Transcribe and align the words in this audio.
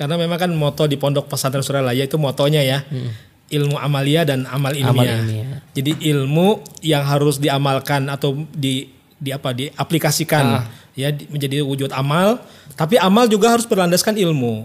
Karena 0.00 0.16
memang 0.16 0.40
kan 0.40 0.48
moto 0.56 0.88
di 0.88 0.96
Pondok 0.96 1.28
Pesantren 1.28 1.60
Suralaya 1.60 2.00
itu 2.00 2.16
motonya 2.16 2.64
ya. 2.64 2.80
Ilmu 3.52 3.76
amalia 3.76 4.24
dan 4.24 4.48
amal 4.48 4.72
ilmiah. 4.72 5.20
Amal 5.20 5.28
ilmiah. 5.28 5.60
Jadi 5.76 5.92
ilmu 6.08 6.64
yang 6.80 7.04
harus 7.04 7.36
diamalkan 7.36 8.08
atau 8.08 8.32
di 8.48 8.88
di 9.20 9.28
apa 9.28 9.52
diaplikasikan 9.52 10.64
ya 10.96 11.12
di- 11.12 11.28
menjadi 11.28 11.60
wujud 11.60 11.92
amal, 11.92 12.40
tapi 12.80 12.96
amal 12.96 13.28
juga 13.28 13.52
harus 13.52 13.68
berlandaskan 13.68 14.16
ilmu. 14.16 14.64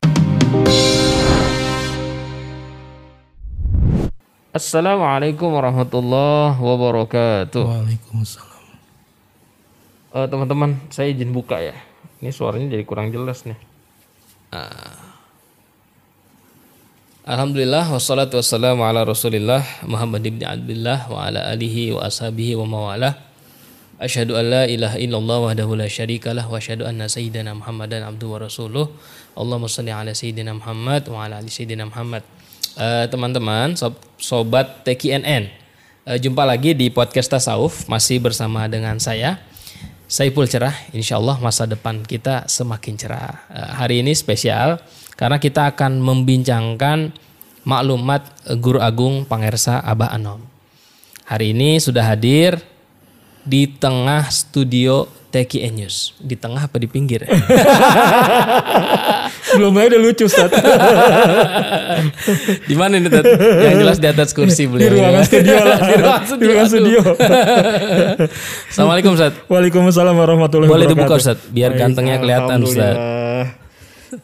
Assalamualaikum 4.56 5.52
warahmatullahi 5.52 6.56
wabarakatuh. 6.56 7.60
Waalaikumsalam. 7.60 8.64
Eh, 10.16 10.28
teman-teman, 10.32 10.80
saya 10.88 11.12
izin 11.12 11.36
buka 11.36 11.60
ya. 11.60 11.76
Ini 12.24 12.32
suaranya 12.32 12.72
jadi 12.72 12.88
kurang 12.88 13.12
jelas 13.12 13.44
nih. 13.44 13.60
Ah. 14.56 15.05
Alhamdulillah 17.26 17.90
wassalatu 17.90 18.38
wassalamu 18.38 18.86
ala 18.86 19.02
Rasulillah 19.02 19.66
Muhammad 19.90 20.22
ibn 20.30 20.46
Abdullah 20.46 21.10
wa 21.10 21.26
ala 21.26 21.50
alihi 21.50 21.90
wa 21.98 22.06
ashabihi 22.06 22.54
wa 22.54 22.70
mawalah. 22.70 23.18
Asyhadu 23.98 24.38
an 24.38 24.46
la 24.46 24.64
ilaha 24.70 25.02
illallah 25.02 25.38
wahdahu 25.50 25.74
la 25.74 25.90
syarikalah 25.90 26.46
wa 26.46 26.54
asyhadu 26.62 26.86
anna 26.86 27.10
sayyidina 27.10 27.58
Muhammadan 27.58 28.06
abduhu 28.06 28.38
wa 28.38 28.46
rasuluh. 28.46 28.86
Allahumma 29.34 29.66
shalli 29.66 29.90
ala 29.90 30.14
sayyidina 30.14 30.54
Muhammad 30.54 31.10
wa 31.10 31.26
ala 31.26 31.42
ali 31.42 31.50
sayyidina 31.50 31.90
Muhammad. 31.90 32.22
Eh, 32.78 33.10
teman-teman, 33.10 33.74
sob- 33.74 33.98
sobat 34.22 34.86
TKNN. 34.86 35.50
eh, 36.06 36.18
jumpa 36.22 36.46
lagi 36.46 36.78
di 36.78 36.94
podcast 36.94 37.34
Tasawuf 37.34 37.90
masih 37.90 38.22
bersama 38.22 38.70
dengan 38.70 39.02
saya 39.02 39.42
Saiful 40.06 40.46
Cerah. 40.46 40.78
Insya 40.94 41.18
Allah 41.18 41.42
masa 41.42 41.66
depan 41.66 42.06
kita 42.06 42.46
semakin 42.46 42.94
cerah. 43.02 43.50
Eh, 43.50 43.72
hari 43.82 44.06
ini 44.06 44.14
spesial 44.14 44.78
karena 45.16 45.38
kita 45.40 45.72
akan 45.72 46.00
membincangkan 46.00 47.12
maklumat 47.66 48.22
Guru 48.60 48.80
Agung 48.80 49.26
Pangersa 49.26 49.82
Abah 49.82 50.12
Anom. 50.12 50.42
Hari 51.26 51.56
ini 51.56 51.82
sudah 51.82 52.06
hadir 52.06 52.62
di 53.42 53.66
tengah 53.66 54.30
studio 54.30 55.10
TKN 55.34 55.74
News. 55.74 56.14
Di 56.22 56.38
tengah 56.38 56.64
apa 56.64 56.78
di 56.78 56.86
pinggir? 56.86 57.26
Belum 59.56 59.72
aja 59.76 59.88
udah 59.96 60.00
lucu 60.00 60.24
Ustaz. 60.28 60.48
di 62.70 62.76
mana 62.76 63.00
ini 63.00 63.08
Tat? 63.08 63.24
Yang 63.60 63.76
jelas 63.82 63.98
di 63.98 64.08
atas 64.08 64.30
kursi 64.32 64.68
di 64.68 64.72
beliau. 64.72 65.00
ruangan 65.00 65.24
studio 65.24 65.56
lah. 65.60 65.80
di 65.90 65.94
ruangan 65.96 66.22
Di 66.22 66.28
studio. 66.30 66.48
ruangan 66.52 66.66
aduh. 66.66 66.72
studio. 66.72 67.00
Assalamualaikum 68.70 69.12
Ustaz. 69.16 69.34
Waalaikumsalam 69.48 70.16
warahmatullahi 70.16 70.70
Boleh 70.70 70.86
wabarakatuh. 70.88 71.10
dibuka, 71.10 71.16
Ustaz, 71.18 71.38
biar 71.50 71.72
Baik, 71.74 71.80
gantengnya 71.82 72.18
kelihatan, 72.20 72.58
Ustaz. 72.62 72.96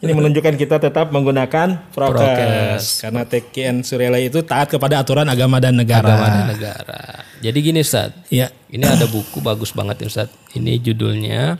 Ini 0.00 0.12
menunjukkan 0.14 0.54
kita 0.56 0.76
tetap 0.80 1.12
menggunakan 1.12 1.90
prokes. 1.92 2.16
Prokes. 2.16 2.84
Karena 3.04 3.22
TKN 3.28 3.76
Suryalaya 3.84 4.24
itu 4.30 4.40
taat 4.40 4.72
kepada 4.72 5.02
aturan 5.02 5.28
agama 5.28 5.60
dan 5.60 5.76
negara. 5.76 6.06
Agama 6.06 6.26
dan 6.32 6.44
negara. 6.54 7.02
Jadi 7.42 7.58
gini 7.60 7.82
Ustaz. 7.82 8.14
Iya. 8.32 8.48
Ini 8.72 8.84
ada 8.86 9.04
buku 9.10 9.42
bagus 9.44 9.74
banget 9.74 10.00
nih 10.00 10.08
Ustaz. 10.08 10.28
Ini 10.56 10.80
judulnya 10.80 11.58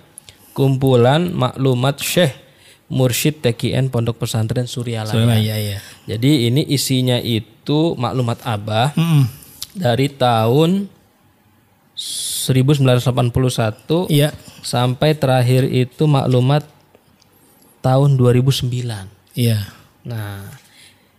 Kumpulan 0.56 1.28
Maklumat 1.34 2.00
Syekh 2.00 2.32
Mursyid 2.92 3.40
TKN 3.44 3.88
Pondok 3.92 4.16
Pesantren 4.20 4.68
Suryalaya. 4.68 5.12
Suryalaya 5.12 5.56
ya. 5.58 5.78
Jadi 6.08 6.48
ini 6.48 6.62
isinya 6.68 7.16
itu 7.20 7.96
maklumat 7.96 8.40
Abah 8.44 8.92
dari 9.72 10.12
tahun 10.12 10.88
1981 11.92 14.08
Iya. 14.08 14.32
sampai 14.64 15.12
terakhir 15.12 15.68
itu 15.68 16.08
maklumat 16.08 16.64
tahun 17.82 18.14
2009. 18.14 18.70
Iya. 19.34 19.58
Nah, 20.06 20.46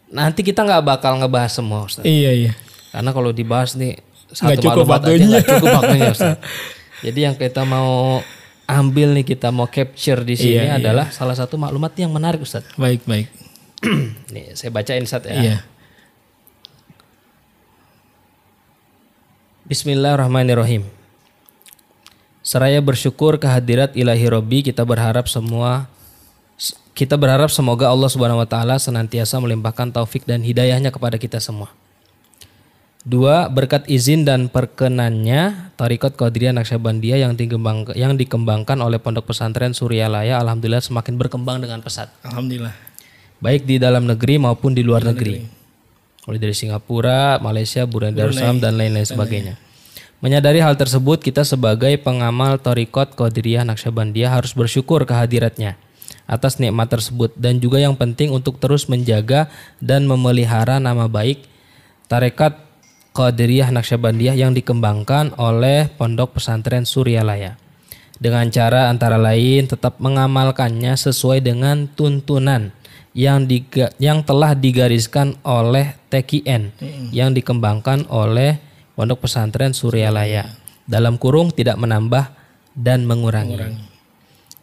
nanti 0.08 0.42
kita 0.42 0.64
nggak 0.64 0.84
bakal 0.88 1.20
ngebahas 1.20 1.52
semua 1.52 1.86
Ustaz. 1.86 2.08
Iya 2.08 2.32
iya. 2.32 2.54
Karena 2.96 3.12
kalau 3.12 3.36
dibahas 3.36 3.76
nih 3.76 4.00
satu 4.32 4.64
cukup 4.64 4.88
maklumat 4.88 5.02
aja 5.04 5.12
waktunya. 5.12 5.28
nggak 5.28 5.46
cukup 5.46 5.70
waktunya 5.78 6.10
Ustaz. 6.10 6.36
Jadi 7.06 7.20
yang 7.20 7.36
kita 7.36 7.68
mau 7.68 8.24
ambil 8.64 9.12
nih 9.12 9.26
kita 9.28 9.52
mau 9.52 9.68
capture 9.68 10.24
di 10.24 10.40
sini 10.40 10.72
Iya, 10.72 10.80
adalah 10.80 11.12
salah 11.12 11.36
satu 11.36 11.60
maklumat 11.60 11.92
yang 12.00 12.16
menarik 12.16 12.40
Ustaz. 12.40 12.64
Baik 12.80 13.04
baik. 13.04 13.28
Nih 14.34 14.56
saya 14.56 14.72
bacain 14.72 15.04
Ustaz 15.04 15.28
ya. 15.28 15.36
Iya. 15.36 15.58
Bismillahirrahmanirrahim. 19.68 20.88
Seraya 22.44 22.84
bersyukur 22.84 23.40
kehadirat 23.40 23.96
ilahi 23.96 24.28
Robbi, 24.28 24.60
kita 24.64 24.84
berharap 24.84 25.32
semua 25.32 25.88
kita 26.94 27.18
berharap 27.18 27.50
semoga 27.50 27.90
Allah 27.90 28.06
Subhanahu 28.06 28.46
wa 28.46 28.48
taala 28.48 28.78
senantiasa 28.78 29.42
melimpahkan 29.42 29.90
taufik 29.90 30.30
dan 30.30 30.46
hidayahnya 30.46 30.94
kepada 30.94 31.18
kita 31.18 31.42
semua. 31.42 31.74
Dua, 33.04 33.52
berkat 33.52 33.84
izin 33.92 34.24
dan 34.24 34.48
perkenannya 34.48 35.76
Tarikat 35.76 36.16
Qadiriyah 36.16 36.56
Naqsyabandiyah 36.56 37.28
yang 37.28 37.36
dikembangkan, 37.36 38.00
yang 38.00 38.16
dikembangkan 38.16 38.80
oleh 38.80 38.96
Pondok 38.96 39.28
Pesantren 39.28 39.76
Suryalaya 39.76 40.40
alhamdulillah 40.40 40.80
semakin 40.80 41.20
berkembang 41.20 41.60
dengan 41.60 41.84
pesat 41.84 42.08
Alhamdulillah. 42.24 42.72
baik 43.44 43.68
di 43.68 43.76
dalam 43.76 44.08
negeri 44.08 44.40
maupun 44.40 44.72
di 44.72 44.88
luar 44.88 45.04
negeri. 45.04 45.44
Mulai 46.24 46.40
dari 46.40 46.56
Singapura, 46.56 47.44
Malaysia, 47.44 47.84
Brunei 47.84 48.16
Darussalam 48.16 48.64
dan 48.64 48.80
lain-lain 48.80 49.04
sebagainya. 49.04 49.60
Menyadari 50.24 50.64
hal 50.64 50.80
tersebut, 50.80 51.20
kita 51.20 51.44
sebagai 51.44 51.92
pengamal 52.00 52.56
Torikot 52.56 53.20
Qadiriyah 53.20 53.68
Naqsyabandiyah 53.68 54.32
harus 54.40 54.56
bersyukur 54.56 55.04
kehadiratnya 55.04 55.76
atas 56.34 56.58
nikmat 56.58 56.90
tersebut. 56.90 57.38
Dan 57.38 57.62
juga 57.62 57.78
yang 57.78 57.94
penting 57.94 58.34
untuk 58.34 58.58
terus 58.58 58.90
menjaga 58.90 59.48
dan 59.78 60.10
memelihara 60.10 60.82
nama 60.82 61.06
baik 61.06 61.46
Tarekat 62.10 62.60
Qadiriyah 63.14 63.70
Naqsyabandiyah 63.70 64.34
yang 64.34 64.58
dikembangkan 64.58 65.38
oleh 65.38 65.86
Pondok 65.94 66.42
Pesantren 66.42 66.84
Suryalaya. 66.84 67.62
Dengan 68.18 68.50
cara 68.50 68.90
antara 68.90 69.22
lain 69.22 69.70
tetap 69.70 70.02
mengamalkannya 70.02 70.98
sesuai 70.98 71.46
dengan 71.46 71.86
tuntunan 71.86 72.74
yang 73.14 73.46
diga- 73.46 73.94
yang 74.02 74.26
telah 74.26 74.58
digariskan 74.58 75.38
oleh 75.46 75.94
TKN 76.10 76.74
yang 77.14 77.34
dikembangkan 77.38 78.10
oleh 78.10 78.58
Pondok 78.98 79.26
Pesantren 79.30 79.74
Suryalaya. 79.74 80.50
Dalam 80.84 81.22
kurung 81.22 81.54
tidak 81.54 81.78
menambah 81.80 82.34
dan 82.74 83.06
mengurangi. 83.06 83.58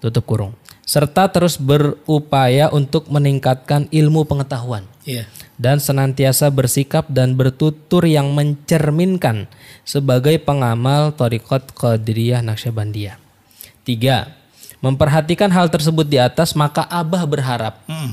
Tutup 0.02 0.26
kurung. 0.26 0.52
Serta 0.90 1.30
terus 1.30 1.54
berupaya 1.54 2.66
untuk 2.74 3.06
meningkatkan 3.06 3.86
ilmu 3.94 4.26
pengetahuan 4.26 4.90
Iya. 5.06 5.30
dan 5.54 5.78
senantiasa 5.78 6.50
bersikap 6.50 7.06
dan 7.06 7.38
bertutur 7.38 8.02
yang 8.10 8.34
mencerminkan 8.34 9.46
sebagai 9.86 10.34
pengamal 10.42 11.14
Torikot 11.14 11.78
Qadiriyah 11.78 12.42
Naqsyabandiyah. 12.42 13.22
Tiga, 13.86 14.34
memperhatikan 14.82 15.54
hal 15.54 15.70
tersebut 15.70 16.10
di 16.10 16.18
atas 16.18 16.58
maka 16.58 16.82
Abah 16.90 17.22
berharap. 17.22 17.86
Mm. 17.86 18.10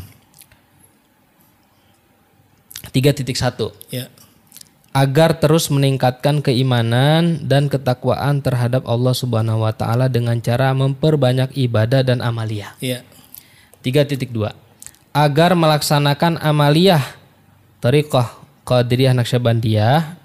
3.1 2.93 3.73
Ya. 3.89 4.05
Agar 4.97 5.37
terus 5.37 5.69
meningkatkan 5.69 6.41
keimanan 6.41 7.45
dan 7.45 7.69
ketakwaan 7.69 8.41
terhadap 8.41 8.81
Allah 8.89 9.13
Subhanahu 9.13 9.61
wa 9.61 9.69
taala 9.69 10.09
dengan 10.09 10.41
cara 10.41 10.73
memperbanyak 10.73 11.53
ibadah 11.53 12.01
dan 12.01 12.25
amaliyah. 12.25 12.73
Iya. 12.81 13.05
3.2 13.85 14.33
agar 15.13 15.53
melaksanakan 15.53 16.41
amaliyah 16.41 17.05
Tariqah 17.77 18.41
Qadiriyah 18.65 19.13
Naqsyabandiyah 19.13 20.17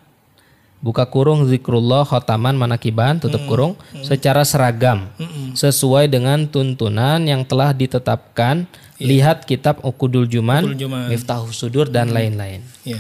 buka 0.81 1.04
kurung 1.06 1.47
zikrullah 1.47 2.03
khotaman 2.09 2.56
manakiban 2.56 3.21
tutup 3.21 3.44
kurung 3.44 3.78
secara 4.03 4.43
seragam 4.43 5.06
sesuai 5.54 6.10
dengan 6.10 6.49
tuntunan 6.49 7.22
yang 7.22 7.44
telah 7.44 7.71
ditetapkan 7.71 8.66
lihat 8.99 9.47
kitab 9.47 9.84
Ukudul 9.84 10.27
Juman, 10.27 10.66
Ukudul 10.66 10.81
Juman. 10.89 11.06
Miftahus 11.12 11.54
Sudur 11.60 11.86
dan 11.86 12.10
lain-lain. 12.10 12.66
Iya. 12.83 12.98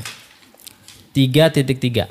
3.3 1.12 2.08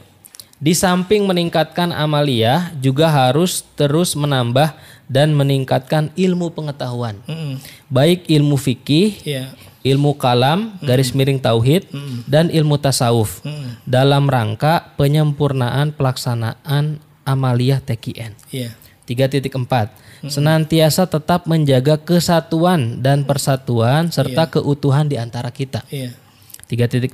Di 0.62 0.74
samping 0.78 1.26
meningkatkan 1.26 1.90
amaliyah 1.90 2.70
juga 2.78 3.10
harus 3.10 3.66
terus 3.74 4.14
menambah 4.14 4.78
dan 5.10 5.34
meningkatkan 5.34 6.14
ilmu 6.14 6.54
pengetahuan. 6.54 7.18
Mm-mm. 7.26 7.58
Baik 7.90 8.30
ilmu 8.30 8.56
fikih, 8.56 9.18
Iya. 9.26 9.52
ilmu 9.82 10.16
kalam, 10.16 10.78
garis 10.86 11.12
miring 11.18 11.42
tauhid, 11.42 11.90
dan 12.30 12.54
ilmu 12.54 12.78
tasawuf 12.78 13.42
dalam 13.90 14.30
rangka 14.30 14.94
penyempurnaan 14.96 15.98
pelaksanaan 15.98 17.02
amaliyah 17.26 17.82
TKN. 17.82 18.38
Iya. 18.54 18.78
3.4 19.10 19.90
Senantiasa 20.30 21.10
tetap 21.10 21.50
menjaga 21.50 21.98
kesatuan 21.98 23.02
dan 23.02 23.26
persatuan 23.26 24.14
serta 24.14 24.54
keutuhan 24.54 25.10
di 25.10 25.18
antara 25.18 25.50
kita. 25.50 25.82
Iya. 25.90 26.14
3.5 26.72 27.12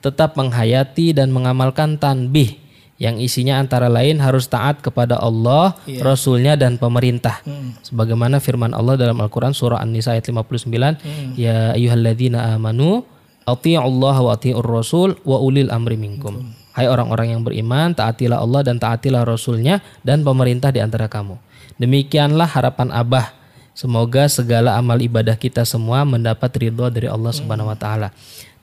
tetap 0.00 0.40
menghayati 0.40 1.12
dan 1.12 1.28
mengamalkan 1.36 2.00
tanbih 2.00 2.56
yang 2.96 3.20
isinya 3.20 3.60
antara 3.60 3.92
lain 3.92 4.16
harus 4.24 4.48
taat 4.48 4.80
kepada 4.80 5.20
Allah, 5.20 5.76
Iya. 5.84 6.00
Rasulnya 6.00 6.56
dan 6.56 6.80
pemerintah. 6.80 7.44
Hmm. 7.44 7.76
Sebagaimana 7.84 8.40
firman 8.40 8.72
Allah 8.72 8.96
dalam 8.96 9.20
Al-Quran 9.20 9.52
surah 9.52 9.84
An-Nisa 9.84 10.16
ayat 10.16 10.24
59, 10.32 10.96
Hmm. 10.96 11.36
Ya 11.36 11.76
ayyuhalladzina 11.76 12.56
amanu, 12.56 13.04
Allah 13.44 14.16
wa 14.16 14.32
ati'ur 14.32 14.64
rasul 14.64 15.20
wa 15.28 15.36
ulil 15.44 15.68
amri 15.68 16.00
minkum. 16.00 16.56
Hai 16.72 16.88
orang-orang 16.92 17.32
yang 17.36 17.40
beriman, 17.40 17.96
taatilah 17.96 18.36
Allah 18.36 18.60
dan 18.60 18.76
taatilah 18.76 19.24
Rasulnya 19.24 19.80
dan 20.04 20.20
pemerintah 20.20 20.68
di 20.68 20.84
antara 20.84 21.08
kamu. 21.08 21.40
Demikianlah 21.80 22.44
harapan 22.44 22.92
Abah. 22.92 23.32
Semoga 23.72 24.28
segala 24.28 24.76
amal 24.76 25.00
ibadah 25.00 25.40
kita 25.40 25.64
semua 25.64 26.04
mendapat 26.04 26.52
ridho 26.56 26.88
dari 26.92 27.08
Allah 27.08 27.32
Subhanahu 27.32 27.72
wa 27.72 27.76
taala. 27.80 28.12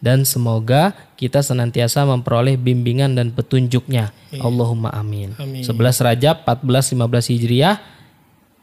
Dan 0.03 0.27
semoga 0.27 0.91
kita 1.15 1.39
senantiasa 1.39 2.03
memperoleh 2.03 2.59
bimbingan 2.59 3.15
dan 3.15 3.31
petunjuknya. 3.31 4.11
Allahumma 4.35 4.91
amin. 4.91 5.31
Amin. 5.39 5.63
11 5.63 5.79
Rajab 5.79 6.43
1415 6.43 7.31
Hijriah 7.31 7.79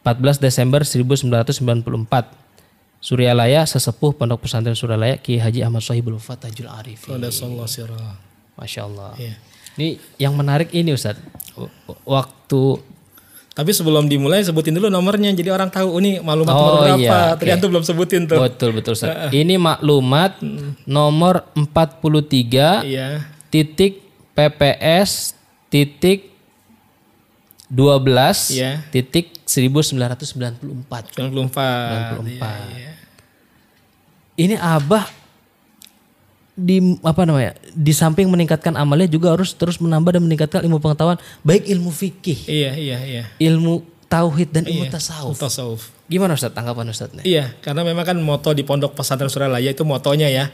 14 0.05 0.37
Desember 0.37 0.85
1994 0.85 2.41
Suryalaya 3.01 3.65
sesepuh 3.65 4.13
Pondok 4.13 4.45
Pesantren 4.45 4.77
Suryalaya 4.77 5.17
Ki 5.17 5.41
Haji 5.41 5.65
Ahmad 5.65 5.81
Sohibul 5.81 6.21
Fatahul 6.21 6.69
Arif. 6.69 7.09
Pada 7.09 7.33
sallallahu 7.33 7.65
sirah. 7.65 8.21
Masya 8.53 8.85
Allah. 8.85 9.17
Iya. 9.17 9.33
Ini 9.81 9.87
yang 10.21 10.37
menarik 10.37 10.69
ini 10.77 10.93
Ustaz. 10.93 11.17
Waktu 12.05 12.61
Tapi 13.51 13.67
sebelum 13.69 14.07
dimulai 14.07 14.39
sebutin 14.39 14.71
dulu 14.71 14.87
nomornya 14.87 15.27
jadi 15.31 15.51
orang 15.51 15.67
tahu 15.67 15.87
oh, 15.89 15.99
ini 15.99 16.17
maklumat 16.17 16.49
Oh, 16.49 16.59
nomor 16.61 16.81
berapa. 16.87 16.97
iya, 16.97 17.19
oke. 17.35 17.39
Ternyata 17.39 17.65
belum 17.67 17.83
sebutin 17.83 18.21
tuh. 18.23 18.39
betul 18.39 18.69
betul 18.71 18.95
Ustaz. 18.95 19.27
Ini 19.29 19.59
maklumat 19.59 20.39
nomor 20.85 21.43
43 21.53 22.87
Iya. 22.87 23.27
titik 23.47 23.99
PPS 24.31 25.35
titik 25.67 26.31
12 27.67 28.51
Iya. 28.51 28.87
titik 28.87 29.35
1994. 29.43 31.11
94. 31.11 31.11
94. 31.11 32.23
Iya, 32.23 32.55
iya. 32.71 32.91
Ini 34.37 34.55
Abah 34.55 35.03
di 36.53 36.77
apa 36.99 37.23
namanya? 37.23 37.55
Di 37.71 37.91
samping 37.91 38.27
meningkatkan 38.27 38.75
amalnya 38.75 39.07
juga 39.07 39.31
harus 39.31 39.51
terus 39.51 39.77
menambah 39.77 40.13
dan 40.13 40.21
meningkatkan 40.21 40.61
ilmu 40.61 40.77
pengetahuan 40.77 41.15
baik 41.41 41.65
ilmu 41.65 41.89
fikih, 41.89 42.37
Iya, 42.43 42.71
iya, 42.75 42.97
iya. 43.01 43.23
ilmu 43.39 43.81
tauhid 44.05 44.51
dan 44.51 44.63
ilmu 44.65 44.85
Iya. 44.85 44.93
tasawuf. 44.93 45.37
Tasawuf. 45.37 45.81
Gimana 46.05 46.35
Ustaz 46.35 46.51
tanggapan 46.51 46.91
Ustaz 46.91 47.07
nih? 47.13 47.23
Iya, 47.23 47.45
karena 47.59 47.81
memang 47.81 48.03
kan 48.03 48.17
moto 48.19 48.51
di 48.51 48.61
Pondok 48.61 48.91
Pesantren 48.93 49.31
Suralaya 49.31 49.71
itu 49.71 49.81
motonya 49.81 50.27
ya. 50.27 50.51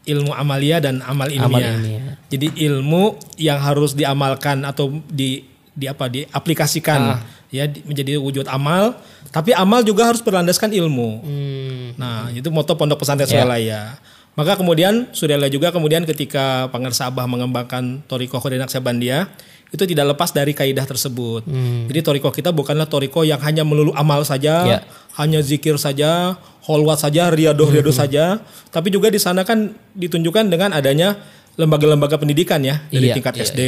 Ilmu 0.00 0.32
amalia 0.32 0.80
dan 0.80 1.00
amal 1.00 1.28
ilmiah. 1.28 1.48
Amal 1.48 1.60
ilmiah. 1.60 2.16
Jadi 2.28 2.46
ilmu 2.68 3.16
yang 3.36 3.60
harus 3.60 3.92
diamalkan 3.92 4.64
atau 4.64 4.92
di 5.06 5.44
di 5.70 5.86
apa 5.86 6.08
diaplikasikan 6.08 7.20
ya 7.48 7.64
di- 7.64 7.80
menjadi 7.82 8.16
wujud 8.16 8.44
amal, 8.44 8.96
tapi 9.28 9.52
amal 9.52 9.80
juga 9.80 10.08
harus 10.08 10.20
berlandaskan 10.20 10.70
ilmu. 10.70 11.08
Hmm. 11.20 11.86
Nah, 11.96 12.28
itu 12.30 12.48
moto 12.48 12.76
Pondok 12.76 13.00
Pesantren 13.00 13.24
Suralaya. 13.26 13.96
Maka 14.38 14.54
kemudian 14.56 15.10
Suralaya 15.10 15.50
juga 15.50 15.74
kemudian 15.74 16.06
ketika 16.06 16.70
Pangersa 16.70 17.10
Abah 17.10 17.26
mengembangkan 17.26 18.00
Toriko 18.06 18.38
Kodenak 18.38 18.70
Sabandia 18.70 19.26
itu 19.70 19.86
tidak 19.86 20.14
lepas 20.14 20.34
dari 20.34 20.50
kaidah 20.50 20.82
tersebut. 20.82 21.46
Jadi 21.90 22.00
Toriko 22.02 22.30
kita 22.34 22.50
bukanlah 22.50 22.90
Toriko 22.90 23.22
yang 23.22 23.38
hanya 23.42 23.62
melulu 23.62 23.94
amal 23.94 24.26
saja, 24.26 24.66
Ya. 24.66 24.78
hanya 25.18 25.38
zikir 25.42 25.78
saja, 25.78 26.34
holwat 26.66 26.98
saja, 26.98 27.30
riadoh-riadoh 27.30 27.94
saja, 27.94 28.42
tapi 28.74 28.90
juga 28.90 29.10
di 29.10 29.22
sana 29.22 29.46
kan 29.46 29.70
ditunjukkan 29.94 30.50
dengan 30.50 30.74
adanya 30.74 31.14
lembaga-lembaga 31.54 32.18
pendidikan 32.18 32.62
ya 32.62 32.82
dari 32.88 33.10
Iya, 33.10 33.14
tingkat 33.20 33.34
iya, 33.36 33.42
SD, 33.46 33.60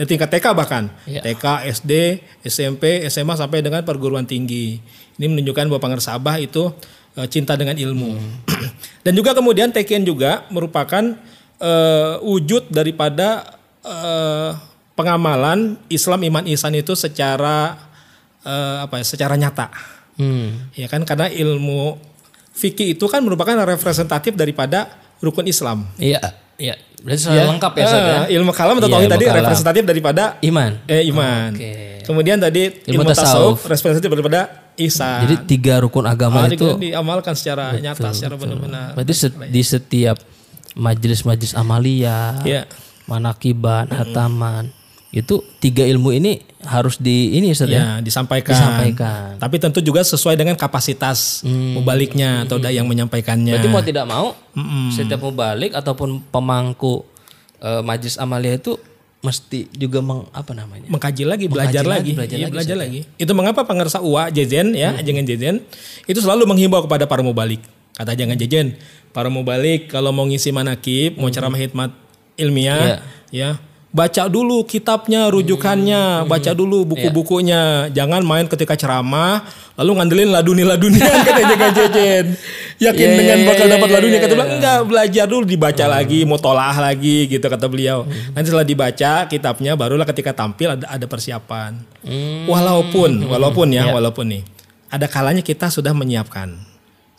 dari 0.00 0.08
tingkat 0.08 0.28
TK 0.32 0.46
bahkan, 0.56 0.84
Iya. 1.04 1.20
TK, 1.24 1.44
SD, 1.76 1.92
SMP, 2.46 3.04
SMA 3.10 3.34
sampai 3.36 3.60
dengan 3.60 3.84
perguruan 3.84 4.24
tinggi. 4.24 4.80
Ini 5.20 5.26
menunjukkan 5.28 5.68
bahwa 5.68 5.80
Pangersa 5.82 6.16
Abah 6.16 6.40
itu 6.40 6.72
eh, 7.14 7.26
cinta 7.26 7.54
dengan 7.54 7.74
ilmu. 7.74 8.10
Dan 9.04 9.12
juga 9.12 9.32
kemudian 9.32 9.70
TKN 9.70 10.04
juga 10.04 10.44
merupakan 10.48 11.02
eh, 11.56 12.14
wujud 12.20 12.68
daripada 12.68 13.56
eh, 13.80 14.50
pengamalan 14.92 15.80
Islam 15.88 16.20
iman 16.22 16.44
ihsan 16.50 16.74
itu 16.74 16.92
secara 16.92 17.80
eh, 18.42 18.76
apa 18.84 19.00
ya, 19.00 19.04
secara 19.06 19.34
nyata. 19.34 19.72
Hmm. 20.16 20.68
Ya 20.76 20.84
kan 20.84 21.00
karena 21.02 21.26
ilmu 21.26 21.96
fikih 22.52 22.92
itu 22.92 23.04
kan 23.08 23.24
merupakan 23.24 23.56
representatif 23.64 24.36
daripada 24.36 24.92
rukun 25.18 25.48
Islam. 25.48 25.88
Iya, 25.96 26.20
iya. 26.56 26.76
Berarti 27.00 27.20
sudah 27.24 27.48
lengkap 27.48 27.72
ya 27.72 27.84
Ustaz 27.86 28.02
ya? 28.04 28.12
Eh, 28.28 28.36
ilmu 28.36 28.52
kalam 28.52 28.76
atau 28.76 28.84
Iya, 28.84 28.94
tauhid 29.00 29.08
tadi 29.08 29.24
kalam. 29.24 29.38
representatif 29.40 29.82
daripada 29.88 30.24
Iman. 30.42 30.76
eh, 30.84 31.08
iman. 31.08 31.50
Oke. 31.56 31.72
Kemudian 32.04 32.36
tadi 32.36 32.68
Ilmu 32.84 33.00
ilmu, 33.00 33.08
tasawuf 33.08 33.24
tasawuf. 33.56 33.58
representatif 33.64 34.10
daripada 34.12 34.40
ihsan. 34.82 35.24
Jadi 35.24 35.34
tiga 35.46 35.78
rukun 35.78 36.04
agama 36.04 36.42
Ah, 36.42 36.48
itu 36.48 36.64
di- 36.76 36.88
diamalkan 36.88 37.32
secara 37.32 37.74
nyata, 37.74 38.10
secara 38.10 38.34
benar-benar. 38.34 38.94
berarti 38.94 39.12
set- 39.12 39.36
di 39.46 39.60
setiap 39.60 40.16
majelis-majelis 40.72 41.52
amalia, 41.52 42.38
Iya. 42.40 42.64
manakiban, 43.04 43.90
hataman, 43.90 44.70
itu 45.10 45.42
tiga 45.58 45.82
ilmu 45.82 46.12
ini 46.12 46.38
harus 46.62 46.94
di 46.96 47.34
ini 47.34 47.50
Ustaz 47.50 47.66
ya. 47.66 47.78
Ya, 47.78 47.88
disampaikan. 47.98 48.54
Disampaikan. 48.54 49.34
Tapi 49.36 49.56
tentu 49.58 49.80
juga 49.80 50.00
sesuai 50.00 50.38
dengan 50.38 50.54
kapasitas 50.54 51.42
mubaliknya 51.44 52.46
atau 52.46 52.62
yang 52.62 52.86
menyampaikannya. 52.86 53.58
Berarti 53.58 53.68
mau 53.68 53.82
tidak 53.82 54.06
mau 54.06 54.26
setiap 54.90 55.18
mubalik 55.20 55.72
ataupun 55.72 56.22
pemangku 56.24 57.02
eh, 57.58 57.82
majelis 57.82 58.16
amalia 58.16 58.56
itu 58.56 58.78
mesti 59.20 59.68
juga 59.76 60.00
meng, 60.00 60.24
apa 60.32 60.56
namanya? 60.56 60.88
mengkaji 60.88 61.28
lagi, 61.28 61.44
belajar 61.44 61.84
lagi, 61.84 62.12
lagi, 62.12 62.12
belajar 62.16 62.36
Iya, 62.40 62.46
lagi, 62.48 62.54
belajar 62.56 62.76
lagi. 62.76 63.00
Itu 63.20 63.32
mengapa 63.36 63.68
pangersa 63.68 64.00
uwa 64.00 64.32
jejen 64.32 64.72
ya, 64.72 64.96
jangan 65.00 65.24
jejen 65.28 65.60
itu 66.08 66.18
selalu 66.18 66.48
menghimbau 66.48 66.80
kepada 66.88 67.04
para 67.04 67.20
mubalik. 67.20 67.60
Kata 67.92 68.16
jangan 68.16 68.36
jejen, 68.40 68.80
para 69.12 69.28
mubalik 69.28 69.92
kalau 69.92 70.08
mau 70.08 70.24
ngisi 70.24 70.50
manakib, 70.56 71.20
mau 71.20 71.28
ceramah 71.28 71.60
hikmat 71.60 71.92
ilmiah, 72.40 73.04
ya 73.28 73.60
baca 73.90 74.30
dulu 74.30 74.62
kitabnya, 74.62 75.26
rujukannya, 75.34 76.24
baca 76.30 76.54
dulu 76.54 76.86
buku-bukunya. 76.86 77.90
Jangan 77.90 78.22
main 78.22 78.46
ketika 78.46 78.78
ceramah 78.78 79.42
lalu 79.74 79.90
ngandelin 79.98 80.30
laduni-laduni 80.30 81.00
kata 81.26 81.42
jangan 81.42 81.70
jejen. 81.74 82.24
Yakin 82.80 83.08
Iya, 83.12 83.18
dengan 83.18 83.38
iya, 83.42 83.46
bakal 83.50 83.66
iya, 83.66 83.72
dapat 83.76 83.88
iya, 83.90 83.94
laduni 83.98 84.14
iya, 84.14 84.22
kata 84.22 84.32
bilang 84.38 84.52
enggak 84.56 84.78
belajar 84.86 85.24
dulu 85.26 85.44
dibaca 85.44 85.84
lagi, 85.90 86.18
mutolaah 86.24 86.76
lagi 86.80 87.16
gitu 87.28 87.46
kata 87.50 87.66
beliau. 87.66 88.06
Nanti 88.32 88.46
setelah 88.48 88.66
dibaca 88.66 89.12
kitabnya 89.26 89.72
barulah 89.74 90.06
ketika 90.08 90.32
tampil 90.32 90.78
ada 90.78 90.86
ada 90.86 91.06
persiapan. 91.10 91.76
Walaupun 92.46 93.26
walaupun 93.28 93.68
ya, 93.74 93.90
walaupun 93.90 94.26
nih 94.32 94.42
ada 94.90 95.06
kalanya 95.10 95.42
kita 95.42 95.68
sudah 95.68 95.92
menyiapkan. 95.92 96.54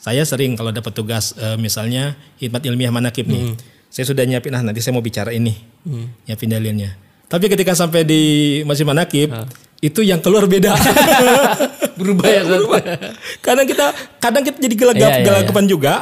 Saya 0.02 0.26
sering 0.26 0.58
kalau 0.58 0.74
dapat 0.74 0.98
tugas 0.98 1.38
eh, 1.38 1.60
misalnya 1.62 2.18
hikmat 2.42 2.66
ilmiah 2.66 2.90
manakib 2.90 3.30
nih. 3.30 3.54
Saya 3.92 4.08
sudah 4.08 4.24
nyiapin 4.24 4.50
nah 4.50 4.64
nanti 4.64 4.80
saya 4.80 4.96
mau 4.96 5.04
bicara 5.04 5.30
ini. 5.30 5.52
Nyiapin 6.24 6.48
dalilnya. 6.48 6.96
Tapi 7.28 7.48
ketika 7.48 7.72
sampai 7.72 8.02
di 8.02 8.22
masih 8.64 8.84
manakib 8.84 9.28
itu 9.80 10.00
yang 10.00 10.20
keluar 10.20 10.48
beda. 10.48 10.72
Berubah 12.00 12.26
ya? 12.26 12.42
Berubah. 12.44 12.80
Kadang 13.40 13.66
kita 13.66 13.86
kadang 14.18 14.42
kita 14.42 14.58
jadi 14.58 14.76
gelagap 14.76 15.10
Iya, 15.12 15.18
iya, 15.18 15.26
gelagapan 15.26 15.66
juga. 15.66 15.94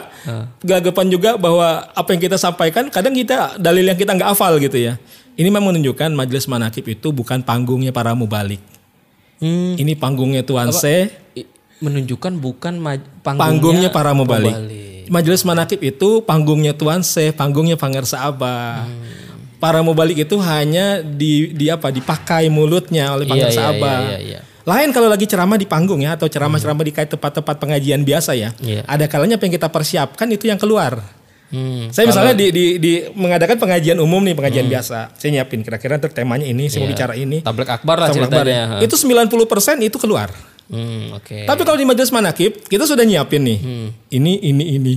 Gelagapan 0.61 1.05
juga 1.07 1.29
bahwa 1.35 1.67
apa 1.87 2.09
yang 2.09 2.21
kita 2.21 2.37
sampaikan 2.37 2.87
kadang 2.87 3.11
kita 3.11 3.57
dalil 3.57 3.83
yang 3.83 3.97
kita 3.97 4.13
nggak 4.13 4.29
hafal 4.31 4.55
gitu 4.57 4.77
ya. 4.77 4.95
Ini 5.33 5.47
memang 5.47 5.71
menunjukkan 5.71 6.11
majelis 6.11 6.45
manakib 6.45 6.85
itu 6.85 7.09
bukan 7.09 7.41
panggungnya 7.41 7.89
para 7.89 8.11
mubalik. 8.11 8.59
Hmm, 9.39 9.73
Ini 9.73 9.95
panggungnya 9.95 10.43
Tuan 10.43 10.67
i- 11.33 11.47
menunjukkan 11.79 12.35
bukan 12.37 12.75
maj- 12.75 13.07
panggungnya 13.23 13.87
para 13.87 14.11
mubalik. 14.11 14.51
mubalik. 14.51 14.88
Majelis 15.09 15.41
manakib 15.41 15.81
itu 15.81 16.21
panggungnya 16.21 16.71
Tuan 16.71 17.01
C, 17.01 17.29
panggungnya 17.31 17.75
Pangersa 17.75 18.23
Abah. 18.23 18.85
Hmm. 18.85 19.27
Para 19.57 19.81
mubalik 19.81 20.15
itu 20.15 20.39
hanya 20.39 21.01
di, 21.01 21.51
di 21.51 21.67
apa 21.67 21.89
dipakai 21.89 22.47
mulutnya 22.47 23.11
oleh 23.11 23.25
Iya, 23.25 23.31
Pangersa 23.49 23.59
iya, 23.59 23.71
Abah. 23.73 23.99
iya, 24.05 24.17
iya. 24.21 24.39
Lain 24.63 24.93
kalau 24.93 25.09
lagi 25.09 25.25
ceramah 25.25 25.57
di 25.57 25.65
panggung 25.65 25.99
ya 25.99 26.13
atau 26.13 26.29
ceramah-ceramah 26.29 26.85
di 26.85 26.93
kayak 26.93 27.09
tempat-tempat 27.11 27.55
pengajian 27.57 28.01
biasa 28.01 28.31
ya. 28.33 28.53
Iya. 28.55 28.85
Ada 28.85 29.09
kalanya 29.09 29.35
apa 29.35 29.43
yang 29.43 29.55
kita 29.55 29.67
persiapkan 29.67 30.29
itu 30.29 30.45
yang 30.45 30.55
keluar. 30.55 31.01
Hmm, 31.49 31.89
Saya 31.89 32.05
misalnya 32.05 32.37
di, 32.37 32.53
di, 32.53 32.65
di 32.77 32.91
mengadakan 33.09 33.57
pengajian 33.57 33.97
umum 33.97 34.21
nih, 34.21 34.37
pengajian 34.37 34.69
biasa. 34.69 35.17
Saya 35.17 35.29
nyiapin 35.33 35.65
kira-kira 35.65 35.97
untuk 35.97 36.13
temanya 36.13 36.45
ini, 36.45 36.69
saya 36.69 36.85
mau 36.85 36.93
bicara 36.93 37.17
ini. 37.17 37.41
Tablik 37.41 37.65
akbar 37.65 37.97
lah 37.97 38.13
Sama 38.13 38.29
akbar 38.29 38.45
ceritanya. 38.45 38.77
ya. 38.77 38.85
Itu 38.85 38.93
90% 38.93 39.33
itu 39.81 39.97
keluar. 39.97 40.29
Hmm, 40.69 41.17
oke. 41.17 41.49
Tapi 41.49 41.61
kalau 41.65 41.77
di 41.81 41.87
majelis 41.89 42.13
manakib, 42.13 42.61
kita 42.69 42.85
sudah 42.85 43.01
nyiapin 43.01 43.41
nih. 43.41 43.57
Ini, 44.13 44.33
ini, 44.45 44.65
ini. 44.77 44.95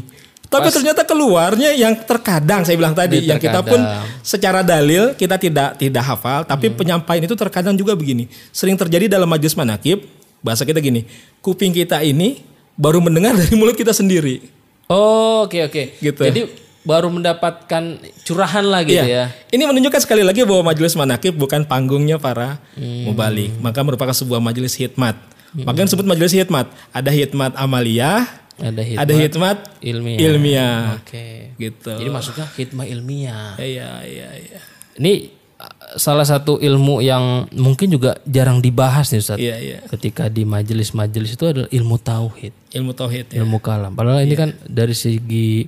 Tapi 0.53 0.69
ternyata 0.69 1.01
keluarnya 1.09 1.73
yang 1.73 1.97
terkadang 2.05 2.61
saya 2.69 2.77
bilang 2.77 2.93
tadi, 2.93 3.25
yang 3.25 3.41
kita 3.41 3.65
pun 3.65 3.81
secara 4.21 4.61
dalil 4.61 5.17
kita 5.17 5.41
tidak 5.41 5.81
tidak 5.81 6.05
hafal, 6.05 6.45
tapi 6.45 6.69
penyampaian 6.69 7.25
itu 7.25 7.33
terkadang 7.33 7.73
juga 7.73 7.97
begini. 7.97 8.29
Sering 8.53 8.77
terjadi 8.77 9.09
dalam 9.09 9.25
majelis 9.25 9.57
manakib, 9.57 10.05
bahasa 10.45 10.69
kita 10.69 10.77
gini, 10.85 11.09
kuping 11.41 11.73
kita 11.73 12.05
ini 12.05 12.45
baru 12.77 13.01
mendengar 13.01 13.33
dari 13.41 13.57
mulut 13.57 13.73
kita 13.73 13.97
sendiri. 13.97 14.45
Oh, 14.93 15.49
oke 15.49 15.73
oke. 15.73 15.83
Gitu. 16.05 16.21
Jadi 16.21 16.41
baru 16.85 17.09
mendapatkan 17.09 17.83
curahan 18.21 18.67
lah 18.69 18.85
gitu 18.85 19.01
Iya. 19.01 19.09
ya. 19.09 19.25
Ini 19.57 19.65
menunjukkan 19.65 20.05
sekali 20.05 20.21
lagi 20.21 20.45
bahwa 20.45 20.69
majelis 20.75 20.93
manakib 20.93 21.33
bukan 21.33 21.65
panggungnya 21.65 22.21
para 22.21 22.61
mubalik, 22.77 23.57
maka 23.65 23.81
merupakan 23.81 24.13
sebuah 24.13 24.43
majelis 24.45 24.77
hikmat. 24.77 25.32
Maka 25.55 25.77
yang 25.77 25.89
disebut 25.89 26.07
majelis 26.07 26.33
hikmat, 26.33 26.67
ada 26.91 27.11
hikmat 27.11 27.53
amaliyah, 27.55 28.25
Ada 28.55 28.81
hikmah 28.81 29.03
ada 29.03 29.13
hikmat 29.15 29.59
ilmiah. 29.81 30.19
ilmiah. 30.23 30.81
Oke. 30.97 31.57
Gitu. 31.57 31.93
Jadi 31.93 32.09
maksudnya 32.09 32.47
hikmah 32.49 32.87
ilmiah. 32.87 33.57
Iya, 33.57 33.91
iya, 34.03 34.29
iya. 34.35 34.61
Ini 34.95 35.33
salah 35.95 36.23
satu 36.23 36.57
ilmu 36.57 37.01
yang 37.01 37.49
mungkin 37.53 37.89
juga 37.89 38.17
jarang 38.25 38.59
dibahas 38.59 39.09
nih 39.09 39.21
Ustaz. 39.21 39.39
Iya, 39.39 39.57
iya. 39.59 39.79
Ketika 39.87 40.29
di 40.29 40.43
majelis-majelis 40.43 41.35
itu 41.35 41.45
adalah 41.45 41.69
ilmu 41.69 41.97
tauhid, 41.97 42.53
Ilmu 42.73 42.93
tauhid 42.93 43.27
ya. 43.31 43.41
ilmu 43.41 43.59
kalam. 43.59 43.93
Padahal 43.93 44.23
ini 44.23 44.35
kan 44.35 44.57
dari 44.65 44.93
segi 44.93 45.67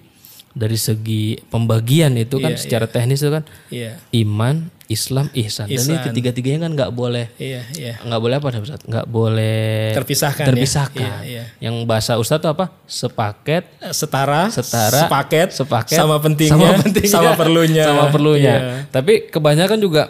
dari 0.54 0.78
segi 0.78 1.34
pembagian 1.44 2.14
itu 2.14 2.38
kan 2.38 2.54
secara 2.54 2.86
teknis 2.86 3.18
itu 3.18 3.28
kan 3.28 3.42
Iya. 3.68 3.98
iman, 4.16 4.70
Islam, 4.86 5.26
ihsan. 5.34 5.66
Dan 5.66 5.82
ini 5.82 5.96
ketiga-tiganya 6.00 6.64
kan 6.64 6.72
nggak 6.72 6.92
boleh 6.92 7.26
Iya, 7.36 7.66
iya. 7.74 7.94
nggak 7.98 8.20
boleh 8.20 8.34
apa 8.38 8.46
Ustaz? 8.54 8.78
Nggak 8.86 9.06
boleh 9.06 9.90
Terpisahkan 9.92 10.40
ya. 10.40 10.48
terpisahkan. 10.48 11.02
Iya, 11.02 11.16
iya. 11.26 11.44
Yang 11.58 11.74
bahasa 11.84 12.14
Ustaz 12.16 12.38
itu 12.38 12.46
apa? 12.46 12.70
Sepaket, 12.86 13.64
Setara, 13.90 14.46
setara, 14.48 15.00
sepaket, 15.02 15.48
sepaket, 15.52 15.98
sama 15.98 16.16
pentingnya, 16.18 16.54
sama, 16.70 16.78
pentingnya, 16.78 17.10
sama 17.10 17.32
perlunya. 17.34 17.84
sama 17.84 18.04
perlunya. 18.08 18.54
Iya. 18.54 18.74
Tapi 18.88 19.12
kebanyakan 19.28 19.78
juga 19.78 20.02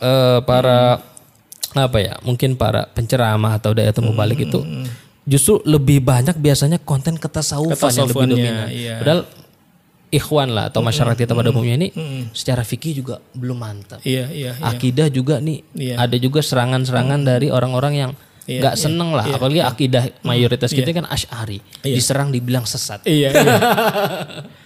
eh, 0.00 0.38
para 0.40 1.04
apa 1.70 1.98
ya? 2.00 2.16
Mungkin 2.24 2.56
para 2.56 2.88
penceramah 2.88 3.60
atau 3.60 3.76
daya 3.76 3.92
temu 3.92 4.10
balik 4.10 4.42
itu 4.42 4.64
justru 5.22 5.60
lebih 5.62 6.00
banyak 6.00 6.34
biasanya 6.34 6.80
konten 6.80 7.14
ketasawufan 7.14 7.92
yang 7.92 8.08
lebih 8.08 8.26
dominan. 8.26 8.66
iya. 8.72 8.96
Padahal 8.98 9.20
ikhwan 10.10 10.50
lah 10.50 10.68
atau 10.68 10.82
masyarakat 10.82 11.14
kita 11.16 11.32
pada 11.32 11.54
umumnya 11.54 11.78
ini 11.78 11.88
secara 12.34 12.66
fikih 12.66 13.02
juga 13.02 13.22
belum 13.32 13.58
mantap. 13.58 14.02
Iya, 14.02 14.26
iya, 14.30 14.52
iya. 14.58 14.66
Akidah 14.66 15.06
juga 15.08 15.38
nih 15.38 15.62
Iya. 15.72 15.94
ada 16.02 16.16
juga 16.18 16.42
serangan-serangan 16.42 17.22
dari 17.22 17.48
orang-orang 17.48 17.94
yang 17.94 18.12
nggak 18.50 18.74
seneng 18.74 19.14
lah, 19.14 19.30
apalagi 19.30 19.62
akidah 19.62 20.10
mayoritas 20.26 20.74
kita 20.74 20.90
kan 20.90 21.06
asy'ari, 21.06 21.62
diserang 21.86 22.34
dibilang 22.34 22.66
sesat. 22.66 23.06
Iya, 23.06 23.30
iya. 23.30 23.56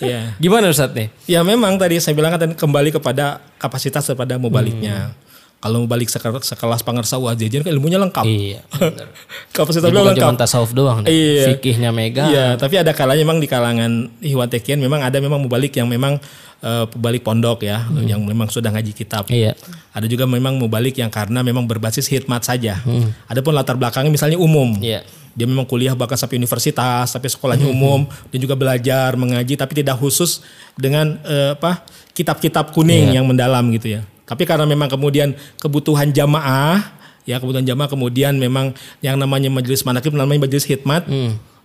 Iya. 0.00 0.32
Gimana 0.40 0.72
Ustaz 0.72 0.96
nih? 0.96 1.12
Ya 1.28 1.44
memang 1.44 1.76
tadi 1.76 2.00
saya 2.00 2.16
bilang 2.16 2.32
kan 2.32 2.56
kembali 2.56 2.88
kepada 2.88 3.36
kapasitas 3.60 4.08
daripada 4.08 4.40
mubaliknya. 4.40 5.12
Kalau 5.60 5.84
mubalik 5.84 6.08
sekelas, 6.08 6.48
sekelas 6.48 6.80
pangersa 6.80 7.20
wajajan 7.20 7.60
kan 7.60 7.68
ilmunya 7.76 8.00
lengkap. 8.00 8.24
Iya. 8.24 8.64
Kapasitas 9.56 9.92
beliau 9.92 10.08
lengkap. 10.08 10.32
cuma 10.32 10.40
tasawuf 10.40 10.72
doang 10.72 11.04
nih. 11.04 11.12
Iya. 11.12 11.44
Fikihnya 11.52 11.92
mega. 11.92 12.24
Iya, 12.32 12.46
tapi 12.56 12.80
ada 12.80 12.96
kalanya 12.96 13.20
memang 13.28 13.44
di 13.44 13.48
kalangan 13.48 14.08
Ikhwan 14.24 14.48
Tekian 14.48 14.80
memang 14.80 15.04
ada 15.04 15.20
memang 15.20 15.36
mubalik 15.36 15.76
yang 15.76 15.84
memang 15.84 16.16
eh, 16.64 16.84
pembalik 16.88 17.20
pondok 17.20 17.68
ya, 17.68 17.84
yang 18.08 18.24
memang 18.24 18.48
sudah 18.48 18.72
ngaji 18.72 18.96
kitab. 18.96 19.28
Iya. 19.28 19.52
Ada 19.92 20.08
juga 20.08 20.24
memang 20.24 20.56
mubalik 20.56 20.96
yang 20.96 21.12
karena 21.12 21.44
memang 21.44 21.68
berbasis 21.68 22.08
hikmat 22.08 22.40
saja. 22.40 22.80
Adapun 23.28 23.52
latar 23.52 23.76
belakangnya 23.76 24.08
misalnya 24.08 24.40
umum. 24.40 24.80
Iya. 24.80 25.04
Dia 25.36 25.44
memang 25.44 25.68
kuliah 25.68 25.92
bahkan 25.92 26.16
sampai 26.16 26.40
universitas, 26.40 27.12
sampai 27.12 27.28
sekolahnya 27.28 27.68
umum, 27.68 28.08
dan 28.32 28.38
juga 28.40 28.56
belajar 28.56 29.12
mengaji, 29.14 29.60
tapi 29.60 29.76
tidak 29.84 30.00
khusus 30.00 30.40
dengan 30.72 31.20
eh, 31.28 31.52
apa 31.52 31.84
kitab-kitab 32.16 32.72
kuning 32.72 33.12
yang 33.12 33.28
mendalam 33.28 33.68
gitu 33.76 34.00
ya. 34.00 34.02
Tapi 34.30 34.46
karena 34.46 34.62
memang 34.62 34.86
kemudian 34.86 35.34
kebutuhan 35.58 36.14
jamaah, 36.14 36.78
ya 37.26 37.36
kebutuhan 37.36 37.66
jamaah 37.66 37.90
kemudian 37.90 38.38
memang 38.38 38.70
yang 39.00 39.18
namanya 39.18 39.50
majelis 39.50 39.82
manakib 39.82 40.14
namanya 40.14 40.46
majelis 40.46 40.62
hikmat, 40.64 41.10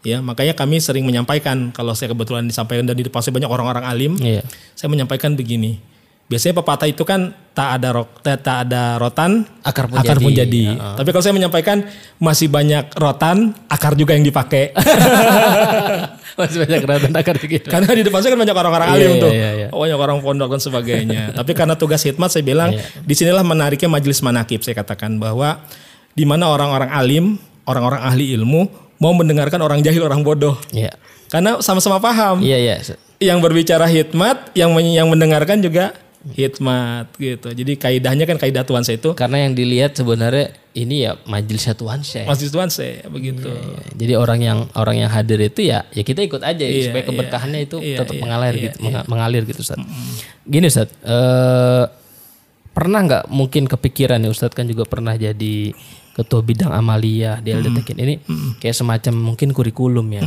ya 0.01 0.17
makanya 0.19 0.57
kami 0.57 0.81
sering 0.81 1.05
menyampaikan 1.05 1.69
kalau 1.69 1.93
saya 1.93 2.09
kebetulan 2.09 2.41
disampaikan 2.43 2.83
dan 2.83 2.97
di 2.97 3.05
depan 3.05 3.21
saya 3.21 3.33
banyak 3.33 3.47
orang-orang 3.47 3.85
alim, 3.85 4.13
Iya. 4.17 4.41
saya 4.73 4.89
menyampaikan 4.89 5.37
begini. 5.37 5.77
Biasanya 6.25 6.57
pepatah 6.57 6.89
itu 6.89 7.05
kan 7.05 7.29
tak 7.53 7.77
ada 7.77 7.93
rok, 7.93 8.17
tak, 8.25 8.41
tak 8.41 8.65
ada 8.65 8.97
rotan, 8.97 9.45
Akar 9.61 9.85
pun 9.85 10.01
akar 10.01 10.17
jadi. 10.17 10.25
pun 10.25 10.33
jadi. 10.33 10.63
Tapi 10.97 11.09
kalau 11.13 11.21
saya 11.21 11.37
menyampaikan 11.37 11.85
masih 12.17 12.49
banyak 12.49 12.89
rotan, 12.97 13.53
akar 13.69 13.93
juga 13.93 14.17
yang 14.17 14.25
dipakai. 14.25 14.73
Masih 16.39 16.67
banyak 16.67 16.79
keratan 16.83 17.11
akar 17.15 17.35
gitu. 17.39 17.67
karena 17.71 17.87
di 17.95 18.03
depan 18.03 18.19
saya 18.19 18.35
kan 18.35 18.39
banyak 18.43 18.57
orang-orang 18.59 18.89
alim 18.91 19.09
iya, 19.15 19.23
tuh, 19.23 19.31
iya, 19.31 19.49
iya. 19.55 19.67
Oh, 19.71 19.87
banyak 19.87 19.95
orang 19.95 20.17
pondok 20.19 20.51
dan 20.51 20.61
sebagainya. 20.61 21.21
Tapi 21.39 21.51
karena 21.55 21.79
tugas 21.79 22.03
hikmat 22.03 22.27
saya 22.27 22.43
bilang, 22.43 22.75
Iya. 22.75 22.83
di 23.07 23.13
sinilah 23.15 23.43
menariknya 23.43 23.87
majelis 23.87 24.19
manakib. 24.19 24.59
Saya 24.59 24.75
katakan 24.75 25.15
bahwa 25.15 25.63
di 26.11 26.27
mana 26.27 26.51
orang-orang 26.51 26.91
alim, 26.91 27.25
orang-orang 27.63 28.03
ahli 28.03 28.35
ilmu 28.35 28.67
mau 28.99 29.15
mendengarkan 29.15 29.59
orang 29.63 29.79
jahil, 29.79 30.03
orang 30.03 30.23
bodoh. 30.27 30.59
Iya. 30.75 30.91
Karena 31.31 31.59
sama-sama 31.63 32.03
paham. 32.03 32.43
Iya, 32.43 32.57
iya. 32.59 32.75
Yang 33.19 33.39
berbicara 33.39 33.87
hikmat, 33.87 34.51
yang 34.59 34.75
yang 34.83 35.07
mendengarkan 35.07 35.63
juga 35.63 35.95
hikmat 36.27 37.13
gitu. 37.15 37.51
Jadi 37.51 37.73
kaidahnya 37.75 38.25
kan 38.25 38.35
kaidah 38.35 38.61
Tuhan 38.61 38.81
saya 38.81 38.95
itu 38.95 39.13
Karena 39.13 39.43
yang 39.43 39.53
dilihat 39.53 39.93
sebenarnya 39.93 40.49
ini 40.73 41.03
ya 41.03 41.15
majelis 41.23 41.61
satuan 41.63 42.01
saya. 42.01 42.25
masih 42.25 42.49
Tuhan 42.49 42.67
saya 42.67 43.05
begitu. 43.05 43.45
Jadi 43.93 44.13
orang 44.13 44.39
yang 44.39 44.59
orang 44.73 44.97
yang 44.97 45.09
hadir 45.09 45.37
itu 45.39 45.61
ya 45.63 45.85
ya 45.87 46.01
kita 46.01 46.19
ikut 46.19 46.41
aja 46.41 46.61
Iya, 46.61 46.89
supaya 46.89 46.99
iya. 46.99 47.07
keberkahannya 47.07 47.59
itu 47.61 47.77
Iya, 47.77 47.97
tetap 47.99 48.15
iya, 48.15 48.21
mengalir 48.21 48.53
iya, 48.53 48.63
gitu, 48.65 48.77
menga- 48.81 49.05
mengalir 49.05 49.43
gitu 49.43 49.61
Ustaz. 49.61 49.77
Gini 50.43 50.65
Ustaz, 50.65 50.89
eh, 50.97 51.83
pernah 52.71 52.99
nggak 53.01 53.23
mungkin 53.29 53.63
kepikiran 53.65 54.17
ya 54.17 54.27
Ustaz 54.27 54.51
kan 54.51 54.65
juga 54.65 54.83
pernah 54.83 55.13
jadi 55.13 55.71
ketua 56.15 56.39
bidang 56.39 56.71
amalia 56.71 57.43
di 57.43 57.51
LD 57.51 57.75
Tekin 57.75 57.97
ini 57.99 58.15
kayak 58.63 58.71
semacam 58.71 59.35
mungkin 59.35 59.51
kurikulum 59.51 60.07
ya. 60.15 60.23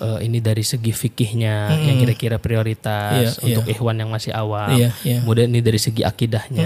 Eh, 0.00 0.18
ini 0.24 0.40
dari 0.40 0.64
segi 0.64 0.88
fikihnya 0.88 1.68
yang 1.84 2.00
kira-kira 2.00 2.40
prioritas 2.40 3.36
Iya, 3.36 3.44
untuk 3.44 3.68
ikhwan 3.68 4.00
yang 4.00 4.08
masih 4.08 4.32
awam. 4.32 4.72
Iya, 4.72 4.88
iya. 5.04 5.20
Kemudian 5.20 5.52
ini 5.52 5.60
dari 5.60 5.76
segi 5.76 6.00
akidahnya. 6.00 6.64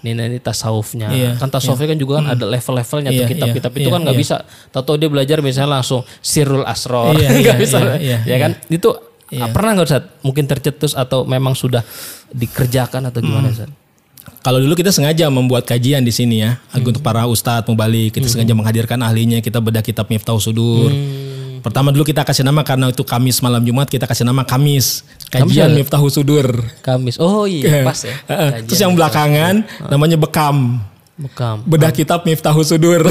Ini 0.00 0.16
ini 0.16 0.40
tasawufnya. 0.40 1.12
Iya, 1.12 1.30
kan 1.36 1.52
tasawufnya 1.52 1.92
kan 1.92 1.98
juga 2.00 2.12
kan 2.24 2.26
ada 2.32 2.48
level-levelnya 2.48 3.10
tuh 3.12 3.20
Iya, 3.20 3.32
kitab-kitab 3.36 3.70
iya, 3.76 3.80
itu 3.84 3.88
kan 3.92 4.00
iya, 4.00 4.04
nggak 4.08 4.16
iya. 4.16 4.24
bisa. 4.24 4.36
Tahu 4.72 4.96
dia 4.96 5.08
belajar 5.12 5.38
misalnya 5.44 5.70
langsung 5.76 6.00
sirul 6.24 6.64
asror 6.64 7.12
Iya, 7.20 7.28
nggak 7.36 7.56
iya, 7.58 7.60
bisa. 7.60 7.78
iya, 7.84 7.96
iya, 8.00 8.18
ya 8.24 8.36
kan? 8.40 8.56
Itu 8.72 8.96
pernah 9.28 9.76
nggak 9.76 9.86
Ustaz? 9.92 10.04
Mungkin 10.24 10.48
tercetus 10.48 10.96
atau 10.96 11.28
memang 11.28 11.52
sudah 11.52 11.84
dikerjakan 12.32 13.12
atau 13.12 13.20
gimana 13.20 13.52
Ustaz? 13.52 13.68
Kalau 14.40 14.56
dulu 14.56 14.72
kita 14.72 14.88
sengaja 14.88 15.28
membuat 15.28 15.68
kajian 15.68 16.00
di 16.00 16.08
sini 16.08 16.40
ya, 16.40 16.56
untuk 16.72 17.04
para 17.04 17.28
ustadz 17.28 17.68
mubalik, 17.68 18.16
kita 18.16 18.24
sengaja 18.24 18.56
menghadirkan 18.56 18.96
ahlinya, 19.04 19.44
kita 19.44 19.60
bedah 19.60 19.84
kitab 19.84 20.08
Miftah 20.08 20.32
Sudur. 20.40 20.88
Pertama 21.60 21.92
dulu 21.92 22.08
kita 22.08 22.24
kasih 22.24 22.40
nama 22.40 22.64
karena 22.64 22.88
itu 22.88 23.04
Kamis 23.04 23.44
malam 23.44 23.60
Jumat 23.60 23.92
kita 23.92 24.08
kasih 24.08 24.24
nama 24.24 24.48
Kamis, 24.48 25.04
kajian 25.28 25.76
Miftah 25.76 26.00
Sudur. 26.08 26.56
Kamis 26.80 27.20
oh 27.20 27.44
iya 27.44 27.84
pas 27.84 28.00
ya. 28.00 28.16
Terus 28.64 28.80
yang 28.80 28.96
belakangan 28.96 29.60
namanya 29.92 30.16
Bekam. 30.16 30.80
Bekam 31.20 31.60
Bedah 31.68 31.92
kitab 31.92 32.24
Miftah 32.24 32.56
Sudur. 32.64 33.04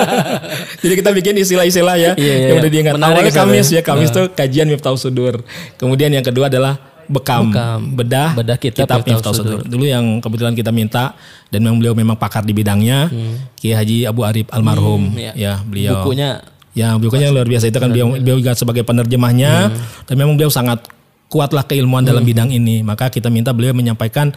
Jadi 0.82 0.94
kita 0.96 1.12
bikin 1.12 1.36
istilah-istilah 1.36 1.96
ya 2.00 2.10
Iya, 2.16 2.24
iya, 2.24 2.34
yang 2.48 2.56
iya. 2.56 2.62
udah 2.64 2.70
diingat. 2.72 2.94
Awalnya 2.96 3.28
Ustaz, 3.28 3.40
Kamis 3.44 3.66
ya. 3.68 3.76
ya, 3.76 3.82
Kamis 3.84 4.08
tuh 4.08 4.24
kajian 4.32 4.72
Miftah 4.72 4.96
Sudur. 4.96 5.44
Kemudian 5.76 6.08
yang 6.16 6.24
kedua 6.24 6.48
adalah 6.48 6.95
Bekam, 7.06 7.50
Bekam. 7.50 7.80
bedah, 7.94 8.30
Bedah 8.34 8.56
kitab 8.58 9.02
Miftah 9.02 9.18
Miftah 9.18 9.32
Sudur. 9.32 9.60
Dulu 9.62 9.84
yang 9.86 10.18
kebetulan 10.18 10.54
kita 10.54 10.70
minta 10.74 11.14
dan 11.50 11.62
memang 11.62 11.78
beliau 11.78 11.94
memang 11.94 12.18
pakar 12.18 12.42
di 12.42 12.52
bidangnya, 12.52 13.10
Kiai 13.58 13.74
Haji 13.74 14.06
Abu 14.06 14.26
Arif 14.26 14.46
almarhum, 14.50 15.14
iya. 15.14 15.32
ya 15.34 15.52
beliau. 15.62 16.02
bukunya 16.02 16.42
Ya 16.76 16.92
bukunya 17.00 17.32
luar 17.32 17.48
biasa 17.48 17.72
itu 17.72 17.80
kan 17.80 17.88
beliau, 17.88 18.20
beliau 18.20 18.36
juga 18.36 18.52
sebagai 18.52 18.84
penerjemahnya 18.84 19.72
dan 20.04 20.14
memang 20.14 20.36
beliau 20.36 20.52
sangat 20.52 20.84
kuatlah 21.32 21.64
keilmuan 21.64 22.04
dalam 22.04 22.20
bidang 22.20 22.52
ini. 22.52 22.84
Maka 22.84 23.08
kita 23.08 23.32
minta 23.32 23.56
beliau 23.56 23.72
menyampaikan 23.72 24.28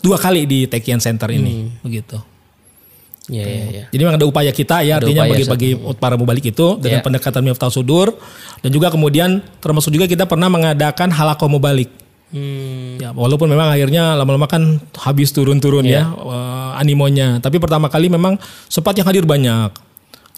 dua 0.00 0.16
kali 0.16 0.48
di 0.48 0.64
Tekian 0.64 1.04
Center 1.04 1.28
ini, 1.28 1.68
begitu. 1.84 2.16
Ya 3.28 3.44
ya 3.44 3.64
ya 3.68 3.84
Jadi 3.92 4.00
memang 4.00 4.16
ada 4.16 4.26
upaya 4.26 4.48
kita 4.50 4.80
ya 4.80 4.96
artinya 4.96 5.28
upaya, 5.28 5.36
bagi-bagi 5.36 5.70
para 6.00 6.14
mubalik 6.16 6.44
itu 6.48 6.66
dengan 6.80 7.00
Ya. 7.00 7.04
pendekatan 7.04 7.42
Miftah 7.44 7.68
Sudur 7.68 8.16
dan 8.64 8.70
juga 8.72 8.88
kemudian 8.88 9.44
termasuk 9.60 9.92
juga 9.92 10.08
kita 10.08 10.24
pernah 10.24 10.48
mengadakan 10.48 11.12
halakoh 11.12 11.50
mubalik. 11.50 11.90
hmm, 12.30 13.02
Ya, 13.02 13.10
walaupun 13.10 13.50
memang 13.50 13.68
akhirnya 13.74 14.14
lama-lama 14.14 14.46
kan 14.46 14.78
habis 15.02 15.34
turun-turun 15.34 15.82
ya, 15.82 16.06
eh, 16.06 16.70
animonya. 16.78 17.42
Tapi 17.42 17.58
pertama 17.58 17.90
kali 17.90 18.06
memang 18.06 18.38
sempat 18.70 18.94
yang 18.94 19.04
hadir 19.04 19.26
banyak. 19.26 19.74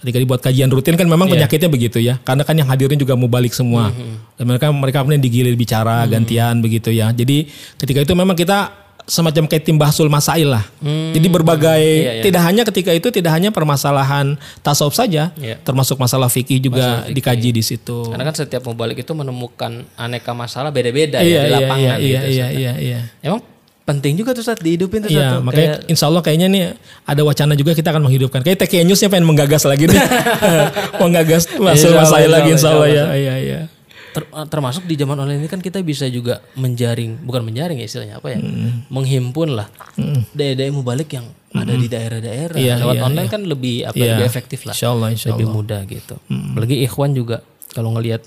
Ketika 0.03 0.19
dibuat 0.19 0.43
kajian 0.43 0.67
rutin 0.67 0.99
kan 0.99 1.07
memang 1.07 1.31
penyakitnya 1.31 1.71
begitu 1.71 2.03
ya. 2.03 2.19
Karena 2.27 2.43
kan 2.43 2.59
yang 2.59 2.67
hadirin 2.67 2.99
juga 2.99 3.15
mubalik 3.15 3.55
semua. 3.55 3.95
Dan 4.35 4.51
mereka 4.51 4.67
mereka 4.75 4.99
kemudian 5.07 5.23
digilir 5.23 5.55
bicara 5.55 6.03
gantian 6.11 6.59
begitu 6.59 6.91
ya. 6.91 7.15
Jadi 7.15 7.47
ketika 7.79 8.03
itu 8.03 8.11
memang 8.19 8.35
kita 8.35 8.82
semacam 9.05 9.45
kayak 9.47 9.65
tim 9.65 9.77
bahsul 9.77 10.07
masail 10.07 10.51
lah. 10.51 10.65
Jadi 10.83 11.27
berbagai 11.27 11.83
tidak 12.23 12.43
hanya 12.45 12.63
ketika 12.63 12.91
itu 12.91 13.09
tidak 13.11 13.35
hanya 13.35 13.51
permasalahan 13.51 14.35
tasawuf 14.61 14.95
saja, 14.95 15.35
Iya. 15.37 15.59
termasuk 15.61 15.99
masalah 15.99 16.31
fikih 16.31 16.59
juga 16.59 17.07
dikaji 17.07 17.51
di 17.51 17.63
situ. 17.63 18.09
karena 18.09 18.25
kan 18.25 18.35
setiap 18.35 18.63
mubalik 18.65 18.99
itu 18.99 19.13
menemukan 19.13 19.85
aneka 19.95 20.33
masalah 20.33 20.71
beda-beda 20.71 21.19
Iya 21.19 21.29
ya 21.29 21.41
di 21.41 21.49
iya 21.49 21.57
lapangan 21.59 21.81
iya 21.81 21.95
gitu 21.97 22.07
iya 22.07 22.23
iya 22.29 22.47
iya 22.49 22.73
iya. 22.79 22.99
emang 23.21 23.41
penting 23.83 24.15
juga 24.15 24.31
tuh 24.31 24.47
saat 24.47 24.63
dihidupin 24.63 25.03
tuh 25.03 25.11
Iya, 25.11 25.37
satu 25.37 25.43
makanya 25.43 25.73
insya 25.91 26.07
Allah 26.07 26.23
kayaknya 26.23 26.47
nih 26.47 26.63
ada 27.03 27.23
wacana 27.27 27.53
juga 27.59 27.75
kita 27.75 27.91
akan 27.91 28.07
menghidupkan. 28.07 28.41
Kayak 28.41 28.63
TK 28.63 28.87
Newsnya 28.87 29.11
pengen 29.11 29.27
menggagas 29.27 29.67
lagi 29.67 29.91
nih. 29.91 29.99
menggagas 31.03 31.51
masuk 31.51 31.59
Insya 31.75 31.89
Allah, 31.91 32.01
masalah 32.07 32.21
insya 32.23 32.31
lagi 32.31 32.43
Allah, 32.43 32.55
insya 32.55 32.69
Allah 32.71 32.89
ya. 32.89 33.05
Iya, 33.13 33.35
iya. 33.43 33.61
Ter- 34.13 34.29
termasuk 34.47 34.85
di 34.85 34.95
zaman 34.95 35.17
online 35.17 35.41
ini 35.41 35.49
kan 35.49 35.59
kita 35.59 35.81
bisa 35.81 36.07
juga 36.07 36.45
menjaring, 36.55 37.21
bukan 37.21 37.43
menjaring 37.43 37.81
ya 37.81 37.87
istilahnya 37.87 38.17
apa 38.17 38.29
ya, 38.33 38.39
menghimpun 38.87 39.57
lah 39.57 39.69
daya-daya 40.31 40.71
mubalik 40.71 41.11
yang 41.11 41.27
ada 41.51 41.73
di 41.73 41.85
daerah-daerah. 41.87 42.57
Iya, 42.57 42.75
Lewat 42.79 42.97
iya, 42.97 43.03
online 43.03 43.29
kan 43.29 43.43
lebih 43.43 43.85
apa 43.85 43.95
Iya. 43.95 44.17
lebih 44.17 44.25
efektif 44.25 44.65
lah, 44.65 44.73
Insya 44.73 44.89
Allah, 44.91 45.09
insya 45.11 45.29
lebih 45.33 45.49
mudah 45.49 45.81
gitu. 45.85 46.17
Apalagi 46.29 46.81
ikhwan 46.81 47.13
juga 47.13 47.41
kalau 47.71 47.93
ngelihat 47.93 48.23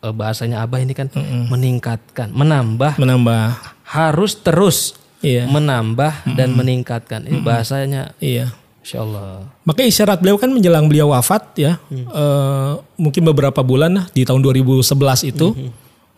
eh, 0.00 0.10
bahasanya 0.10 0.62
abah 0.62 0.78
ini 0.78 0.92
kan 0.92 1.08
meningkatkan, 1.46 2.30
menambah, 2.30 2.96
Menambah. 2.96 3.58
harus 3.86 4.34
terus 4.36 4.94
Iya. 5.20 5.44
menambah 5.46 6.32
dan 6.32 6.56
meningkatkan. 6.56 7.22
Ini 7.22 7.44
bahasanya, 7.44 8.16
Iya. 8.16 8.56
Insya 8.80 9.00
Allah. 9.00 9.44
Makanya 9.62 9.88
isyarat 9.88 10.18
beliau 10.18 10.36
kan 10.36 10.48
menjelang 10.48 10.84
beliau 10.84 11.10
wafat 11.10 11.42
ya, 11.54 11.76
eh, 11.90 12.72
mungkin 12.96 13.22
beberapa 13.24 13.60
bulan 13.60 13.92
lah 13.92 14.06
di 14.10 14.24
tahun 14.24 14.40
2011 14.40 15.22
itu, 15.22 15.52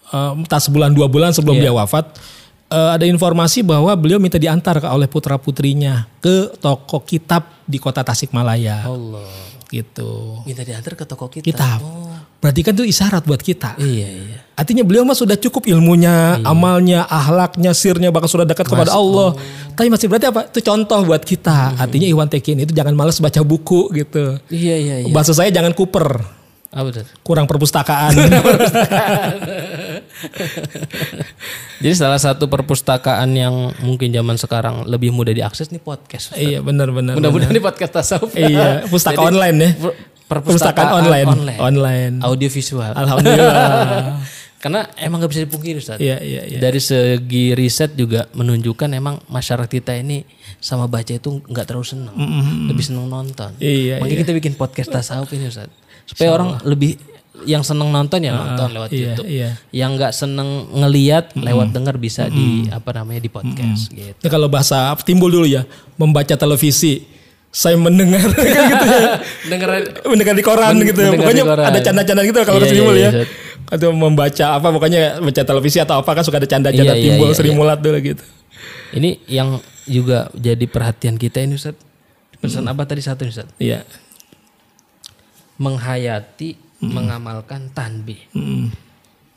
eh, 0.09 0.33
entah 0.37 0.59
sebulan 0.59 0.91
dua 0.91 1.07
bulan 1.07 1.31
sebelum 1.31 1.59
beliau 1.59 1.77
wafat, 1.77 2.17
eh, 2.69 2.91
ada 2.95 3.05
informasi 3.05 3.61
bahwa 3.61 3.93
beliau 3.93 4.17
minta 4.17 4.37
diantar 4.37 4.79
ke- 4.79 4.89
oleh 4.89 5.07
putra 5.07 5.37
putrinya 5.37 6.07
ke 6.19 6.55
toko 6.57 7.03
kitab 7.03 7.45
di 7.63 7.77
kota 7.77 8.01
Tasikmalaya, 8.01 8.87
Allah. 8.87 9.27
Gitu. 9.73 10.45
Minta 10.45 10.63
diantar 10.63 10.93
ke 10.93 11.09
toko 11.09 11.33
kita. 11.33 11.49
Kitab. 11.49 11.81
Berarti 12.43 12.61
kan 12.61 12.77
itu 12.77 12.85
isyarat 12.85 13.25
buat 13.25 13.41
kita. 13.41 13.81
Iya 13.81 14.09
iya. 14.13 14.39
Artinya 14.53 14.85
beliau 14.85 15.07
mah 15.07 15.17
sudah 15.17 15.39
cukup 15.39 15.65
ilmunya, 15.65 16.43
amalnya, 16.45 17.09
ahlaknya, 17.09 17.73
sirnya 17.73 18.13
bahkan 18.13 18.29
sudah 18.29 18.45
dekat 18.45 18.69
kepada 18.69 18.93
Allah. 18.93 19.33
Tapi 19.73 19.89
masih 19.89 20.13
berarti 20.13 20.29
apa? 20.29 20.51
Itu 20.51 20.61
contoh 20.61 21.01
buat 21.09 21.23
kita. 21.25 21.81
Artinya 21.81 22.05
Iwan 22.05 22.29
Tekin 22.29 22.61
itu 22.67 22.75
jangan 22.77 22.93
males 22.93 23.17
baca 23.17 23.41
buku 23.41 23.89
gitu. 23.97 24.37
Iya 24.53 24.77
iya 24.77 24.97
iya. 25.07 25.13
Bahasa 25.15 25.33
saya 25.33 25.49
jangan 25.55 25.73
kuper, 25.73 26.21
Apa 26.73 26.89
tuh? 26.89 27.05
kurang 27.21 27.45
perpustakaan. 27.45 28.17
Jadi 31.83 31.95
salah 31.95 32.17
satu 32.17 32.47
perpustakaan 32.47 33.29
yang 33.35 33.53
mungkin 33.83 34.09
zaman 34.09 34.39
sekarang 34.39 34.89
lebih 34.89 35.13
mudah 35.13 35.35
diakses 35.35 35.69
nih 35.69 35.83
podcast. 35.83 36.33
iya 36.33 36.65
benar-benar. 36.65 37.19
Mudah-mudahan 37.19 37.53
ini 37.53 37.61
podcast 37.61 37.93
tasawuf. 37.93 38.33
Iya, 38.33 38.87
pustaka 38.89 39.21
online 39.21 39.57
ya. 39.59 39.71
Per- 39.77 39.97
Perpustakaan 40.33 41.05
online. 41.05 41.29
Online. 41.61 42.15
Audio 42.25 42.49
visual. 42.49 42.97
Alhamdulillah. 42.97 44.17
Karena 44.57 44.87
emang 44.97 45.19
nggak 45.21 45.33
bisa 45.35 45.43
dipungkiri 45.45 45.77
Ustaz. 45.77 45.99
Iya 46.01 46.23
iya 46.23 46.47
iya. 46.47 46.59
Dari 46.63 46.79
segi 46.81 47.53
riset 47.53 47.93
juga 47.93 48.31
menunjukkan 48.33 48.89
emang 48.95 49.21
masyarakat 49.29 49.69
kita 49.69 49.93
ini 49.99 50.25
sama 50.57 50.87
baca 50.89 51.11
itu 51.11 51.43
nggak 51.43 51.67
terlalu 51.69 51.85
senang, 51.85 52.15
lebih 52.65 52.81
senang 52.81 53.11
nonton. 53.11 53.53
Iya, 53.59 53.99
Makanya 54.01 54.19
kita 54.25 54.33
bikin 54.33 54.55
podcast 54.55 54.89
tasawuf 54.89 55.29
ini 55.35 55.51
Ustaz. 55.51 55.69
Supaya 56.07 56.29
orang 56.33 56.61
lebih 56.65 56.99
yang 57.43 57.67
seneng 57.67 57.91
nonton 57.91 58.23
ya 58.23 58.31
nonton 58.31 58.71
lewat 58.71 58.91
iya, 58.95 59.03
YouTube. 59.03 59.27
iya. 59.27 59.51
Yang 59.75 59.91
nggak 59.99 60.13
seneng 60.15 60.49
ngeliat 60.71 61.25
lewat 61.35 61.75
denger 61.75 61.97
bisa 61.99 62.29
di 62.29 62.71
apa 62.71 63.03
namanya 63.03 63.19
di 63.19 63.31
podcast 63.33 63.91
gitu. 63.91 64.15
Ini 64.15 64.29
kalau 64.31 64.47
bahasa 64.47 64.95
timbul 65.03 65.27
dulu 65.29 65.47
ya, 65.47 65.67
membaca 65.97 66.35
televisi. 66.35 67.03
Saya 67.53 67.77
mendengar 67.77 68.25
gitu 68.33 68.87
ya. 68.89 69.21
Denger 69.45 69.69
mendengar 70.09 70.33
di 70.33 70.41
koran 70.41 70.73
Men- 70.73 70.89
gitu 70.89 71.05
ya. 71.05 71.13
mendengar 71.13 71.29
Pokoknya 71.53 71.69
ada 71.69 71.79
canda-canda 71.85 72.23
gitu 72.25 72.39
kalau 72.49 72.59
Iya, 72.65 72.69
Sri 72.73 72.81
Mul 72.81 72.97
iya, 72.97 73.03
ya. 73.05 73.11
iya. 73.13 73.25
Atau 73.69 73.89
membaca 73.93 74.47
apa 74.57 74.69
pokoknya 74.73 75.01
baca 75.21 75.43
televisi 75.45 75.77
atau 75.77 76.01
apa 76.01 76.11
kan 76.17 76.25
suka 76.25 76.41
ada 76.41 76.49
canda-canda 76.49 76.97
Iya, 76.97 76.97
iya, 76.97 77.05
timbul 77.13 77.29
iya, 77.29 77.37
Sri 77.37 77.53
iya. 77.53 77.57
Mulat 77.57 77.79
dulu 77.85 78.01
gitu. 78.01 78.25
ini 78.93 79.21
yang 79.29 79.61
juga 79.85 80.33
jadi 80.33 80.65
perhatian 80.65 81.21
kita 81.21 81.45
ini 81.45 81.61
Ustaz. 81.61 81.77
Pesan 82.41 82.65
apa 82.65 82.89
tadi 82.89 83.05
satu 83.05 83.29
Ustaz? 83.29 83.45
Iya. 83.61 83.85
Menghayati, 85.63 86.59
mengamalkan 86.83 87.71
tanbih. 87.71 88.19
Mm. 88.35 88.75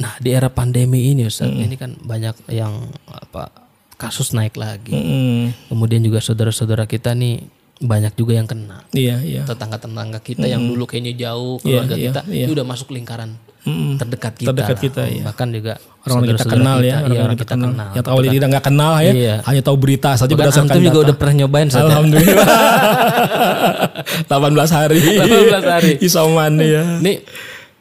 Nah, 0.02 0.14
di 0.18 0.30
era 0.34 0.50
pandemi 0.50 1.14
ini 1.14 1.30
Ustaz, 1.30 1.48
ini 1.48 1.78
kan 1.78 1.94
banyak 2.02 2.50
yang 2.50 2.90
apa 3.06 3.54
kasus 3.96 4.34
naik 4.34 4.58
lagi. 4.58 4.92
Mm. 4.92 5.70
Kemudian 5.70 6.02
juga 6.02 6.20
saudara-saudara 6.20 6.90
kita 6.90 7.14
nih 7.14 7.46
banyak 7.80 8.18
juga 8.18 8.34
yang 8.40 8.48
kena. 8.48 8.84
Iya, 8.92 9.22
iya. 9.22 9.44
Tetangga-tetangga 9.46 10.20
kita 10.24 10.48
yang 10.48 10.64
dulu 10.66 10.88
kayaknya 10.90 11.30
jauh 11.30 11.60
keluarga 11.60 11.96
iya, 11.96 12.12
kita, 12.12 12.22
iya. 12.32 12.46
ini 12.48 12.52
udah 12.56 12.68
masuk 12.68 12.92
lingkaran 12.96 13.36
Mm. 13.66 13.98
terdekat 13.98 14.34
kita. 14.38 14.48
Terdekat 14.54 14.78
lah. 14.78 14.84
kita, 14.86 15.02
iya. 15.06 15.24
Bahkan 15.26 15.48
juga 15.50 15.74
Orang 16.06 16.22
yang 16.22 16.30
kita 16.32 16.46
kenal 16.46 16.78
ya, 16.80 16.96
kita, 17.02 17.10
iya, 17.10 17.20
orang 17.20 17.34
kita 17.36 17.56
kenal. 17.58 17.88
Yang 17.92 18.06
tahu 18.06 18.18
tidak 18.24 18.48
nggak 18.54 18.66
kenal 18.66 18.94
ya, 18.96 19.12
Iya. 19.12 19.36
hanya 19.42 19.62
tahu 19.62 19.76
berita 19.76 20.10
saja 20.14 20.26
Bahkan 20.28 20.38
berdasarkan 20.38 20.70
antum 20.70 20.82
juga 20.84 20.94
data. 20.94 21.04
udah 21.04 21.16
pernah 21.18 21.34
nyobain 21.36 21.68
ya? 21.68 21.82
Alhamdulillah. 21.82 22.46
18 24.30 24.78
hari. 24.78 25.00
18 25.02 25.66
hari. 25.66 25.92
Isoman 26.00 26.54
ya. 26.58 26.84
Ini 27.02 27.14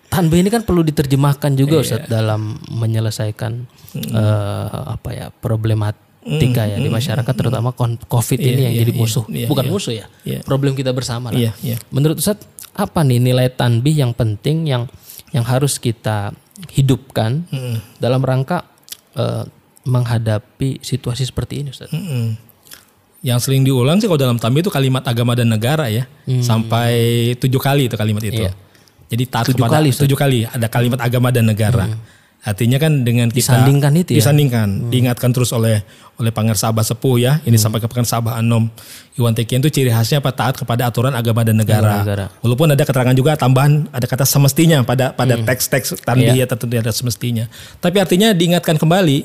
tanbih 0.08 0.40
ini 0.40 0.48
kan 0.48 0.62
perlu 0.62 0.80
diterjemahkan 0.82 1.52
juga 1.52 1.76
Iya. 1.76 1.84
Ustaz 1.84 2.02
dalam 2.06 2.40
menyelesaikan 2.70 3.52
Hmm. 3.92 4.10
eh, 4.10 4.68
apa 4.90 5.08
ya 5.10 5.26
problematika 5.30 6.64
ya 6.64 6.76
di 6.76 6.88
masyarakat 6.88 7.30
terutama 7.30 7.70
Covid 7.76 8.38
ini 8.38 8.60
yang 8.64 8.74
jadi 8.74 8.92
musuh. 8.92 9.22
iya, 9.28 9.46
Bukan 9.46 9.64
iya. 9.64 9.70
musuh 9.70 9.92
ya. 9.94 10.06
Iya. 10.24 10.40
Problem 10.42 10.72
kita 10.72 10.90
bersama 10.90 11.30
lah. 11.30 11.38
Iya, 11.38 11.52
iya. 11.60 11.76
Menurut 11.90 12.18
Ustaz 12.18 12.42
apa 12.72 13.00
nih 13.00 13.22
nilai 13.22 13.46
tanbih 13.50 13.94
yang 13.94 14.10
penting 14.10 14.66
yang 14.66 14.90
yang 15.34 15.42
harus 15.42 15.76
kita 15.76 16.30
hidupkan 16.70 17.44
Hmm. 17.50 17.82
dalam 17.98 18.22
rangka 18.22 18.64
eh, 19.14 19.44
menghadapi 19.84 20.80
situasi 20.80 21.22
seperti 21.22 21.60
ini 21.60 21.68
Ustaz? 21.70 21.90
Mm-mm. 21.90 22.34
Yang 23.20 23.38
sering 23.46 23.62
diulang 23.62 23.98
sih 23.98 24.06
kalau 24.06 24.20
dalam 24.20 24.36
tambi 24.36 24.60
itu 24.60 24.68
kalimat 24.68 25.00
agama 25.04 25.32
dan 25.32 25.48
negara 25.48 25.86
ya, 25.88 26.04
Hmm. 26.24 26.40
sampai 26.40 26.92
tujuh 27.36 27.58
kali 27.58 27.86
itu 27.88 27.96
kalimat 27.96 28.22
itu. 28.22 28.42
Jadi 29.04 29.22
taat 29.28 29.44
Iya. 29.44 29.48
Tujuh 29.52 29.60
kepada 29.60 29.76
kali, 29.78 29.88
tujuh 29.92 30.18
kali 30.18 30.38
ada 30.44 30.66
kalimat 30.66 30.98
agama 30.98 31.28
dan 31.28 31.44
negara. 31.44 31.84
Artinya 32.44 32.76
kan 32.76 33.08
dengan 33.08 33.32
kita 33.32 33.56
Disandingkan 33.56 33.92
itu 33.96 34.12
ya? 34.12 34.20
disandingkan, 34.20 34.92
diingatkan 34.92 35.32
terus 35.32 35.48
oleh 35.56 35.80
oleh 36.20 36.28
Pangeran 36.28 36.60
Sabah 36.60 36.84
Sepuh 36.84 37.16
ya. 37.16 37.40
Ini 37.48 37.56
sampai 37.56 37.80
ke 37.80 37.88
Pangeran 37.88 38.04
Sabah 38.04 38.36
Anom. 38.36 38.68
Iwan 39.16 39.32
Tekian 39.32 39.64
itu 39.64 39.72
ciri 39.72 39.88
khasnya 39.88 40.20
apa 40.20 40.28
taat 40.36 40.54
kepada 40.60 40.84
aturan 40.92 41.16
agama 41.16 41.40
dan 41.40 41.56
negara. 41.56 42.04
negara. 42.04 42.26
Walaupun 42.44 42.68
ada 42.76 42.84
keterangan 42.84 43.16
juga 43.16 43.32
tambahan 43.40 43.88
ada 43.88 44.04
kata 44.04 44.28
semestinya 44.28 44.84
pada 44.84 45.16
pada 45.16 45.40
teks-teks 45.40 46.04
tanbih 46.04 46.36
ya 46.36 46.44
tentu 46.44 46.68
ada 46.68 46.92
semestinya. 46.92 47.48
Tapi 47.80 47.96
artinya 47.96 48.36
diingatkan 48.36 48.76
kembali 48.76 49.24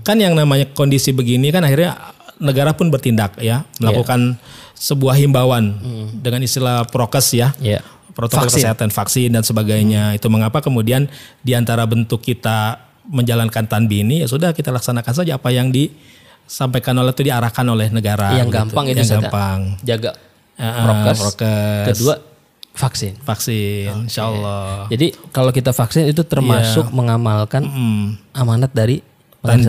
kan 0.00 0.16
yang 0.16 0.32
namanya 0.32 0.64
kondisi 0.72 1.12
begini 1.12 1.52
kan 1.52 1.60
akhirnya 1.60 1.98
negara 2.40 2.72
pun 2.72 2.88
bertindak 2.88 3.36
ya 3.42 3.64
melakukan 3.80 4.36
sebuah 4.76 5.16
himbauan 5.16 5.72
dengan 6.20 6.40
istilah 6.44 6.84
prokes 6.88 7.32
ya 7.32 7.52
Iya. 7.60 7.80
Protokol 8.16 8.48
Vaksin. 8.48 8.64
kesehatan 8.64 8.88
vaksin 8.88 9.28
dan 9.28 9.44
sebagainya 9.44 10.16
itu 10.16 10.24
mengapa 10.26 10.64
kemudian 10.64 11.04
di 11.44 11.52
antara 11.52 11.84
bentuk 11.84 12.18
kita 12.18 12.80
menjalankan 13.06 13.68
tanbi 13.68 14.00
ini 14.00 14.24
ya 14.24 14.26
sudah 14.26 14.50
kita 14.50 14.72
laksanakan 14.72 15.12
saja 15.14 15.36
apa 15.36 15.52
yang 15.52 15.68
disampaikan 15.68 16.96
oleh 16.96 17.12
itu 17.12 17.22
diarahkan 17.22 17.62
oleh 17.62 17.92
negara 17.92 18.34
Yang 18.34 18.48
gitu. 18.48 18.56
gampang 18.56 18.84
itu 18.88 18.96
yang 18.96 19.06
ya? 19.06 19.14
gampang 19.20 19.58
Jaga 19.84 20.10
prokes. 20.56 21.18
prokes. 21.20 21.86
Kedua 21.92 22.14
vaksin. 22.72 23.12
vaksin 23.20 23.92
insya 24.04 24.26
Allah 24.26 24.88
Jadi 24.88 25.12
kalau 25.28 25.48
kita 25.48 25.70
vaksin 25.70 26.08
itu 26.08 26.24
termasuk 26.24 26.88
mengamalkan 26.90 27.62
Hmm. 27.62 28.16
amanat 28.32 28.72
dari 28.72 29.04
Tandi, 29.38 29.62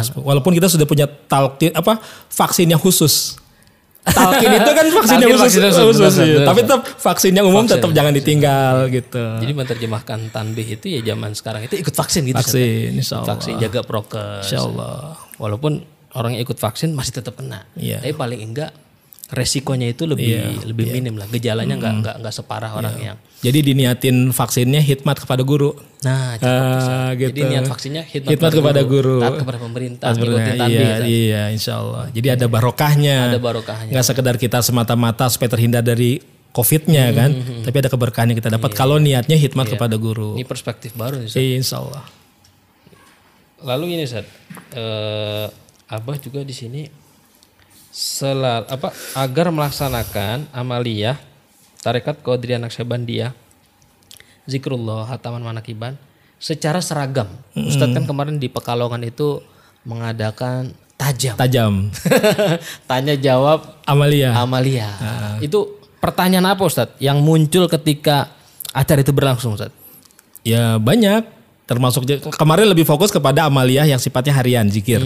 sepuh. 0.00 0.24
Walaupun 0.24 0.56
kita 0.56 0.64
sudah 0.64 0.88
punya 0.88 1.04
talkin 1.04 1.76
apa 1.76 2.00
vaksin 2.30 2.64
yang 2.64 2.80
khusus. 2.80 3.36
Talkin 4.04 4.50
itu 4.52 4.70
kan 4.76 4.86
vaksin 4.92 5.16
yang 5.16 5.32
Talkin 5.32 5.48
khusus, 5.48 5.64
vaksin 5.64 5.84
khusus, 5.88 5.96
khusus, 5.96 6.14
iya. 6.20 6.36
benar. 6.36 6.46
tapi 6.52 6.60
tetap 6.60 6.82
vaksin 6.84 7.32
yang 7.32 7.46
umum 7.48 7.64
tetap 7.64 7.90
jangan 7.96 8.12
ditinggal 8.12 8.74
gitu. 8.92 9.24
Jadi 9.40 9.52
menerjemahkan 9.56 10.18
tanbih 10.28 10.66
itu 10.76 10.86
ya 10.92 11.00
zaman 11.14 11.32
sekarang 11.32 11.64
itu 11.64 11.80
ikut 11.80 11.94
vaksin 11.96 12.28
gitu. 12.28 12.36
Vaksin, 12.36 13.00
insya 13.00 13.24
Allah. 13.24 13.28
Vaksin 13.32 13.54
jaga 13.56 13.80
prokes. 13.80 14.44
Insya 14.44 14.60
Allah. 14.60 15.16
Walaupun 15.40 15.80
orang 16.14 16.36
yang 16.36 16.44
ikut 16.44 16.60
vaksin 16.60 16.92
masih 16.92 17.24
tetap 17.24 17.40
kena. 17.40 17.64
Iya. 17.80 18.04
Tapi 18.04 18.12
paling 18.12 18.40
enggak 18.44 18.70
resikonya 19.24 19.88
itu 19.88 20.04
lebih 20.04 20.36
lebih 20.64 20.92
minim 20.92 21.16
lah. 21.16 21.24
Gejalanya 21.26 21.74
enggak 21.74 21.94
enggak 21.96 22.14
enggak 22.20 22.34
separah 22.34 22.70
orang 22.72 22.94
yang. 22.98 23.16
Jadi 23.40 23.58
diniatin 23.60 24.16
vaksinnya 24.30 24.80
hikmat 24.80 25.20
kepada 25.20 25.40
guru. 25.40 25.76
Nah, 26.00 26.36
cakep, 26.36 26.48
Ah, 26.48 26.76
Ustaz. 26.76 27.12
gitu. 27.14 27.28
Jadi 27.32 27.40
niat 27.44 27.64
vaksinnya 27.64 28.02
khidmat, 28.04 28.28
Khidmat 28.30 28.52
kepada 28.52 28.80
guru. 28.84 29.20
taat 29.20 29.36
kepada 29.40 29.58
pemerintah, 29.58 30.06
Sebenarnya, 30.12 30.52
tanbih. 30.54 30.72
iya, 30.72 30.88
Ustaz. 30.88 31.08
iya, 31.08 31.42
insya 31.48 31.72
Allah. 31.76 32.04
Jadi 32.08 32.28
ada 32.30 32.46
barokahnya. 32.46 33.16
Ada 33.26 33.40
barokahnya. 33.40 33.92
Nggak 33.92 34.06
sekedar 34.06 34.34
kita 34.36 34.58
semata-mata 34.60 35.28
supaya 35.28 35.48
terhindar 35.50 35.80
dari 35.80 36.20
COVID-nya 36.52 37.04
Hmm, 37.06 37.16
kan, 37.16 37.30
tapi 37.64 37.76
ada 37.78 37.90
keberkahan 37.90 38.30
yang 38.30 38.38
kita 38.38 38.48
dapat 38.48 38.70
Iya. 38.70 38.78
kalau 38.78 38.96
niatnya 38.96 39.34
hikmat 39.34 39.66
kepada 39.66 39.96
guru. 39.96 40.36
Ini 40.36 40.44
perspektif 40.44 40.92
baru 40.94 41.18
nih. 41.18 41.26
Ustaz. 41.26 41.40
Iya, 41.40 41.54
insya 41.54 41.76
Allah. 41.80 42.04
Lalu 43.60 43.84
ini 43.90 44.02
Ustaz, 44.04 44.24
eh, 44.72 45.46
Abah 45.86 46.16
juga 46.16 46.40
di 46.40 46.52
sini 46.52 46.84
selal 47.94 48.66
apa 48.66 48.90
agar 49.14 49.54
melaksanakan 49.54 50.50
amaliyah 50.50 51.14
tarekat 51.78 52.18
Qadiriyah 52.26 52.58
Naqsyabandiyah 52.66 53.30
zikrullah 54.50 55.06
hataman 55.06 55.46
manakiban 55.46 55.94
secara 56.42 56.82
seragam. 56.82 57.30
Ustadz 57.54 57.94
kan 57.94 58.04
kemarin 58.04 58.42
di 58.42 58.50
Pekalongan 58.50 59.00
itu 59.06 59.40
mengadakan 59.86 60.74
tajam. 60.98 61.38
Tajam. 61.38 61.72
Tanya 62.90 63.14
jawab 63.14 63.78
Amalia. 63.86 64.34
amalia. 64.34 64.90
Itu 65.38 65.78
pertanyaan 66.02 66.50
apa 66.50 66.66
Ustadz 66.66 66.98
yang 66.98 67.22
muncul 67.22 67.70
ketika 67.70 68.34
acara 68.74 69.06
itu 69.06 69.14
berlangsung 69.14 69.54
Ustadz? 69.54 69.76
Ya 70.42 70.76
banyak 70.82 71.24
termasuk 71.64 72.04
kemarin 72.36 72.68
lebih 72.68 72.84
fokus 72.84 73.08
kepada 73.08 73.48
amaliyah 73.48 73.88
yang 73.88 74.02
sifatnya 74.02 74.36
harian 74.36 74.68
zikir. 74.68 75.00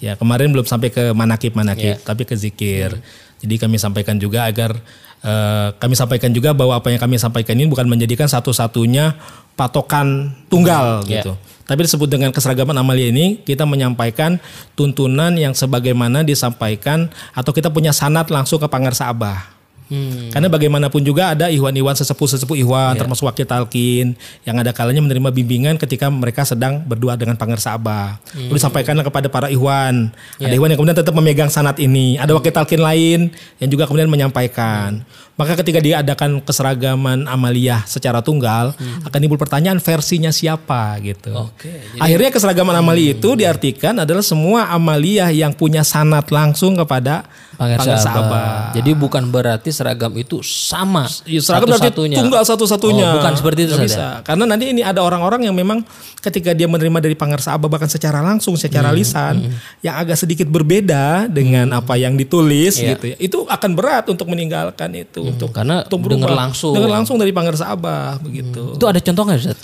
Ya, 0.00 0.16
kemarin 0.16 0.48
belum 0.50 0.64
sampai 0.64 0.88
ke 0.88 1.12
manakib-manakib, 1.12 2.00
tapi 2.08 2.24
ke 2.24 2.32
zikir. 2.32 2.96
Jadi 3.40 3.54
kami 3.60 3.76
sampaikan 3.76 4.16
juga 4.16 4.48
agar 4.48 4.76
eh, 5.20 5.68
kami 5.76 5.92
sampaikan 5.96 6.32
juga 6.32 6.56
bahwa 6.56 6.80
apa 6.80 6.88
yang 6.88 7.00
kami 7.00 7.20
sampaikan 7.20 7.56
ini 7.56 7.68
bukan 7.68 7.84
menjadikan 7.84 8.24
satu-satunya 8.24 9.16
patokan 9.60 10.32
tunggal 10.48 11.04
gitu. 11.04 11.36
Tapi 11.68 11.86
disebut 11.86 12.10
dengan 12.10 12.34
keseragaman 12.34 12.74
amalia 12.74 13.14
ini 13.14 13.46
kita 13.46 13.62
menyampaikan 13.62 14.42
tuntunan 14.74 15.30
yang 15.38 15.54
sebagaimana 15.54 16.26
disampaikan 16.26 17.12
atau 17.30 17.54
kita 17.54 17.70
punya 17.70 17.94
sanat 17.94 18.26
langsung 18.32 18.58
ke 18.58 18.66
Pangarsa 18.66 19.06
Abah. 19.06 19.59
Hmm. 19.90 20.30
Karena 20.30 20.46
bagaimanapun 20.46 21.02
juga 21.02 21.34
ada 21.34 21.50
ikhwan-ikhwan 21.50 21.98
sesepuh-sesepuh 21.98 22.54
ikhwan 22.62 22.94
termasuk 22.94 23.26
wakil 23.26 23.42
talkin 23.42 24.14
yang 24.46 24.56
ada 24.62 24.70
kalanya 24.70 25.02
menerima 25.02 25.34
bimbingan 25.34 25.74
ketika 25.82 26.06
mereka 26.06 26.46
sedang 26.46 26.86
berdua 26.86 27.18
dengan 27.18 27.34
pangersa 27.34 27.74
abah. 27.74 28.22
Lalu 28.38 28.54
disampaikanlah 28.54 29.02
kepada 29.02 29.26
para 29.26 29.50
ikhwan. 29.50 30.14
Ada 30.38 30.54
ikhwan 30.54 30.70
yang 30.70 30.78
kemudian 30.78 30.98
tetap 31.02 31.14
memegang 31.18 31.50
sanat 31.50 31.76
ini. 31.82 32.14
Ada 32.22 32.38
wakil 32.38 32.54
talkin 32.54 32.78
lain 32.78 33.34
yang 33.58 33.68
juga 33.68 33.90
kemudian 33.90 34.06
menyampaikan. 34.06 35.02
Maka 35.40 35.56
ketika 35.56 35.80
diadakan 35.80 36.44
keseragaman 36.44 37.24
amaliyah 37.24 37.88
secara 37.88 38.20
tunggal 38.20 38.76
akan 39.02 39.18
timbul 39.18 39.40
pertanyaan 39.40 39.80
versinya 39.80 40.28
siapa 40.28 41.00
gitu. 41.00 41.32
Oke. 41.32 41.96
Akhirnya 41.96 42.28
keseragaman 42.28 42.76
amali 42.76 43.16
itu 43.16 43.32
diartikan 43.32 43.96
adalah 43.96 44.20
semua 44.20 44.68
amaliyah 44.68 45.32
yang 45.32 45.56
punya 45.56 45.80
sanat 45.80 46.28
langsung 46.28 46.76
kepada 46.76 47.24
Abah. 47.56 47.92
abah. 47.92 48.72
Jadi 48.72 48.96
bukan 48.96 49.28
berarti 49.28 49.68
seragam 49.68 50.08
itu 50.16 50.40
sama 50.40 51.04
Iya, 51.28 51.44
seragam 51.44 51.68
berarti 51.68 51.92
satu-satunya. 51.92 52.16
tunggal 52.16 52.42
satu-satunya. 52.44 53.04
Oh, 53.04 53.14
bukan 53.20 53.32
seperti 53.36 53.60
itu 53.68 53.76
bisa. 53.76 54.24
Karena 54.24 54.44
nanti 54.44 54.72
ini 54.72 54.80
ada 54.80 55.04
orang-orang 55.04 55.44
yang 55.44 55.52
memang 55.52 55.84
ketika 56.20 56.52
dia 56.52 56.64
menerima 56.64 57.00
dari 57.00 57.12
pangersa 57.12 57.56
abah 57.56 57.68
bahkan 57.68 57.88
secara 57.88 58.20
langsung, 58.20 58.56
Hmm, 58.56 58.64
secara 58.64 58.88
lisan, 58.92 59.52
yang 59.80 59.96
agak 59.96 60.16
sedikit 60.16 60.48
berbeda 60.48 61.28
dengan 61.28 61.68
apa 61.72 61.96
yang 61.96 62.16
ditulis 62.16 62.76
Iya. 62.76 62.96
gitu 62.96 63.04
ya. 63.12 63.16
Itu 63.20 63.38
akan 63.44 63.70
berat 63.72 64.04
untuk 64.08 64.28
meninggalkan 64.28 64.96
itu 64.96 65.28
untuk 65.30 65.50
karena 65.50 65.82
untuk 65.82 66.00
dengar 66.06 66.30
langsung. 66.30 66.72
Dengar 66.72 66.90
langsung 66.92 67.16
dari 67.16 67.30
pangersa 67.30 67.68
abah 67.68 68.18
begitu. 68.18 68.74
Itu 68.74 68.84
ada 68.84 68.98
contoh 68.98 69.22
nggak 69.24 69.38
Ustaz? 69.38 69.58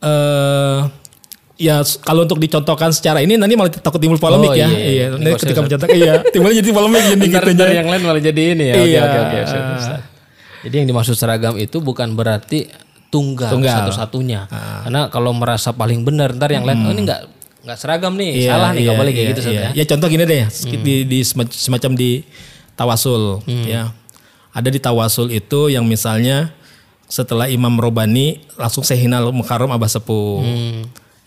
eh 0.00 0.78
ya 1.60 1.76
kalau 2.00 2.24
untuk 2.24 2.40
dicontohkan 2.40 2.88
secara 2.88 3.20
ini 3.20 3.36
nanti 3.36 3.52
malah 3.52 3.68
takut 3.68 4.00
timbul 4.00 4.16
polemik 4.16 4.48
Oh, 4.48 4.56
ya. 4.56 4.64
iya, 4.64 4.72
iya. 4.72 4.88
Iya, 4.88 5.06
nanti 5.12 5.36
ketika 5.38 5.60
mencontohkan 5.60 5.92
iya, 5.92 6.12
timbulnya 6.32 6.56
jadi 6.58 6.70
polemik 6.72 7.02
jadi 7.06 7.26
Ntar, 7.28 7.44
gitu 7.46 7.64
yang 7.68 7.84
lain 7.86 8.00
malah 8.02 8.22
jadi 8.22 8.42
ini 8.50 8.64
ya. 8.66 8.74
Oke, 8.74 8.88
Iya. 8.88 9.00
oke, 9.02 9.18
oke. 9.20 9.38
Ustaz. 9.76 10.00
Jadi 10.60 10.74
yang 10.76 10.88
dimaksud 10.88 11.14
seragam 11.14 11.54
itu 11.56 11.76
bukan 11.78 12.12
berarti 12.12 12.68
tunggal, 13.08 13.52
Tunggal. 13.52 13.76
satu-satunya. 13.84 14.48
Karena 14.84 15.08
kalau 15.08 15.32
merasa 15.32 15.70
paling 15.70 16.00
benar, 16.00 16.32
ntar 16.32 16.48
yang 16.48 16.64
lain, 16.64 16.80
oh 16.80 16.92
ini 16.92 17.02
nggak 17.02 17.20
nggak 17.60 17.76
seragam 17.76 18.16
nih, 18.16 18.40
Iya, 18.40 18.50
salah 18.50 18.70
nih, 18.72 18.82
iya, 18.82 18.92
boleh 18.94 19.10
kayak 19.10 19.20
iya, 19.20 19.30
gitu 19.30 19.40
Ustaz, 19.42 19.52
iya. 19.52 19.62
ya. 19.66 19.70
Ya 19.74 19.84
contoh 19.84 20.08
gini 20.08 20.24
deh, 20.24 20.42
di, 20.80 20.94
di 21.04 21.18
sema- 21.20 21.48
semacam 21.50 21.92
di 21.92 22.24
tawasul 22.72 23.44
ya. 23.68 23.92
Ada 24.50 24.68
di 24.68 24.80
tawasul 24.82 25.30
itu 25.30 25.70
yang 25.70 25.86
misalnya 25.86 26.50
setelah 27.10 27.50
Imam 27.50 27.74
Robani 27.78 28.42
langsung 28.54 28.86
Sehinal 28.86 29.34
Mukarram 29.34 29.70
Abah 29.74 29.90
Sepuh. 29.90 30.42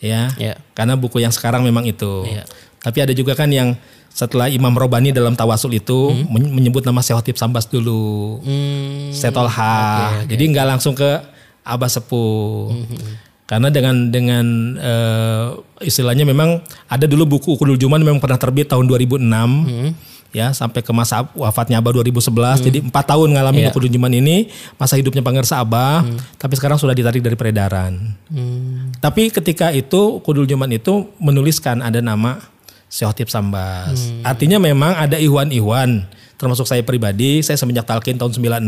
Ya. 0.04 0.32
Iya. 0.36 0.56
Karena 0.76 1.00
buku 1.00 1.20
yang 1.24 1.32
sekarang 1.32 1.64
memang 1.64 1.88
itu. 1.88 2.28
Iya. 2.28 2.44
Tapi 2.84 3.00
ada 3.00 3.14
juga 3.16 3.36
kan 3.36 3.48
yang 3.48 3.80
setelah 4.12 4.52
Imam 4.52 4.76
Robani 4.76 5.10
dalam 5.10 5.34
tawasul 5.34 5.74
itu 5.80 6.12
men- 6.28 6.52
menyebut 6.52 6.84
nama 6.86 7.00
Syekh 7.02 7.20
Khotib 7.20 7.38
Sambas 7.40 7.66
dulu. 7.66 8.44
Hmm, 8.44 9.10
Setolha. 9.16 10.24
Jadi 10.28 10.44
nggak 10.52 10.68
langsung 10.68 10.94
ke 10.94 11.24
Abah 11.64 11.88
Sepuh. 11.88 12.76
Karena 13.44 13.68
dengan 13.68 14.08
dengan 14.08 14.46
eh, 14.80 15.48
istilahnya 15.84 16.24
memang 16.24 16.64
ada 16.88 17.04
dulu 17.08 17.38
buku 17.38 17.60
Ukudul 17.60 17.76
Juman 17.76 18.00
memang 18.00 18.24
pernah 18.24 18.40
terbit 18.40 18.72
tahun 18.72 18.88
2006 18.88 19.20
ya 20.34 20.50
sampai 20.50 20.82
ke 20.82 20.90
masa 20.90 21.30
wafatnya 21.38 21.78
Abah 21.78 21.94
2011 21.94 22.66
jadi 22.66 22.78
empat 22.82 23.06
tahun 23.06 23.38
ngalamin 23.38 23.70
Ukudul 23.70 23.94
Juman 23.94 24.10
ini 24.10 24.50
masa 24.82 24.98
hidupnya 24.98 25.22
Pangersa 25.22 25.62
Abah 25.62 26.02
tapi 26.42 26.58
sekarang 26.58 26.82
sudah 26.82 26.98
ditarik 26.98 27.22
dari 27.22 27.38
peredaran. 27.38 28.18
hmm, 28.34 28.98
Tapi 28.98 29.30
ketika 29.30 29.70
itu 29.70 30.20
Kudul 30.26 30.50
Juman 30.50 30.74
itu 30.74 31.14
menuliskan 31.22 31.86
ada 31.86 32.02
nama 32.02 32.42
Syekh 32.90 33.10
Khotib 33.14 33.30
Sambas. 33.30 34.10
Artinya 34.26 34.58
memang 34.58 34.98
ada 34.98 35.22
ihwan-ihwan 35.22 36.06
termasuk 36.38 36.68
saya 36.68 36.84
pribadi, 36.84 37.40
saya 37.40 37.56
semenjak 37.56 37.88
talqin 37.88 38.20
tahun 38.20 38.36
96, 38.36 38.60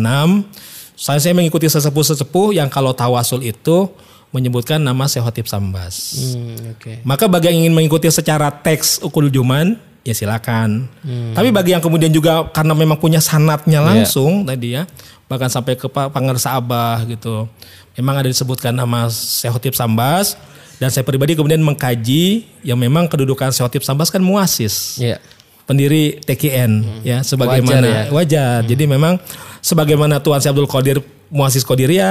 saya 0.96 1.20
saya 1.20 1.34
mengikuti 1.36 1.68
sesepuh-sesepuh 1.68 2.56
yang 2.56 2.72
kalau 2.72 2.96
tawasul 2.96 3.44
itu 3.44 3.92
menyebutkan 4.32 4.80
nama 4.80 5.12
Syekh 5.12 5.28
Khotib 5.28 5.48
Sambas. 5.52 6.16
hmm, 6.16 6.78
oke. 6.78 6.94
Maka 7.04 7.28
bagi 7.28 7.52
yang 7.52 7.68
ingin 7.68 7.74
mengikuti 7.76 8.08
secara 8.08 8.48
teks 8.48 9.04
Ukul 9.04 9.28
Juman, 9.28 9.76
ya 10.06 10.14
silakan. 10.14 10.86
Tapi 11.34 11.50
bagi 11.50 11.74
yang 11.74 11.82
kemudian 11.82 12.14
juga 12.14 12.46
karena 12.54 12.72
memang 12.72 12.96
punya 12.96 13.18
sanatnya 13.18 13.82
langsung 13.82 14.46
tadi 14.46 14.78
ya, 14.78 14.86
bahkan 15.26 15.50
sampai 15.50 15.74
ke 15.74 15.90
Pa- 15.90 16.08
Pangersa 16.08 16.54
Abah 16.54 17.02
gitu. 17.04 17.50
Memang 17.98 18.22
ada 18.22 18.30
disebutkan 18.30 18.72
nama 18.72 19.10
Syekh 19.10 19.52
Khotib 19.52 19.74
Sambas 19.74 20.38
dan 20.78 20.92
saya 20.92 21.02
pribadi 21.02 21.34
kemudian 21.34 21.60
mengkaji 21.60 22.44
yang 22.62 22.78
memang 22.78 23.08
kedudukan 23.08 23.50
Syekh 23.50 23.66
Khotib 23.66 23.84
Sambas 23.84 24.08
kan 24.08 24.20
muasis 24.20 25.00
Iya. 25.00 25.18
pendiri 25.64 26.22
TKN 26.22 27.02
ya 27.02 27.24
sebagaimana 27.24 28.12
Wajar 28.12 28.14
wajar, 28.14 28.58
ya. 28.62 28.68
jadi 28.68 28.84
memang 28.86 29.18
sebagaimana 29.60 30.20
Tuan 30.20 30.38
Syekh 30.38 30.52
Abdul 30.54 30.68
Qadir 30.68 30.98
muasis 31.32 31.64
Iya. 31.64 31.68
Qadiria 31.68 32.10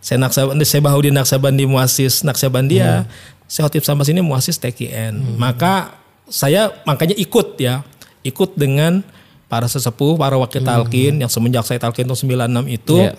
saya 0.00 0.16
Naksabandi 0.18 0.64
saya 0.64 0.80
Bahudin 0.80 1.12
Naksabandi 1.12 1.68
muasis 1.68 2.24
Naksabandia 2.24 3.04
Hmm. 3.04 3.12
Syekh 3.44 3.62
Khotib 3.68 3.84
Sambas 3.84 4.08
ini 4.08 4.24
muasis 4.24 4.56
TKN 4.56 5.36
maka 5.36 5.99
saya 6.30 6.70
makanya 6.82 7.12
ikut 7.14 7.58
ya 7.58 7.82
ikut 8.22 8.54
dengan 8.54 9.02
para 9.44 9.66
sesepuh 9.66 10.14
para 10.14 10.38
wakil 10.38 10.62
talqin 10.62 11.18
yang 11.18 11.28
semenjak 11.28 11.66
saya 11.66 11.76
talqin 11.76 12.06
tahun 12.06 12.18
96 12.62 12.70
itu 12.70 12.96
Hmm. 12.96 13.10
Iya. 13.10 13.14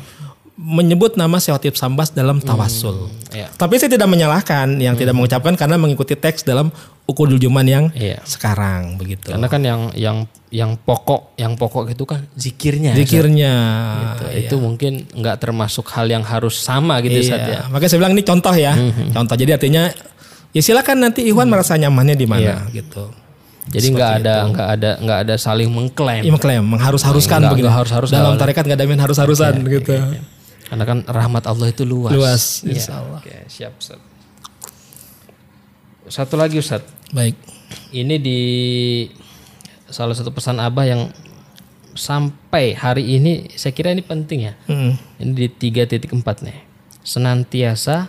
menyebut 0.54 1.17
nama 1.17 1.41
Syekh 1.41 1.58
Khotib 1.58 1.76
Sambas 1.76 2.12
dalam 2.12 2.38
tawasul 2.38 3.10
Iya. 3.30 3.50
tapi 3.52 3.76
saya 3.76 3.89
tidak 3.89 4.06
menyalahkan 4.06 4.78
yang 4.78 4.93
tidak 4.93 5.12
mengucapkan 5.12 5.56
karena 5.56 5.76
mengikuti 5.76 6.13
teks 6.13 6.41
dalam 6.41 6.69
Ukudul 7.04 7.36
Juman 7.36 7.65
yang 7.65 7.86
Iya. 7.91 8.21
sekarang 8.24 8.95
begitu. 8.95 9.34
Karena 9.34 9.50
kan 9.50 9.60
yang 9.60 9.89
yang 9.91 10.17
yang 10.47 10.78
pokok, 10.78 11.34
yang 11.36 11.58
pokok 11.58 11.89
itu 11.89 12.06
kan 12.06 12.24
zikirnya. 12.38 12.93
Zikirnya. 12.93 13.54
Gitu. 13.97 14.24
Itu 14.47 14.56
mungkin 14.62 15.10
nggak 15.10 15.41
termasuk 15.41 15.89
hal 15.91 16.06
yang 16.06 16.21
harus 16.21 16.56
sama 16.56 17.02
gitu 17.02 17.17
Iya. 17.17 17.24
Ustaz 17.26 17.41
ya. 17.41 17.62
Makanya 17.67 17.89
saya 17.89 18.00
bilang 18.00 18.13
ini 18.13 18.24
contoh 18.24 18.54
ya. 18.54 18.74
Contoh. 19.12 19.36
Jadi 19.36 19.52
artinya 19.52 19.84
ya 20.52 20.62
silakan 20.62 20.98
nanti 21.02 21.24
Ikhwan 21.24 21.48
merasa 21.48 21.76
nyamannya 21.76 22.14
di 22.14 22.26
mana 22.26 22.68
gitu. 22.70 23.12
Jadi 23.62 23.94
nggak 23.94 24.12
ada 24.20 24.36
nggak 24.50 24.68
ada 24.74 24.90
nggak 25.00 25.20
ada 25.24 25.36
saling 25.38 25.70
mengklaim. 25.70 26.26
Iya 26.26 26.32
mengklaim, 26.34 26.64
mengharus-haruskan 26.66 27.40
Nggak- 27.40 27.52
begitu. 27.54 27.66
nggak 27.66 27.78
harus-harus 27.78 28.10
Dalam 28.10 28.26
awalnya. 28.34 28.42
tarekat 28.42 28.64
nggak 28.66 28.78
ada 28.78 28.84
yang 28.84 29.04
harus-harusan 29.06 29.54
gitu. 29.70 29.94
Karena 30.66 30.84
kan 30.84 30.98
rahmat 31.04 31.44
Allah 31.46 31.68
itu 31.68 31.84
luas. 31.84 32.12
Luas, 32.12 32.44
Iya. 32.64 32.72
insya 32.74 32.94
Allah. 32.98 33.20
Oke, 33.20 33.36
siap 33.48 33.74
Ustaz. 33.76 34.00
Satu 36.08 36.36
lagi 36.36 36.58
Ustaz. 36.58 36.84
Baik. 37.12 37.36
Ini 37.92 38.16
di 38.18 38.40
salah 39.88 40.16
satu 40.16 40.32
pesan 40.32 40.60
Abah 40.60 40.84
yang 40.84 41.02
sampai 41.92 42.72
hari 42.74 43.20
ini 43.20 43.52
saya 43.56 43.72
kira 43.72 43.92
ini 43.92 44.02
penting 44.02 44.48
ya. 44.48 44.54
Mm. 44.66 44.92
Ini 45.20 45.32
di 45.32 45.48
3.4 45.52 46.08
nih. 46.42 46.58
Senantiasa 47.04 48.08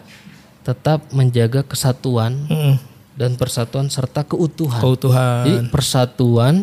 tetap 0.62 1.10
menjaga 1.10 1.66
kesatuan 1.66 2.46
Mm. 2.46 2.74
dan 3.18 3.34
persatuan 3.36 3.90
serta 3.90 4.22
keutuhan. 4.24 4.80
Keutuhan. 4.80 5.44
Jadi 5.44 5.58
persatuan, 5.68 6.54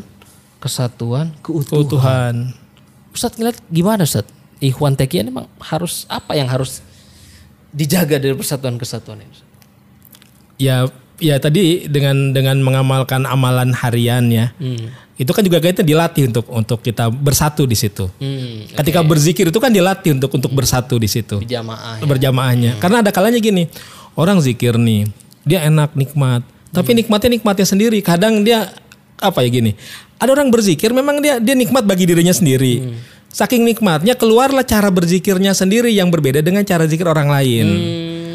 kesatuan, 0.63 1.35
keutuhan. 1.43 1.75
Keutuhan. 1.83 2.35
Ustadz 3.13 3.37
ngeliat 3.37 3.57
gimana 3.69 4.07
Ustadz? 4.07 4.31
Ikhwan 4.59 4.99
Tekian 4.99 5.31
emang 5.31 5.47
harus 5.63 6.03
apa 6.11 6.35
yang 6.35 6.51
harus 6.51 6.83
dijaga 7.71 8.19
dari 8.19 8.35
persatuan 8.35 8.75
kesatuan 8.75 9.23
ini? 9.23 9.37
Ya 10.59 10.87
ya 11.19 11.35
tadi 11.37 11.85
dengan 11.85 12.31
dengan 12.31 12.57
mengamalkan 12.63 13.27
amalan 13.27 13.75
harian 13.75 14.25
ya. 14.31 14.51
Hmm. 14.57 14.89
Itu 15.19 15.35
kan 15.35 15.43
juga 15.43 15.59
kaitan 15.59 15.83
dilatih 15.83 16.31
untuk 16.31 16.47
untuk 16.47 16.79
kita 16.79 17.11
bersatu 17.11 17.67
di 17.67 17.75
situ. 17.75 18.07
Hmm, 18.23 18.71
Ketika 18.71 19.03
berzikir 19.03 19.51
itu 19.51 19.59
kan 19.59 19.67
dilatih 19.67 20.15
untuk 20.15 20.31
untuk 20.31 20.51
bersatu 20.55 20.95
di 20.95 21.11
situ. 21.11 21.43
jamaah. 21.43 21.99
ya. 21.99 22.07
berjamaahnya. 22.07 22.71
Karena 22.79 23.03
ada 23.03 23.11
kalanya 23.11 23.35
gini, 23.43 23.67
orang 24.15 24.39
zikir 24.39 24.79
nih, 24.79 25.11
dia 25.43 25.67
enak 25.67 25.91
nikmat, 25.99 26.47
tapi 26.71 26.95
nikmatnya 26.95 27.35
nikmatnya 27.35 27.67
sendiri. 27.67 27.99
Kadang 27.99 28.47
dia 28.47 28.71
apa 29.19 29.43
ya 29.43 29.51
gini, 29.51 29.75
ada 30.23 30.31
orang 30.31 30.47
berzikir 30.47 30.95
memang 30.95 31.19
dia 31.19 31.43
dia 31.43 31.51
nikmat 31.51 31.83
bagi 31.83 32.07
dirinya 32.07 32.31
sendiri. 32.31 32.95
Saking 33.29 33.61
nikmatnya 33.61 34.17
keluarlah 34.17 34.65
cara 34.65 34.89
berzikirnya 34.89 35.53
sendiri 35.53 35.93
yang 35.93 36.09
berbeda 36.09 36.41
dengan 36.41 36.65
cara 36.65 36.89
zikir 36.89 37.05
orang 37.05 37.29
lain. 37.29 37.67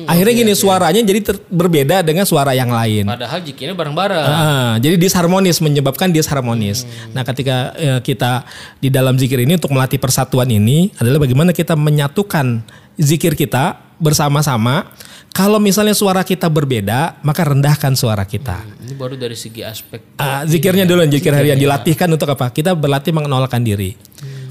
Akhirnya 0.06 0.34
gini 0.34 0.52
suaranya 0.54 1.02
jadi 1.02 1.20
ter- 1.20 1.44
berbeda 1.48 2.04
dengan 2.04 2.24
suara 2.28 2.52
yang 2.52 2.70
lain. 2.70 3.08
Padahal 3.08 3.40
zikirnya 3.42 3.74
bareng-bareng. 3.74 4.26
Ah, 4.26 4.74
jadi 4.78 4.96
disharmonis 5.00 5.58
menyebabkan 5.60 6.12
disharmonis. 6.12 6.84
Nah, 7.12 7.22
ketika 7.26 7.72
eh, 7.76 8.00
kita 8.04 8.44
di 8.78 8.88
dalam 8.88 9.16
zikir 9.16 9.40
ini 9.40 9.56
untuk 9.56 9.72
melatih 9.72 9.98
persatuan 9.98 10.48
ini 10.48 10.92
adalah 11.00 11.22
bagaimana 11.22 11.50
kita 11.50 11.74
menyatukan 11.74 12.62
zikir 13.00 13.34
kita 13.34 13.80
bersama-sama 13.98 14.90
Kalau 15.34 15.58
misalnya 15.58 15.98
suara 15.98 16.22
kita 16.22 16.46
berbeda, 16.46 17.18
maka 17.26 17.42
rendahkan 17.42 17.98
suara 17.98 18.22
kita. 18.22 18.62
Ini 18.86 18.94
baru 18.94 19.18
dari 19.18 19.34
segi 19.34 19.66
aspek 19.66 20.14
Ah, 20.14 20.46
zikirnya 20.46 20.86
dulu, 20.86 21.02
zikir 21.10 21.34
harian 21.34 21.58
dilatihkan 21.58 22.06
untuk 22.06 22.30
apa? 22.30 22.54
Kita 22.54 22.70
berlatih 22.78 23.10
mengenalkan 23.10 23.66
diri. 23.66 23.98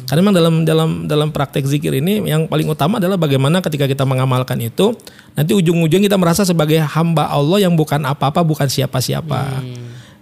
Karena 0.04 0.20
memang 0.20 0.36
dalam 0.36 0.56
dalam 0.68 0.90
dalam 1.08 1.30
praktek 1.32 1.64
zikir 1.64 1.96
ini 1.98 2.24
yang 2.28 2.46
paling 2.46 2.68
utama 2.68 3.00
adalah 3.00 3.16
bagaimana 3.16 3.64
ketika 3.64 3.88
kita 3.88 4.04
mengamalkan 4.04 4.60
itu 4.60 4.94
nanti 5.34 5.56
ujung-ujung 5.56 6.04
kita 6.04 6.20
merasa 6.20 6.44
sebagai 6.44 6.78
hamba 6.82 7.32
Allah 7.32 7.64
yang 7.64 7.74
bukan 7.74 8.04
apa-apa, 8.04 8.44
bukan 8.44 8.68
siapa-siapa. 8.68 9.64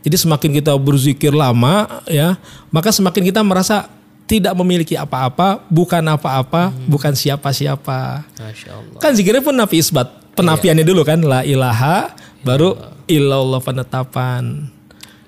Jadi 0.02 0.15
semakin 0.17 0.50
kita 0.62 0.74
berzikir 0.82 1.30
lama 1.34 2.02
ya, 2.10 2.38
maka 2.74 2.89
semakin 2.89 3.22
kita 3.30 3.41
merasa 3.46 3.86
tidak 4.26 4.56
memiliki 4.56 4.96
apa-apa, 4.96 5.67
bukan 5.67 6.02
apa-apa, 6.08 6.72
bukan 6.88 7.13
siapa-siapa. 7.13 8.26
Kan 8.98 9.12
zikirnya 9.13 9.44
pun 9.44 9.54
nafi 9.54 9.84
isbat. 9.84 10.08
Penafiannya 10.32 10.88
dulu 10.88 11.04
kan 11.04 11.20
la 11.20 11.44
ilaha 11.44 12.15
baru 12.41 12.80
illallah 13.06 13.60
penetapan. 13.60 14.72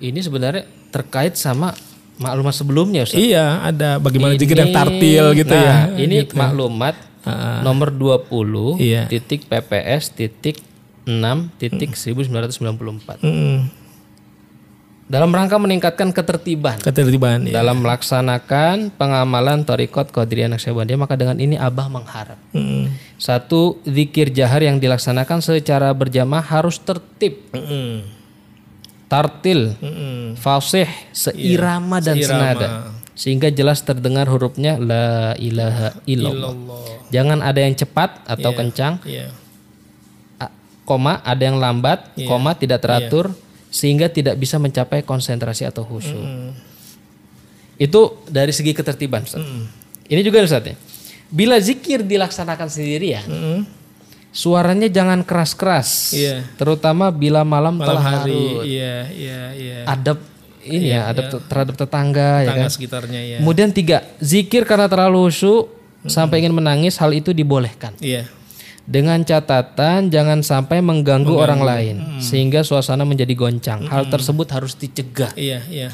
Ini 0.00 0.24
sebenarnya 0.24 0.64
terkait 0.88 1.36
sama 1.36 1.76
maklumat 2.18 2.54
sebelumnya 2.54 3.02
Ustaz. 3.02 3.18
Iya, 3.18 3.62
ada 3.62 3.98
bagaimana 3.98 4.38
zikir 4.38 4.54
yang 4.54 4.70
tartil 4.70 5.34
gitu 5.34 5.54
nah, 5.54 5.90
ya. 5.90 5.98
Ini 5.98 6.30
maklumat 6.30 6.94
nomor 7.64 7.88
20 7.90 8.76
Iya. 8.78 9.08
titik 9.08 9.48
PPS 9.48 10.12
titik 10.12 10.60
6 11.04 11.52
titik 11.56 11.96
1994. 11.96 13.20
Mm, 13.24 13.84
Dalam 15.04 15.28
rangka 15.36 15.60
meningkatkan 15.60 16.16
ketertiban 16.16 16.80
ketertiban 16.80 17.44
ya. 17.44 17.60
dalam 17.60 17.84
melaksanakan 17.84 18.88
pengamalan 18.96 19.60
Torikot 19.60 20.08
Qadiriyah 20.08 20.48
Naqsyabandiyah 20.56 20.96
maka 20.96 21.12
dengan 21.12 21.36
ini 21.36 21.60
Abah 21.60 21.92
mengharap 21.92 22.40
Mm, 22.56 22.88
satu 23.20 23.84
zikir 23.84 24.32
jahar 24.32 24.64
yang 24.64 24.80
dilaksanakan 24.80 25.44
secara 25.44 25.92
berjamaah 25.92 26.40
harus 26.40 26.80
tertib, 26.80 27.36
mm, 27.52 28.23
tartil, 29.14 29.78
mm, 29.78 30.34
fasih, 30.34 30.90
seirama 31.14 32.02
dan 32.02 32.18
seirama. 32.18 32.34
senada 32.34 32.68
sehingga 33.14 33.46
jelas 33.46 33.78
terdengar 33.78 34.26
hurufnya 34.26 34.74
la 34.74 35.38
ilaha 35.38 35.94
illallah. 36.02 36.50
Allah. 36.50 36.82
Jangan 37.14 37.38
ada 37.40 37.62
yang 37.62 37.70
cepat 37.72 38.26
atau 38.26 38.50
kencang, 38.50 38.98
Iya. 39.06 39.30
a- 40.36 40.50
koma 40.82 41.22
ada 41.22 41.38
yang 41.38 41.62
lambat, 41.62 42.10
koma 42.26 42.58
tidak 42.58 42.82
teratur 42.82 43.30
sehingga 43.70 44.10
tidak 44.10 44.34
bisa 44.34 44.58
mencapai 44.58 45.06
konsentrasi 45.06 45.62
atau 45.62 45.86
khusyuk. 45.86 46.18
Itu 47.74 48.22
dari 48.26 48.50
segi 48.50 48.70
ketertiban, 48.70 49.22
Ustaz. 49.22 49.46
Ini 50.06 50.20
juga 50.22 50.42
Ustaz 50.42 50.62
ya. 50.62 50.74
Bila 51.30 51.58
zikir 51.58 52.02
dilaksanakan 52.02 52.66
sendirian, 52.66 53.26
Mm, 53.26 53.60
suaranya 54.34 54.90
jangan 54.90 55.22
keras-keras. 55.22 56.10
Iya. 56.12 56.42
Terutama 56.58 57.14
bila 57.14 57.46
malam, 57.46 57.78
malam 57.78 57.86
telah 57.86 58.02
hari. 58.02 58.34
larut. 58.34 58.64
Iya, 58.66 58.96
iya, 59.14 59.40
iya. 59.54 59.78
Adab 59.86 60.18
ini 60.66 60.90
ya, 60.90 61.06
adab 61.06 61.30
te- 61.30 61.44
terhadap 61.46 61.74
tetangga 61.78 62.42
ya 62.42 62.48
Tangga 62.50 62.66
kan. 62.66 62.72
sekitarnya 62.72 63.20
ya. 63.22 63.36
Kemudian 63.38 63.70
tiga, 63.70 64.02
zikir 64.18 64.66
karena 64.66 64.90
terlalu 64.90 65.30
khusyuk 65.30 65.70
sampai 66.04 66.42
ingin 66.42 66.52
menangis, 66.52 66.98
hal 66.98 67.14
itu 67.14 67.30
dibolehkan. 67.30 67.94
Iya. 68.02 68.26
Dengan 68.84 69.16
catatan 69.24 70.12
jangan 70.12 70.44
sampai 70.44 70.84
mengganggu, 70.84 71.32
orang 71.32 71.64
lain 71.64 71.96
sehingga 72.20 72.60
suasana 72.60 73.08
menjadi 73.08 73.32
goncang. 73.32 73.88
Hal 73.88 74.12
tersebut 74.12 74.44
harus 74.52 74.76
dicegah. 74.76 75.32
Iya, 75.38 75.64
iya. 75.72 75.88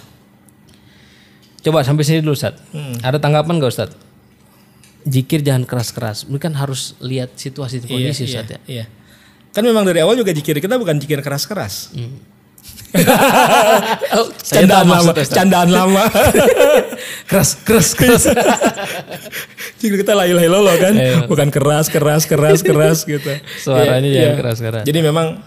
Coba 1.61 1.85
sampai 1.85 2.03
sini 2.03 2.19
dulu 2.25 2.33
Ustaz. 2.35 2.57
Ada 3.05 3.21
tanggapan 3.21 3.61
gak 3.61 3.71
Ustaz? 3.71 3.91
Zikir 5.09 5.41
jangan 5.41 5.65
keras-keras. 5.65 6.29
Ini 6.29 6.37
kan 6.37 6.53
harus 6.53 6.93
lihat 7.01 7.33
situasi 7.33 7.81
dan 7.81 7.89
kondisi 7.89 8.29
iya, 8.29 8.45
Ustaz 8.45 8.49
ya. 8.53 8.59
Iya. 8.69 8.85
Kan 9.51 9.65
memang 9.67 9.83
dari 9.83 9.99
awal 10.05 10.15
juga 10.15 10.31
zikir 10.31 10.61
kita 10.61 10.77
bukan 10.77 11.01
zikir 11.01 11.19
keras-keras. 11.25 11.91
Oh, 14.15 14.27
saya 14.47 14.67
candaan 14.67 14.87
lama, 14.87 15.11
candaan 15.25 15.71
lama. 15.73 16.05
keras 17.31 17.59
keras 17.65 17.89
keras. 17.97 18.25
Zikir 19.81 20.05
kita 20.05 20.13
la 20.13 20.29
ilaha 20.29 20.45
illallah 20.45 20.77
kan, 20.77 20.95
bukan 21.25 21.49
keras, 21.49 21.89
keras, 21.89 22.29
keras, 22.29 22.61
keras 22.61 23.09
gitu. 23.09 23.33
Suaranya 23.57 24.05
Iya, 24.05 24.15
jangan 24.21 24.35
iya. 24.37 24.41
keras-keras. 24.45 24.85
Jadi 24.85 24.99
memang 25.01 25.41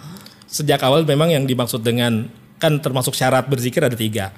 sejak 0.50 0.82
awal 0.82 1.06
memang 1.06 1.30
yang 1.30 1.46
dimaksud 1.46 1.86
dengan 1.86 2.26
kan 2.58 2.80
termasuk 2.82 3.13
syarat 3.13 3.46
berzikir 3.46 3.86
ada 3.86 3.94
tiga. 3.94 4.34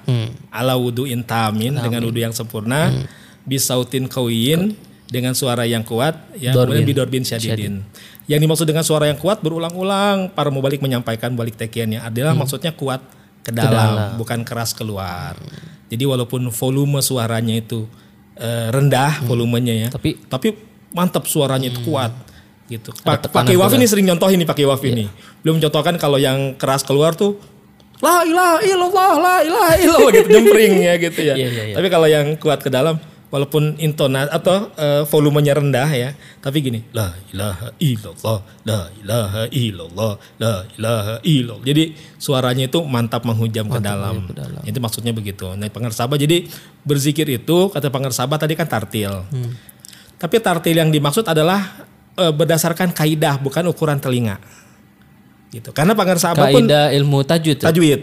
Ala 0.52 0.76
wudu 0.76 1.08
intamin 1.08 1.78
dengan 1.80 2.04
wudu 2.04 2.20
yang 2.20 2.36
sempurna, 2.36 2.92
bisautin 3.48 4.10
kawiyin 4.10 4.76
dengan 5.06 5.32
suara 5.32 5.62
yang 5.62 5.82
kuat, 5.82 6.18
ya 6.34 6.50
kemudian 6.52 6.82
bidorbin 6.84 7.22
syadidin. 7.22 7.82
Yang 8.26 8.40
dimaksud 8.42 8.66
dengan 8.66 8.82
suara 8.82 9.06
yang 9.06 9.16
kuat 9.16 9.38
berulang-ulang 9.38 10.30
para 10.30 10.50
mubalik 10.50 10.78
menyampaikan 10.78 11.30
balik 11.32 11.54
tekiannya 11.54 12.00
adalah 12.00 12.34
maksudnya 12.34 12.70
kuat 12.72 12.98
ke 13.40 13.50
dalam, 13.50 13.70
bukan 14.16 14.42
keras 14.42 14.72
keluar. 14.72 15.38
Jadi 15.86 16.02
walaupun 16.02 16.50
volume 16.50 16.98
suaranya 17.00 17.54
itu 17.54 17.86
eh, 18.34 18.68
rendah 18.68 19.22
volumenya 19.22 19.72
ya, 19.72 19.88
Tapi- 19.88 20.26
tapi 20.26 20.52
mantap 20.92 21.24
suaranya 21.24 21.66
itu 21.66 21.80
kuat 21.82 22.10
gitu. 22.66 22.90
Pa- 23.00 23.16
Pakai 23.16 23.54
wafi 23.54 23.76
nih 23.76 23.86
sering 23.86 24.04
nyontoh 24.04 24.26
ini 24.26 24.42
pakai 24.42 24.66
wafi 24.66 24.90
nih. 24.92 25.08
Belum 25.40 25.56
contohkan 25.56 25.94
kalau 25.94 26.18
yang 26.18 26.52
keras 26.52 26.82
keluar 26.82 27.14
tuh 27.14 27.38
la 27.96 28.20
ilaha 28.22 28.60
illallah 28.60 29.10
la 29.16 29.34
ilaha 29.40 29.74
illallah 29.78 30.12
gitu 30.18 30.28
jempring 30.34 30.74
ya 30.82 30.94
gitu 30.98 31.20
ya. 31.22 31.32
Iya, 31.32 31.48
iya, 31.48 31.62
iya. 31.70 31.74
Tapi 31.78 31.88
kalau 31.88 32.04
yang 32.04 32.34
kuat 32.36 32.60
ke 32.60 32.68
dalam 32.68 32.98
walaupun 33.36 33.76
intonasi 33.76 34.32
atau 34.32 34.72
eh, 34.80 35.04
volumenya 35.12 35.52
rendah 35.52 35.84
ya, 35.92 36.16
tapi 36.40 36.64
gini 36.64 36.80
la 36.96 37.12
ilaha 37.36 37.68
illallah 37.76 38.38
la 38.64 38.80
ilaha 38.96 39.42
illallah 39.52 40.12
la 40.40 40.64
ilaha 40.72 41.14
illallah. 41.20 41.66
Jadi 41.68 41.92
suaranya 42.16 42.64
itu 42.64 42.80
mantap 42.88 43.28
menghujam 43.28 43.68
ke 43.68 43.76
dalam. 43.84 44.24
Itu 44.64 44.80
maksudnya 44.80 45.12
begitu. 45.12 45.52
Nah, 45.52 45.68
pengersabah 45.68 46.16
jadi 46.16 46.48
berzikir 46.80 47.28
itu 47.28 47.68
kata 47.68 47.92
pengersabah 47.92 48.40
tadi 48.40 48.56
kan 48.56 48.64
tartil. 48.64 49.28
Tapi 50.16 50.36
tartil 50.40 50.80
yang 50.80 50.88
dimaksud 50.88 51.28
adalah 51.28 51.84
eh, 52.16 52.32
berdasarkan 52.32 52.96
kaidah 52.96 53.36
bukan 53.36 53.68
ukuran 53.68 54.00
telinga. 54.00 54.40
Gitu. 55.46 55.70
Karena 55.70 55.94
pengersabah 55.94 56.50
pun 56.50 56.66
Kaidah 56.66 56.90
ilmu 56.92 57.22
tajwid. 57.22 57.62
ya? 57.62 57.70
tajwid. 57.70 58.00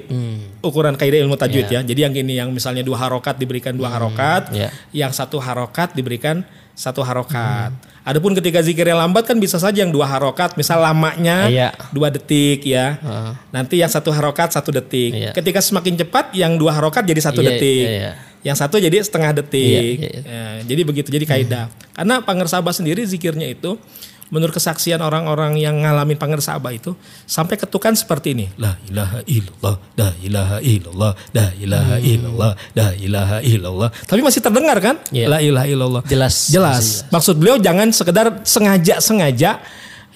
Ukuran 0.63 0.95
kaidah 0.95 1.19
ilmu 1.21 1.35
tajwid 1.35 1.67
ya. 1.67 1.79
Jadi 1.83 1.99
yang 1.99 2.13
gini 2.15 2.33
yang 2.33 2.49
misalnya 2.49 2.81
dua 2.81 2.97
harokat 2.97 3.35
diberikan 3.35 3.75
dua 3.75 3.91
harokat, 3.91 4.49
Ya. 4.51 4.71
yang 4.95 5.11
satu 5.11 5.37
harokat 5.37 5.91
diberikan 5.91 6.41
satu 6.73 7.03
harokat. 7.03 7.75
Adapun 8.03 8.35
ketika 8.35 8.59
zikirnya 8.59 8.97
lambat 8.97 9.23
kan 9.23 9.37
bisa 9.37 9.55
saja 9.55 9.79
yang 9.79 9.91
dua 9.91 10.03
harokat, 10.03 10.55
misal 10.55 10.79
lamanya 10.79 11.47
Iya. 11.47 11.69
dua 11.91 12.09
detik 12.09 12.63
ya. 12.63 12.97
Nanti 13.49 13.79
yang 13.79 13.87
satu 13.87 14.09
harokat 14.09 14.51
satu 14.51 14.71
detik. 14.71 15.11
Iya. 15.13 15.31
Ketika 15.31 15.59
semakin 15.59 15.99
cepat 15.99 16.31
yang 16.33 16.55
dua 16.55 16.73
harokat 16.73 17.03
jadi 17.03 17.19
satu 17.21 17.39
Iya, 17.39 17.47
detik. 17.53 17.85
iya, 17.85 17.91
iya. 17.91 18.11
Yang 18.43 18.57
satu 18.59 18.75
jadi 18.75 18.99
setengah 18.99 19.31
detik. 19.37 19.95
Iya, 19.99 20.09
iya, 20.09 20.21
Ya, 20.23 20.43
jadi 20.65 20.81
begitu 20.83 21.07
jadi 21.09 21.23
kaidah. 21.23 21.71
Karena 21.95 22.19
pangersabah 22.19 22.71
sendiri 22.71 23.03
zikirnya 23.03 23.47
itu 23.47 23.79
menurut 24.29 24.55
kesaksian 24.55 25.01
orang-orang 25.03 25.57
yang 25.59 25.81
ngalamin 25.81 26.15
pangersabah 26.15 26.71
itu 26.71 26.95
sampai 27.27 27.59
ketukan 27.59 27.97
seperti 27.97 28.37
ini. 28.37 28.45
La 28.55 28.77
ilaha 28.87 29.19
illallah, 29.25 29.75
la 29.97 30.09
ilaha 30.21 30.57
illallah, 30.61 31.11
la 31.33 31.47
ilaha 31.59 31.95
illallah, 31.99 32.51
la 32.77 32.87
ilaha 32.95 33.37
illallah. 33.43 33.89
Tapi 34.05 34.21
masih 34.23 34.39
terdengar 34.39 34.77
kan? 34.79 34.95
Iya. 35.09 35.27
La 35.27 35.39
ilaha 35.43 35.67
illallah. 35.67 36.01
Jelas. 36.07 36.53
Jelas. 36.53 37.03
Maksud 37.09 37.35
beliau 37.41 37.59
jangan 37.59 37.91
sekedar 37.91 38.45
sengaja-sengaja 38.45 39.59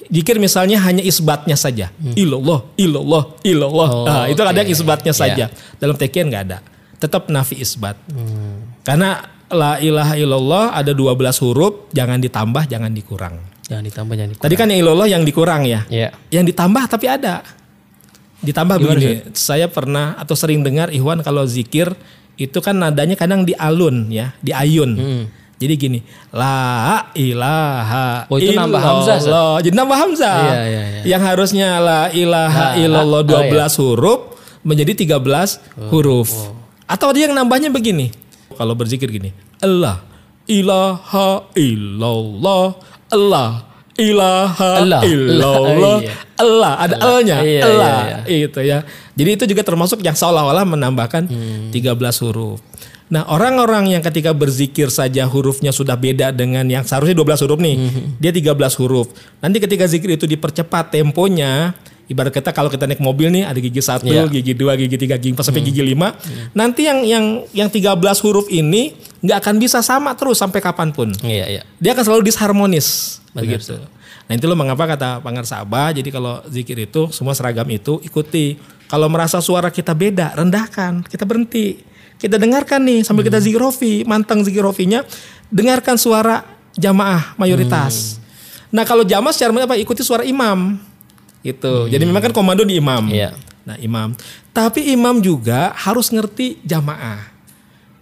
Jikir 0.08 0.40
misalnya 0.40 0.80
hanya 0.88 1.04
isbatnya 1.04 1.60
saja. 1.60 1.92
Ilallah, 2.16 2.64
ilallah, 2.80 3.24
ilallah. 3.44 3.90
Oh, 3.92 4.06
nah, 4.08 4.24
itu 4.32 4.40
ada 4.40 4.56
yang 4.56 4.72
oke. 4.72 4.78
isbatnya 4.80 5.12
Iya. 5.12 5.20
saja. 5.20 5.46
Dalam 5.84 5.96
tekian 6.00 6.32
nggak 6.32 6.44
ada. 6.48 6.58
Tetap 6.98 7.28
nafi 7.28 7.60
isbat. 7.60 8.00
Karena 8.88 9.20
la 9.52 9.78
ilaha 9.84 10.16
illallah 10.16 10.66
ada 10.80 10.96
12 10.96 11.44
huruf, 11.44 11.92
jangan 11.92 12.24
ditambah, 12.24 12.72
jangan 12.72 12.92
dikurang. 12.96 13.36
Jangan 13.68 13.84
ditambah 13.84 14.14
jangan 14.16 14.30
dikurang. 14.32 14.46
Tadi 14.48 14.56
kan 14.56 14.68
yang 14.72 14.80
ilallah 14.80 15.08
yang 15.12 15.24
dikurang 15.28 15.62
ya. 15.68 15.84
Iya. 15.92 16.10
Yang 16.32 16.56
ditambah 16.56 16.84
tapi 16.88 17.06
ada. 17.12 17.44
Ditambah 18.38 18.78
begini, 18.78 19.34
saya 19.34 19.66
pernah 19.66 20.14
atau 20.14 20.38
sering 20.38 20.62
dengar 20.62 20.94
Ikhwan 20.94 21.26
kalau 21.26 21.42
zikir 21.50 21.90
itu 22.38 22.62
kan 22.62 22.78
nadanya 22.78 23.18
kadang 23.18 23.42
di 23.42 23.58
alun 23.58 24.14
ya, 24.14 24.38
di 24.40 24.54
ayun. 24.54 24.92
Hmm. 24.94 25.24
Jadi 25.58 25.74
gini, 25.74 26.00
la 26.30 27.10
ilaha 27.18 28.30
Oh, 28.30 28.38
itu 28.38 28.54
nambah 28.54 28.78
hamzah? 28.78 29.18
Jadi 29.66 29.74
nambah 29.74 29.98
hamzah. 29.98 30.38
Iya, 30.38 30.62
iya, 30.70 30.82
iya. 30.86 31.02
Yang 31.18 31.24
harusnya 31.34 31.68
la 31.82 32.02
ilaha 32.14 32.78
Ha, 32.78 32.78
illallah 32.78 33.22
ha, 33.26 33.42
oh, 33.42 33.74
12 33.74 33.82
huruf 33.82 34.20
menjadi 34.62 35.18
13 35.18 35.90
huruf. 35.90 36.30
Atau 36.86 37.10
ada 37.10 37.18
yang 37.18 37.34
nambahnya 37.34 37.74
begini. 37.74 38.14
Kalau 38.54 38.78
berzikir 38.78 39.10
gini, 39.10 39.34
Allah 39.58 40.06
ilaha 40.46 41.50
illallah 41.58 42.78
Allah 43.10 43.64
ilaha 43.98 44.70
Allah. 44.86 45.02
illallah 45.10 45.98
Iya. 46.04 46.14
Allah 46.38 46.72
ada 46.78 46.96
L-nya 47.18 47.38
Iya, 47.42 47.62
Allah 47.66 47.90
iya, 48.30 48.46
itu 48.46 48.60
ya. 48.62 48.86
Jadi 49.18 49.30
itu 49.34 49.44
juga 49.50 49.66
termasuk 49.66 50.06
yang 50.06 50.14
seolah-olah 50.14 50.66
menambahkan 50.70 51.26
Hmm. 51.26 51.74
13 51.74 52.22
huruf. 52.22 52.62
Nah, 53.08 53.24
orang-orang 53.26 53.96
yang 53.96 54.04
ketika 54.04 54.36
berzikir 54.36 54.92
saja 54.92 55.24
hurufnya 55.26 55.72
sudah 55.72 55.96
beda 55.96 56.30
dengan 56.30 56.68
yang 56.68 56.84
seharusnya 56.84 57.16
12 57.16 57.40
huruf 57.42 57.58
nih. 57.58 57.76
Hmm. 57.80 58.08
Dia 58.20 58.30
13 58.30 58.76
huruf. 58.78 59.08
Nanti 59.40 59.58
ketika 59.58 59.88
zikir 59.88 60.14
itu 60.14 60.28
dipercepat 60.28 60.92
temponya, 60.92 61.72
ibarat 62.08 62.32
kata 62.32 62.56
kalau 62.56 62.72
kita 62.72 62.88
naik 62.88 63.04
mobil 63.04 63.28
nih 63.28 63.44
ada 63.44 63.60
gigi 63.60 63.84
satu, 63.84 64.08
Iya. 64.08 64.28
gigi 64.32 64.56
dua, 64.56 64.80
gigi 64.80 64.96
tiga, 64.96 65.20
gigi 65.20 65.36
empat 65.36 65.52
sampai 65.52 65.64
gigi 65.64 65.84
lima. 65.84 66.16
Nanti 66.56 66.88
yang 66.88 67.04
yang 67.04 67.26
yang 67.52 67.68
13 67.68 68.24
huruf 68.24 68.48
ini 68.48 68.96
nggak 69.24 69.38
akan 69.44 69.56
bisa 69.60 69.84
sama 69.84 70.16
terus 70.16 70.40
sampai 70.40 70.64
kapan 70.64 70.96
pun 70.96 71.12
Iya, 71.22 71.46
iya. 71.48 71.62
dia 71.78 71.92
akan 71.92 72.04
selalu 72.08 72.24
disharmonis 72.32 73.20
begitu. 73.36 73.76
Nah 74.28 74.34
itu 74.36 74.44
loh 74.44 74.60
mengapa 74.60 74.84
kata 74.84 75.24
Pangar 75.24 75.48
Sabah, 75.48 75.96
jadi 75.96 76.08
kalau 76.12 76.44
zikir 76.52 76.76
itu 76.84 77.08
semua 77.16 77.32
seragam 77.32 77.68
itu 77.72 78.00
ikuti. 78.04 78.60
Kalau 78.88 79.08
merasa 79.12 79.40
suara 79.44 79.68
kita 79.68 79.92
beda, 79.92 80.32
rendahkan, 80.36 81.04
kita 81.08 81.28
berhenti. 81.28 81.84
Kita 82.18 82.40
dengarkan 82.40 82.82
nih 82.88 83.04
sambil 83.04 83.24
kita 83.28 83.40
zikirofi, 83.40 84.08
mantang 84.08 84.42
zikirofinya, 84.44 85.04
dengarkan 85.52 86.00
suara 86.00 86.44
jamaah 86.76 87.36
mayoritas. 87.36 88.20
Nah 88.72 88.84
kalau 88.84 89.08
jamaah 89.08 89.32
secara 89.32 89.52
apa 89.64 89.76
ikuti 89.80 90.04
suara 90.04 90.28
imam. 90.28 90.76
Gitu. 91.42 91.88
Jadi 91.88 92.04
memang 92.04 92.22
kan 92.22 92.34
komando 92.34 92.64
di 92.64 92.78
imam. 92.78 93.08
Iya. 93.10 93.34
Nah 93.64 93.76
imam. 93.78 94.16
Tapi 94.52 94.92
imam 94.92 95.20
juga 95.20 95.76
harus 95.76 96.10
ngerti 96.10 96.62
jamaah. 96.64 97.38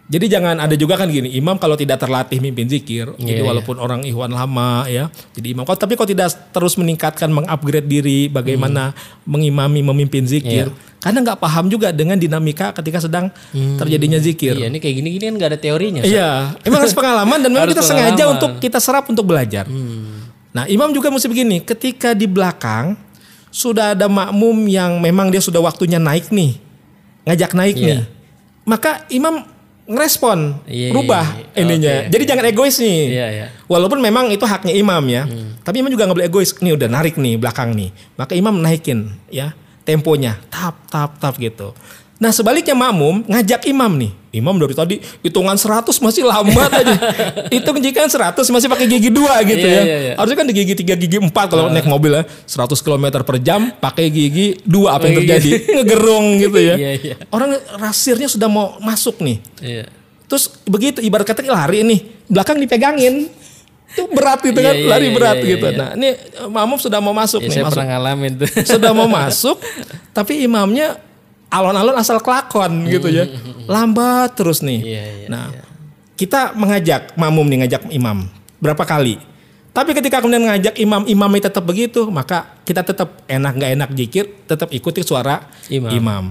Jadi 0.06 0.30
jangan 0.30 0.62
ada 0.62 0.78
juga 0.78 1.02
kan 1.02 1.10
gini, 1.10 1.34
imam 1.34 1.58
kalau 1.58 1.74
tidak 1.74 1.98
terlatih 1.98 2.38
mimpin 2.38 2.70
zikir, 2.70 3.10
jadi 3.18 3.42
Iya, 3.42 3.50
walaupun 3.50 3.82
orang 3.82 4.06
ikhwan 4.06 4.30
lama 4.30 4.86
ya, 4.86 5.10
jadi 5.34 5.58
imam. 5.58 5.66
Kalau 5.66 5.82
tapi 5.82 5.98
kalau 5.98 6.06
tidak 6.06 6.30
terus 6.54 6.78
meningkatkan, 6.78 7.26
mengupgrade 7.26 7.90
diri, 7.90 8.30
bagaimana 8.30 8.94
mengimami, 9.26 9.82
memimpin 9.82 10.30
zikir, 10.30 10.70
Hmm. 10.70 10.78
Iya. 10.78 11.02
karena 11.02 11.18
nggak 11.26 11.40
paham 11.42 11.66
juga 11.74 11.90
dengan 11.90 12.22
dinamika 12.22 12.70
ketika 12.78 13.02
sedang 13.02 13.34
terjadinya 13.82 14.22
zikir. 14.22 14.54
Iya, 14.54 14.70
ini 14.70 14.78
kayak 14.78 14.94
gini-gini 14.94 15.24
kan 15.26 15.36
gak 15.42 15.50
ada 15.58 15.60
teorinya. 15.62 16.02
Iya, 16.06 16.54
memang 16.62 16.80
harus 16.86 16.94
pengalaman 16.94 17.38
dan 17.42 17.50
memang 17.58 17.70
kita 17.74 17.82
sengaja 17.82 18.14
pengalaman. 18.14 18.26
Hmm. 18.30 18.36
untuk 18.38 18.52
kita 18.62 18.78
serap 18.78 19.10
untuk 19.10 19.26
belajar. 19.26 19.66
Nah, 20.54 20.70
imam 20.70 20.94
juga 20.94 21.10
mesti 21.10 21.26
begini, 21.26 21.66
ketika 21.66 22.14
di 22.14 22.30
belakang 22.30 22.94
sudah 23.56 23.96
ada 23.96 24.12
makmum 24.12 24.68
yang 24.68 25.00
memang 25.00 25.32
dia 25.32 25.40
sudah 25.40 25.64
waktunya 25.64 25.96
naik 25.96 26.28
nih, 26.28 26.60
ngajak 27.24 27.56
naik 27.56 27.76
Iya. 27.80 27.88
nih, 27.88 28.00
maka 28.68 29.08
imam 29.08 29.48
ngerespon, 29.86 30.60
Iya, 30.68 30.92
rubah 30.92 31.24
iya, 31.56 31.62
ininya. 31.64 31.94
oke. 32.04 32.12
Jadi 32.12 32.24
jangan 32.26 32.46
egois 32.50 32.76
nih. 32.76 33.00
Iya, 33.16 33.28
iya. 33.32 33.46
Walaupun 33.70 34.02
memang 34.02 34.28
itu 34.28 34.44
haknya 34.44 34.74
imam 34.74 35.04
ya, 35.08 35.24
Hmm. 35.24 35.56
tapi 35.64 35.80
imam 35.80 35.88
juga 35.88 36.04
nggak 36.04 36.18
boleh 36.20 36.28
egois. 36.28 36.52
Nih 36.60 36.76
udah 36.76 36.90
narik 36.90 37.16
nih 37.16 37.40
belakang 37.40 37.72
nih, 37.72 37.96
maka 38.18 38.36
imam 38.36 38.60
naikin 38.60 39.08
ya 39.32 39.56
temponya, 39.86 40.36
tap 40.52 40.76
tap 40.92 41.16
tap 41.22 41.38
gitu. 41.38 41.72
Nah 42.16 42.32
sebaliknya 42.32 42.72
makmum 42.72 43.28
ngajak 43.28 43.68
imam 43.68 43.92
nih, 43.92 44.08
imam 44.32 44.56
dari 44.56 44.72
tadi 44.72 44.96
hitungan 45.20 45.52
100 45.54 45.92
masih 46.00 46.24
lambat 46.24 46.72
aja. 46.72 46.96
Hitung 47.52 47.76
jika 47.78 48.08
100 48.08 48.40
masih 48.48 48.72
pakai 48.72 48.88
gigi 48.88 49.12
dua 49.12 49.36
gitu 49.44 49.60
Iya, 49.60 49.76
ya. 49.76 49.84
iya, 49.84 49.98
iya. 50.00 50.14
Harusnya 50.16 50.38
kan 50.40 50.48
di 50.48 50.56
gigi 50.56 50.74
3 50.80 50.96
gigi 50.96 51.18
4 51.20 51.28
kalau 51.46 51.68
naik 51.68 51.84
mobil 51.84 52.16
ya. 52.16 52.24
100 52.24 52.72
km 52.78 53.06
per 53.20 53.38
jam 53.44 53.68
pakai 53.74 54.08
gigi 54.08 54.56
dua 54.64 54.96
apa 54.96 55.12
yang 55.12 55.20
terjadi? 55.20 55.50
Ngegerung 55.76 56.40
gitu 56.40 56.56
ya. 56.56 56.76
Orang 57.30 57.52
rasirnya 57.76 58.32
sudah 58.32 58.48
mau 58.48 58.80
masuk 58.80 59.20
nih. 59.20 59.38
Iya. 59.60 59.84
Terus 60.26 60.48
begitu 60.64 61.04
ibarat 61.04 61.28
kata 61.28 61.44
lari 61.44 61.84
nih, 61.84 62.00
belakang 62.26 62.58
dipegangin. 62.58 63.28
Itu 63.92 64.08
berat 64.08 64.40
gitu 64.40 64.56
kan, 64.56 64.76
lari 64.88 65.08
berat 65.12 65.40
gitu. 65.40 65.68
Nah, 65.72 65.96
ini 65.96 66.16
makmum 66.48 66.76
sudah 66.76 67.00
mau 67.00 67.12
masuk 67.12 67.44
Ya, 67.44 67.48
nih, 67.48 67.54
saya 67.54 67.64
masuk. 67.64 67.76
pernah 67.76 67.88
ngalamin 67.92 68.32
tuh. 68.40 68.48
Sudah 68.66 68.92
mau 68.92 69.08
masuk, 69.20 69.56
tapi 70.12 70.44
imamnya 70.44 71.00
alon-alon 71.56 71.96
asal 71.96 72.20
kelakon 72.20 72.84
gitu 72.88 73.08
ya. 73.08 73.24
Lambat 73.66 74.36
terus 74.36 74.60
nih. 74.60 74.80
Iya, 74.84 75.04
iya, 75.04 75.28
nah, 75.32 75.48
kita 76.14 76.52
mengajak 76.54 77.16
makmum 77.16 77.48
nih 77.48 77.58
ngajak 77.64 77.82
imam 77.90 78.28
berapa 78.60 78.84
kali. 78.84 79.16
Tapi 79.72 79.92
ketika 79.92 80.24
kemudian 80.24 80.48
ngajak 80.48 80.80
imam, 80.80 81.04
imamnya 81.04 81.52
tetap 81.52 81.68
begitu, 81.68 82.08
maka 82.08 82.48
kita 82.64 82.80
tetap 82.80 83.28
enak 83.28 83.52
nggak 83.60 83.72
enak 83.76 83.90
jikir, 83.92 84.26
tetap 84.48 84.72
ikuti 84.72 85.04
suara 85.04 85.52
Imam. 85.68 85.92
imam. 85.92 86.26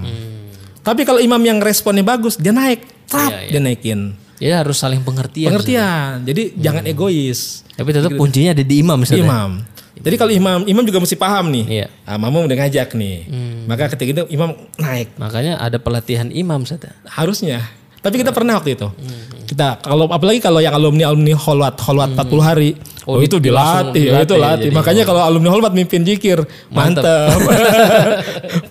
Tapi 0.81 1.05
kalau 1.05 1.21
imam 1.21 1.41
yang 1.41 1.61
responnya 1.61 2.01
bagus, 2.01 2.41
dia 2.41 2.53
naik, 2.53 2.85
trap, 3.05 3.29
Iya, 3.29 3.41
iya. 3.45 3.51
dia 3.53 3.61
naikin. 3.61 4.01
Ya 4.41 4.55
harus 4.65 4.81
saling 4.81 5.05
pengertian. 5.05 5.53
Pengertian. 5.53 6.25
Jadi 6.25 6.53
Hmm. 6.53 6.61
jangan 6.61 6.85
egois. 6.89 7.65
Tapi 7.77 7.91
tetap 7.93 8.13
kuncinya 8.17 8.57
ada 8.57 8.65
di 8.65 8.77
imam 8.81 8.99
Ustaz, 9.01 9.17
ya? 9.17 9.25
Imam. 9.25 9.61
Jadi 9.95 10.17
kalau 10.19 10.33
imam, 10.35 10.59
imam 10.67 10.83
juga 10.83 10.99
mesti 10.99 11.15
paham 11.15 11.55
nih. 11.55 11.65
Iya. 11.71 11.87
Ah, 12.03 12.19
makmum 12.19 12.51
udah 12.51 12.57
ngajak 12.67 12.99
nih. 12.99 13.31
Maka 13.71 13.93
ketika 13.95 14.11
itu 14.11 14.23
imam 14.35 14.51
naik. 14.75 15.15
Makanya 15.17 15.63
ada 15.63 15.79
pelatihan 15.79 16.29
imam 16.35 16.67
ya? 16.67 16.91
Harusnya. 17.07 17.63
Tapi 18.05 18.21
kita 18.21 18.37
pernah 18.37 18.61
waktu 18.61 18.77
itu. 18.77 18.85
Hmm. 18.85 19.49
Kita 19.49 19.81
kalau 19.81 20.05
apalagi 20.13 20.37
kalau 20.37 20.61
yang 20.61 20.77
alumni 20.77 21.09
alumni 21.09 21.33
holwat 21.33 21.81
holwat 21.81 22.13
40 22.13 22.43
hari. 22.45 22.71
Oh, 23.05 23.17
Oh, 23.17 23.21
itu 23.21 23.37
itu 23.37 23.53
langsung 23.53 23.93
dilatih, 23.93 24.05
itu 24.05 24.13
dilatih, 24.17 24.39
latih. 24.41 24.71
Makanya 24.73 25.03
kalau 25.05 25.21
alumni 25.25 25.53
holwat 25.53 25.77
mimpin 25.77 26.05
jikir, 26.05 26.41
Mantep. 26.73 27.05
mantap. 27.05 27.37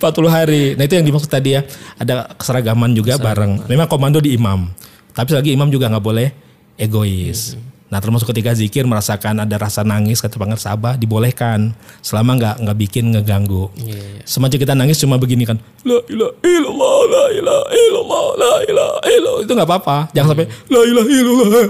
40 0.02 0.26
hari. 0.38 0.62
Nah, 0.74 0.82
itu 0.86 0.94
yang 0.98 1.06
dimaksud 1.06 1.30
tadi 1.30 1.54
ya. 1.54 1.62
Ada 1.98 2.34
keseragaman 2.34 2.94
juga 2.94 3.14
bareng. 3.18 3.66
Memang 3.66 3.86
komando 3.86 4.18
di 4.18 4.34
imam. 4.34 4.70
Tapi 5.14 5.30
lagi 5.34 5.50
imam 5.54 5.70
juga 5.70 5.86
nggak 5.86 6.02
boleh 6.04 6.28
egois. 6.74 7.54
Hmm. 7.54 7.73
Nah 7.84 8.00
termasuk 8.00 8.32
ketika 8.32 8.50
zikir 8.50 8.82
merasakan 8.84 9.44
ada 9.44 9.54
rasa 9.54 9.84
nangis 9.84 10.18
kata 10.18 10.34
Pangar 10.34 10.56
Sabah 10.56 10.96
dibolehkan 10.96 11.70
selama 12.00 12.34
nggak 12.34 12.54
nggak 12.64 12.78
bikin 12.80 13.12
ngeganggu. 13.12 13.70
Iya, 13.76 14.24
Semacam 14.24 14.58
kita 14.58 14.74
nangis 14.74 14.96
cuma 14.98 15.14
begini 15.14 15.44
kan, 15.44 15.60
la 15.84 16.00
ilaha 16.08 16.32
illallah, 16.42 16.96
la 17.06 17.24
ilaha 17.30 17.64
illallah, 17.70 18.24
la 18.34 18.52
ilaha 18.66 18.96
illallah 19.06 19.42
itu 19.44 19.52
nggak 19.52 19.68
apa-apa. 19.68 19.96
Jangan 20.10 20.28
sampai 20.32 20.46
la 20.66 20.80
ilaha 20.82 21.08
illallah. 21.12 21.62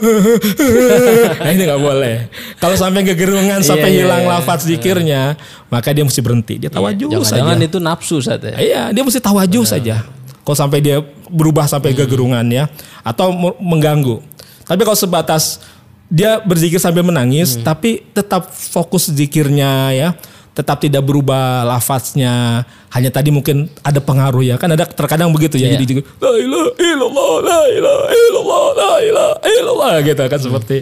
nah 1.42 1.50
ini 1.50 1.62
nggak 1.66 1.82
boleh. 1.82 2.16
Kalau 2.56 2.76
sampai 2.78 3.02
kegerungan 3.04 3.60
sampai 3.60 3.90
iya, 3.92 3.98
hilang 4.06 4.22
iya. 4.24 4.30
lafaz 4.38 4.64
zikirnya, 4.64 5.22
maka 5.68 5.90
dia 5.90 6.06
mesti 6.06 6.20
berhenti. 6.22 6.54
Dia 6.56 6.70
tawajuh 6.70 7.10
saja. 7.20 7.42
Jangan-jangan 7.42 7.58
itu 7.60 7.78
nafsu 7.82 8.14
Ustaz 8.22 8.40
ya. 8.40 8.56
Iya, 8.56 8.82
dia 8.94 9.02
mesti 9.02 9.20
tawajuh 9.20 9.64
saja. 9.66 10.06
Kalau 10.40 10.56
sampai 10.56 10.78
dia 10.78 11.02
berubah 11.26 11.66
sampai 11.66 11.92
Hmm. 11.92 12.00
kegerungan 12.04 12.44
ya, 12.48 12.64
atau 13.02 13.32
me- 13.32 13.58
mengganggu. 13.60 14.20
Tapi 14.64 14.80
kalau 14.80 14.96
sebatas 14.96 15.60
dia 16.06 16.38
berzikir 16.38 16.76
sambil 16.76 17.02
menangis, 17.02 17.54
Hmm. 17.54 17.64
tapi 17.64 18.04
tetap 18.08 18.46
fokus 18.48 19.08
zikirnya 19.08 19.72
ya, 19.90 20.08
tetap 20.50 20.78
tidak 20.78 21.02
berubah 21.02 21.64
lafaznya. 21.64 22.62
Hanya 22.88 23.10
tadi 23.10 23.28
mungkin 23.28 23.66
ada 23.80 23.98
pengaruh 23.98 24.40
ya, 24.40 24.54
kan 24.54 24.70
ada 24.70 24.86
terkadang 24.86 25.30
begitu 25.30 25.56
ya. 25.56 25.68
Iya. 25.68 25.76
Jadi 25.76 25.98
la 25.98 26.32
ilaha 26.36 26.70
illallah, 26.78 27.32
la 27.40 27.60
ilaha 27.68 28.04
illallah, 28.08 28.64
la 28.72 28.92
ilaha 29.00 29.34
illallah 29.44 29.92
gitu 30.00 30.22
kan 30.24 30.38
seperti 30.38 30.76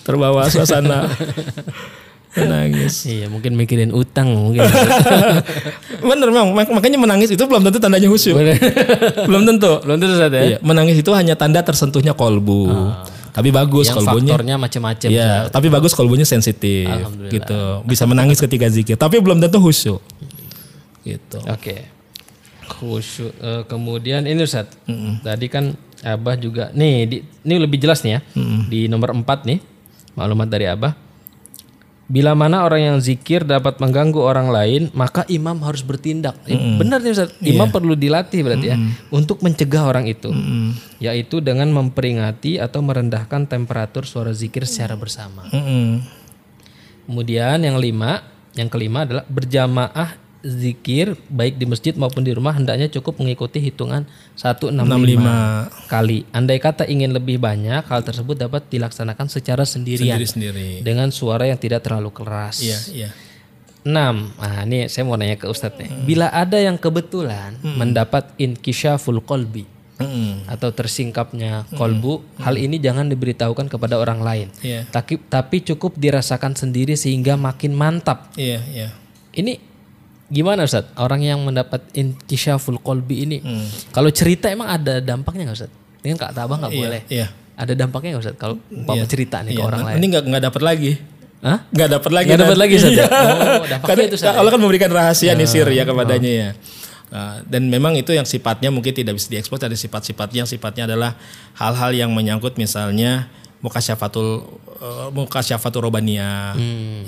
terbawa 0.00 0.48
suasana. 0.48 1.04
menangis. 2.28 3.02
Iya, 3.02 3.26
mungkin 3.26 3.58
mikirin 3.58 3.90
utang 3.90 4.30
mungkin. 4.30 4.62
Bener 6.08 6.28
memang 6.28 6.54
mak- 6.54 6.70
makanya 6.70 6.94
menangis 6.94 7.34
itu 7.34 7.40
belum 7.42 7.66
tentu 7.66 7.82
tandanya 7.82 8.06
khusyuk. 8.06 8.36
belum 9.26 9.42
tentu. 9.42 9.82
Belum 9.82 9.96
tentu 9.98 10.14
Ustaz 10.14 10.30
ya. 10.30 10.42
Iya, 10.44 10.58
menangis 10.62 10.96
itu 10.96 11.10
hanya 11.10 11.34
tanda 11.34 11.60
tersentuhnya 11.60 12.14
kolbu. 12.14 12.70
Tapi 13.32 13.48
bagus 13.50 13.88
Yang 13.88 13.96
kolbunya. 14.02 14.32
faktornya 14.34 14.54
macam-macam. 14.58 15.08
Iya, 15.08 15.30
Ustaz. 15.46 15.52
tapi 15.54 15.66
bagus 15.68 15.92
kolbunya 15.94 16.26
sensitif 16.26 16.88
gitu. 17.28 17.60
Bisa 17.84 18.04
menangis 18.04 18.38
ketika 18.38 18.66
zikir, 18.68 18.96
tapi 18.98 19.20
belum 19.20 19.38
tentu 19.38 19.58
khusyuk. 19.60 20.00
Gitu. 21.02 21.38
Oke. 21.48 21.88
Khusyuk 22.68 23.32
eh, 23.40 23.62
kemudian 23.64 24.28
ini 24.28 24.40
Ustaz. 24.44 24.68
Tadi 25.24 25.46
kan 25.48 25.72
Abah 25.98 26.38
juga 26.38 26.70
nih 26.78 26.94
di, 27.10 27.16
ini 27.42 27.54
lebih 27.58 27.82
jelas 27.82 28.06
nih 28.06 28.18
ya. 28.18 28.20
Di 28.70 28.86
nomor 28.86 29.10
4 29.16 29.24
nih 29.50 29.58
maklumat 30.14 30.46
dari 30.46 30.66
Abah. 30.70 30.94
Bila 32.08 32.32
mana 32.32 32.64
orang 32.64 32.80
yang 32.80 32.96
zikir 33.04 33.44
dapat 33.44 33.84
mengganggu 33.84 34.16
orang 34.16 34.48
lain, 34.48 34.82
maka 34.96 35.28
imam 35.28 35.60
harus 35.60 35.84
bertindak. 35.84 36.40
Eh, 36.48 36.56
Benar 36.80 37.04
nih 37.04 37.12
Ustaz. 37.12 37.36
Imam 37.44 37.68
perlu 37.68 37.92
dilatih 37.92 38.40
berarti 38.40 38.66
ya 38.72 38.80
untuk 39.12 39.44
mencegah 39.44 39.84
orang 39.84 40.08
itu. 40.08 40.32
Yaitu 41.04 41.44
dengan 41.44 41.68
memperingati 41.68 42.56
atau 42.56 42.80
merendahkan 42.80 43.44
temperatur 43.44 44.08
suara 44.08 44.32
zikir 44.32 44.64
secara 44.64 44.96
bersama. 44.96 45.52
Mm-mm. 45.52 46.00
Kemudian 47.04 47.60
yang 47.60 47.76
lima, 47.76 48.24
yang 48.56 48.72
kelima 48.72 49.04
adalah 49.04 49.28
berjamaah 49.28 50.27
zikir 50.38 51.18
baik 51.26 51.58
di 51.58 51.66
masjid 51.66 51.90
maupun 51.98 52.22
di 52.22 52.30
rumah 52.30 52.54
hendaknya 52.54 52.86
cukup 52.86 53.18
mengikuti 53.18 53.58
hitungan 53.58 54.06
165 54.38 54.78
kali. 55.90 56.22
Andai 56.30 56.62
kata 56.62 56.86
ingin 56.86 57.10
lebih 57.10 57.42
banyak, 57.42 57.82
hal 57.82 58.00
tersebut 58.06 58.38
dapat 58.38 58.70
dilaksanakan 58.70 59.26
secara 59.26 59.66
sendirian 59.66 60.14
Sendiri-sendiri. 60.14 60.86
dengan 60.86 61.10
suara 61.10 61.50
yang 61.50 61.58
tidak 61.58 61.82
terlalu 61.82 62.14
keras. 62.14 62.62
Iya, 62.62 62.78
iya. 62.94 63.10
6. 63.82 63.90
Nah, 63.90 64.62
ini 64.68 64.86
saya 64.86 65.02
mau 65.06 65.16
nanya 65.18 65.38
ke 65.38 65.48
Ustadz 65.48 65.78
nih. 65.80 65.90
Bila 66.06 66.28
ada 66.30 66.58
yang 66.60 66.76
kebetulan 66.76 67.56
mendapat 67.62 68.30
inkisyaful 68.36 69.22
qalbi, 69.24 69.64
Mm-mm. 69.98 70.46
atau 70.46 70.70
tersingkapnya 70.70 71.66
kolbu, 71.74 72.22
hal 72.38 72.54
ini 72.54 72.78
jangan 72.78 73.10
diberitahukan 73.10 73.66
kepada 73.66 73.98
orang 73.98 74.22
lain. 74.22 74.48
Iya. 74.62 74.86
Tapi 74.86 75.18
tapi 75.26 75.66
cukup 75.66 75.98
dirasakan 75.98 76.54
sendiri 76.54 76.94
sehingga 76.94 77.34
makin 77.34 77.74
mantap. 77.74 78.30
Iya, 78.38 78.62
iya. 78.70 78.88
Ini 79.34 79.67
gimana 80.28 80.64
Ustaz? 80.64 80.88
Orang 80.94 81.20
yang 81.20 81.40
mendapat 81.40 81.84
intisyaful 81.92 82.78
kolbi 82.78 83.24
ini, 83.24 83.38
Hmm. 83.40 83.64
kalau 83.90 84.08
cerita 84.08 84.48
emang 84.48 84.68
ada 84.68 85.00
dampaknya 85.00 85.48
nggak 85.48 85.58
Ustaz? 85.58 85.72
Dengan 85.98 86.16
kak 86.20 86.32
Tabah 86.32 86.56
nggak 86.60 86.72
boleh. 86.72 87.02
Iya. 87.08 87.26
Ada 87.58 87.72
dampaknya 87.74 88.16
nggak 88.16 88.24
Ustaz? 88.24 88.36
Kalau 88.38 88.60
umpama 88.70 89.04
cerita 89.04 89.42
nih 89.42 89.56
ke 89.56 89.60
Iya, 89.60 89.66
orang 89.66 89.80
nah, 89.82 89.86
lain. 89.92 89.96
Ini 89.98 90.06
nggak 90.12 90.22
nggak 90.30 90.42
dapat 90.48 90.62
lagi. 90.62 90.92
Hah? 91.38 91.58
Nggak 91.70 91.88
dapat 91.94 92.10
lagi. 92.12 92.26
Nggak 92.28 92.40
dapat 92.44 92.58
lagi 92.58 92.72
Ustaz 92.78 92.92
ya? 92.92 92.96
Iya. 92.98 93.06
Oh, 93.08 93.66
dampaknya 93.66 93.86
Karena 93.88 94.02
itu, 94.04 94.16
Ustaz, 94.18 94.32
ya? 94.32 94.38
Allah 94.38 94.50
kan 94.54 94.60
memberikan 94.60 94.90
rahasia 94.90 95.32
nih 95.34 95.48
sir 95.48 95.66
ya 95.70 95.82
kepadanya 95.82 96.30
ya. 96.30 96.50
Nah, 97.08 97.40
dan 97.48 97.62
memang 97.72 97.96
itu 97.96 98.12
yang 98.12 98.28
sifatnya 98.28 98.68
mungkin 98.68 98.92
tidak 98.92 99.16
bisa 99.16 99.32
diekspos 99.32 99.64
ada 99.64 99.72
sifat-sifatnya 99.72 100.44
yang 100.44 100.50
sifatnya 100.50 100.84
adalah 100.84 101.16
hal-hal 101.56 101.96
yang 101.96 102.12
menyangkut 102.12 102.60
misalnya 102.60 103.32
muka 103.64 103.80
syafatul 103.80 104.44
uh, 104.78 105.08
muka 105.10 105.40
syafatul 105.40 105.88
robania 105.88 106.52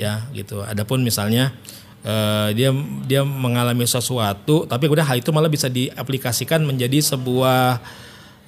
ya 0.00 0.24
gitu. 0.32 0.64
Adapun 0.64 1.04
misalnya 1.04 1.52
eh, 2.01 2.48
dia 2.53 2.70
dia 3.05 3.22
mengalami 3.22 3.84
sesuatu 3.84 4.64
tapi 4.64 4.86
kemudian 4.86 5.05
hal 5.05 5.18
itu 5.18 5.30
malah 5.30 5.48
bisa 5.48 5.68
diaplikasikan 5.68 6.61
menjadi 6.62 7.01
sebuah 7.01 7.80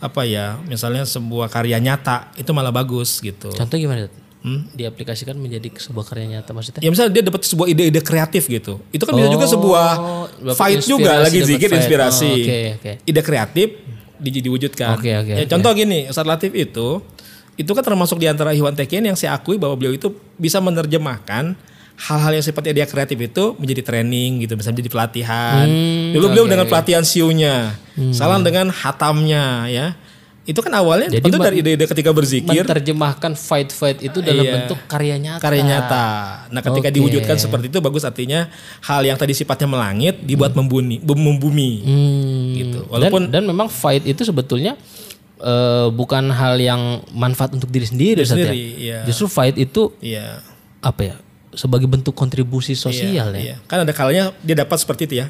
apa 0.03 0.22
ya 0.26 0.59
misalnya 0.66 1.07
sebuah 1.07 1.46
karya 1.46 1.78
nyata 1.78 2.34
itu 2.34 2.50
malah 2.50 2.74
bagus 2.74 3.22
gitu. 3.22 3.55
Contoh 3.55 3.78
gimana? 3.78 4.11
Hmm? 4.42 4.66
Diaplikasikan 4.74 5.38
menjadi 5.38 5.70
sebuah 5.70 6.03
karya 6.03 6.26
nyata 6.38 6.50
maksudnya? 6.50 6.82
Ya 6.82 6.90
misalnya 6.90 7.14
dia 7.14 7.22
dapat 7.22 7.46
sebuah 7.46 7.70
ide-ide 7.70 8.03
kreatif 8.03 8.50
gitu. 8.50 8.82
Itu 8.90 9.07
kan 9.07 9.14
bisa 9.14 9.30
juga 9.30 9.46
sebuah 9.46 9.88
dapat 10.42 10.59
fight 10.59 10.82
juga 10.82 11.22
lagi 11.22 11.46
zikir 11.46 11.70
inspirasi. 11.70 12.26
Oh, 12.26 12.34
Oke, 12.42 12.59
oke. 12.74 12.92
Ide 13.07 13.20
kreatif 13.22 13.68
di- 14.18 14.42
diwujudkan. 14.42 14.98
Oke, 14.98 15.11
oke, 15.14 15.32
ya. 15.38 15.46
Contoh 15.46 15.70
gini, 15.70 16.11
Ustaz 16.11 16.26
Latif 16.26 16.50
itu 16.59 16.98
itu 17.55 17.70
kan 17.70 17.84
termasuk 17.86 18.18
di 18.18 18.26
antara 18.26 18.50
Ikhwan 18.50 18.74
Tekian 18.74 19.07
yang 19.07 19.14
saya 19.14 19.38
akui 19.38 19.62
bahwa 19.62 19.78
beliau 19.78 19.94
itu 19.94 20.11
bisa 20.34 20.59
menerjemahkan 20.59 21.55
hal-hal 21.95 22.32
yang 22.32 22.43
sifatnya 22.43 22.72
dia 22.74 22.86
kreatif 22.86 23.16
itu 23.16 23.45
menjadi 23.57 23.82
training 23.84 24.43
gitu, 24.43 24.55
bisa 24.55 24.70
menjadi 24.70 24.90
pelatihan. 24.90 25.64
Hmm, 25.64 26.12
Dulu 26.12 26.26
beliau 26.28 26.47
dengan 26.47 26.66
pelatihan 26.66 27.03
siunya, 27.03 27.76
salam 28.11 28.40
dengan 28.40 28.68
hatamnya 28.68 29.66
ya. 29.66 29.86
Itu 30.43 30.59
kan 30.59 30.74
awalnya 30.74 31.07
Jadi 31.09 31.22
tentu 31.22 31.38
dari 31.38 31.62
ide-ide 31.62 31.86
ketika 31.86 32.11
berzikir 32.11 32.66
Menerjemahkan 32.66 33.38
fight-fight 33.38 34.03
itu 34.03 34.18
dalam 34.18 34.43
Iya. 34.43 34.53
bentuk 34.59 34.74
karya 34.84 35.14
nyata. 35.14 35.38
karya 35.38 35.62
nyata. 35.62 36.07
Nah, 36.51 36.59
ketika 36.61 36.90
Oke. 36.90 36.97
diwujudkan 36.99 37.36
seperti 37.38 37.70
itu 37.70 37.78
bagus 37.78 38.03
artinya 38.03 38.51
hal 38.82 39.07
yang 39.07 39.14
tadi 39.14 39.38
sifatnya 39.38 39.70
melangit 39.70 40.18
dibuat 40.18 40.51
membuni, 40.53 40.99
bum- 40.99 41.22
membumi. 41.22 41.70
Hmm. 41.80 42.47
Gitu. 42.53 42.78
Dan, 42.80 42.90
Walaupun 42.90 43.22
dan 43.30 43.47
memang 43.47 43.70
fight 43.70 44.03
itu 44.03 44.18
sebetulnya 44.20 44.74
eh, 45.38 45.88
bukan 45.88 46.26
hal 46.28 46.55
yang 46.57 46.82
manfaat 47.11 47.51
untuk 47.51 47.66
diri 47.66 47.82
sendiri, 47.84 48.22
Ustaz, 48.22 48.34
ya. 48.34 48.47
sendiri, 48.47 48.62
iya. 48.76 48.99
Justru 49.03 49.26
fight 49.26 49.55
itu 49.55 49.95
Iya. 49.99 50.43
apa 50.80 51.01
ya? 51.03 51.14
Sebagai 51.53 51.84
bentuk 51.84 52.12
kontribusi 52.12 52.72
sosial 52.72 53.32
ya. 53.32 53.40
Iya. 53.53 53.57
Kan 53.64 53.82
ada 53.82 53.92
kalanya 53.92 54.32
dia 54.40 54.57
dapat 54.57 54.76
seperti 54.76 55.05
itu 55.05 55.14
ya. 55.18 55.28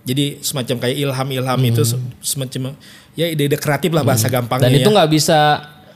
Jadi 0.00 0.40
semacam 0.40 0.76
kayak 0.80 0.96
ilham-ilham 0.98 1.60
itu 1.62 1.82
se- 1.84 2.00
semacam 2.20 2.72
ya 3.12 3.26
ide-ide 3.26 3.54
kreatif 3.54 3.90
lah 3.90 4.02
bahasa 4.02 4.26
gampangnya 4.26 4.66
Hmm. 4.66 4.72
Dan 4.72 4.80
itu 4.80 4.88
ya. 4.88 4.94
nggak 4.96 5.10
bisa 5.10 5.38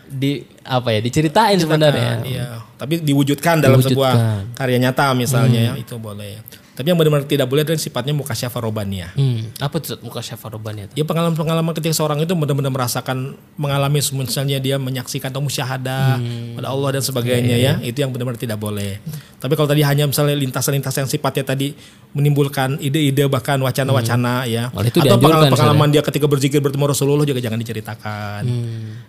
di 0.05 0.33
apa 0.63 0.89
ya 0.91 1.01
diceritain 1.01 1.57
sebenarnya. 1.57 2.21
Iya, 2.23 2.47
tapi 2.77 3.01
diwujudkan 3.01 3.59
dalam 3.59 3.81
Diwujudkan. 3.81 3.97
sebuah 3.97 4.13
karya 4.55 4.79
nyata 4.79 5.11
misalnya 5.15 5.61
ya, 5.61 5.73
itu 5.75 5.97
boleh. 5.97 6.39
Tapi 6.75 6.91
yang 6.91 6.99
benar-benar 6.99 7.31
tidak 7.31 7.47
boleh 7.47 7.63
adalah 7.63 7.79
sifatnya 7.79 8.11
mukasyafah 8.19 8.59
robaniyah. 8.59 9.15
Hmm. 9.15 9.47
Apa 9.63 9.79
tuh 9.79 9.95
Ustaz, 9.95 10.03
muka 10.03 10.19
syafarobannya 10.19 10.91
itu? 10.91 10.95
Ya 10.99 11.05
pengalaman-pengalaman 11.07 11.71
ketika 11.71 11.95
seorang 11.95 12.19
itu 12.27 12.35
benar-benar 12.35 12.75
merasakan 12.75 13.39
mengalami 13.55 14.03
misalnya 14.03 14.59
dia 14.59 14.75
menyaksikan 14.75 15.31
atau 15.31 15.39
musyahadah 15.39 16.19
pada 16.59 16.67
Allah 16.67 16.99
dan 16.99 17.03
sebagainya 17.07 17.55
ya 17.55 17.73
itu 17.79 17.95
yang 18.03 18.11
benar-benar 18.11 18.43
tidak 18.43 18.59
boleh. 18.59 18.99
Tapi 19.39 19.55
kalau 19.55 19.71
tadi 19.71 19.87
hanya 19.87 20.11
misalnya 20.11 20.35
lintasan-lintasan 20.35 21.07
yang 21.07 21.13
sifatnya 21.15 21.47
tadi 21.47 21.79
menimbulkan 22.11 22.83
ide-ide 22.83 23.27
bahkan 23.31 23.59
wacana-wacana 23.63 24.47
ya 24.51 24.75
Oh, 24.75 24.83
itu 24.83 24.99
atau 24.99 25.15
pengalaman-pengalaman 25.15 25.95
dia 25.95 26.03
ketika 26.03 26.27
berzikir 26.27 26.59
bertemu 26.59 26.91
Rasulullah 26.91 27.23
juga 27.23 27.39
jangan 27.39 27.63
diceritakan 27.63 28.43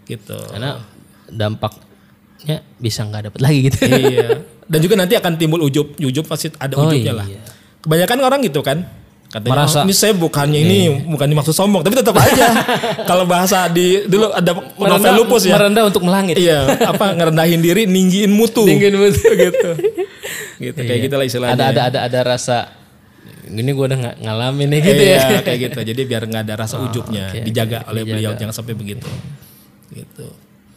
gitu. 0.05 0.37
Karena 0.53 0.77
dampaknya 1.25 2.61
bisa 2.77 3.05
nggak 3.05 3.33
dapat 3.33 3.39
lagi 3.41 3.59
gitu. 3.69 3.77
iya. 3.89 4.29
Dan 4.65 4.81
juga 4.81 4.97
nanti 4.97 5.13
akan 5.13 5.37
timbul 5.37 5.61
ujub, 5.61 5.93
ujub 6.01 6.25
pasti 6.25 6.49
ada 6.57 6.73
Oh, 6.73 6.89
ujubnya 6.89 7.13
lah. 7.13 7.27
Iya. 7.85 8.05
Kebanyakan 8.07 8.17
orang 8.19 8.41
gitu 8.41 8.59
kan. 8.59 8.81
Katanya 9.25 9.51
Merasa- 9.51 9.71
Iya. 9.73 9.81
"Oh, 9.81 9.85
ini 9.85 9.93
saya 9.93 10.13
bukannya 10.15 10.59
ini 10.59 10.77
bukan 11.05 11.27
dimaksud 11.27 11.51
sombong, 11.51 11.81
tapi 11.81 11.93
tetap 11.93 12.15
aja. 12.15 12.47
Kalau 13.09 13.25
bahasa 13.25 13.67
di 13.67 14.01
dulu 14.03 14.31
ada 14.31 14.51
novel 14.75 15.13
lupus 15.17 15.43
ya. 15.43 15.53
Merendah 15.53 15.83
untuk 15.83 16.01
melangit. 16.01 16.39
iya, 16.39 16.63
apa 16.65 17.11
ngerendahin 17.11 17.59
diri, 17.59 17.83
ninggiin 17.83 18.31
mutu. 18.31 18.63
Tinggiin 18.63 18.95
mutu. 18.95 19.27
gitu. 19.45 19.69
Gitu 20.55 20.79
kayak 20.79 20.99
gitulah 21.03 21.25
istilahnya. 21.25 21.53
Ada 21.53 21.65
ada 21.67 21.81
ada 21.85 21.99
ada 22.07 22.19
rasa 22.25 22.57
ini 23.45 23.69
gue 23.69 23.85
udah 23.85 23.97
nggak 23.99 24.15
ngalamin 24.23 24.67
nih 24.67 24.79
gitu 24.81 25.03
Iya, 25.03 25.17
ya. 25.19 25.39
kayak 25.43 25.59
gitu. 25.67 25.79
Jadi 25.83 26.01
biar 26.01 26.23
nggak 26.23 26.43
ada 26.47 26.53
rasa 26.55 26.75
ujubnya, 26.79 27.29
oke, 27.29 27.39
dijaga 27.43 27.77
oleh 27.85 28.01
beliau 28.01 28.31
dijaga. 28.31 28.39
jangan 28.41 28.55
sampai 28.55 28.73
begitu. 28.73 29.09
Gitu. 29.91 30.25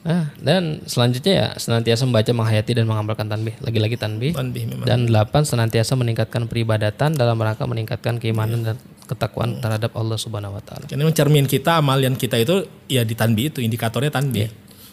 Ah, 0.09 0.33
dan 0.41 0.81
selanjutnya 0.89 1.33
ya 1.37 1.47
senantiasa 1.61 2.09
membaca, 2.09 2.33
menghayati 2.33 2.73
dan 2.73 2.89
mengamalkan 2.89 3.29
tanbih. 3.29 3.53
Lagi-lagi 3.61 4.01
tanbih. 4.01 4.33
Tanbih 4.33 4.65
memang. 4.65 4.89
Dan 4.89 5.05
delapan 5.05 5.45
senantiasa 5.45 5.93
meningkatkan 6.01 6.49
peribadatan 6.49 7.13
dalam 7.13 7.37
rangka 7.37 7.69
meningkatkan 7.69 8.17
keimanan 8.17 8.65
dan 8.65 8.77
ketakwaan 9.05 9.61
terhadap 9.61 9.93
Allah 9.93 10.17
Subhanahu 10.17 10.57
wa 10.57 10.63
taala. 10.65 10.89
Karena 10.89 11.05
mencermin 11.05 11.45
kita, 11.45 11.77
amalian 11.85 12.17
kita 12.17 12.41
itu 12.41 12.65
ya 12.89 13.05
di 13.05 13.13
tanbih 13.13 13.53
itu, 13.53 13.61
indikatornya 13.61 14.09
tanbih. 14.09 14.49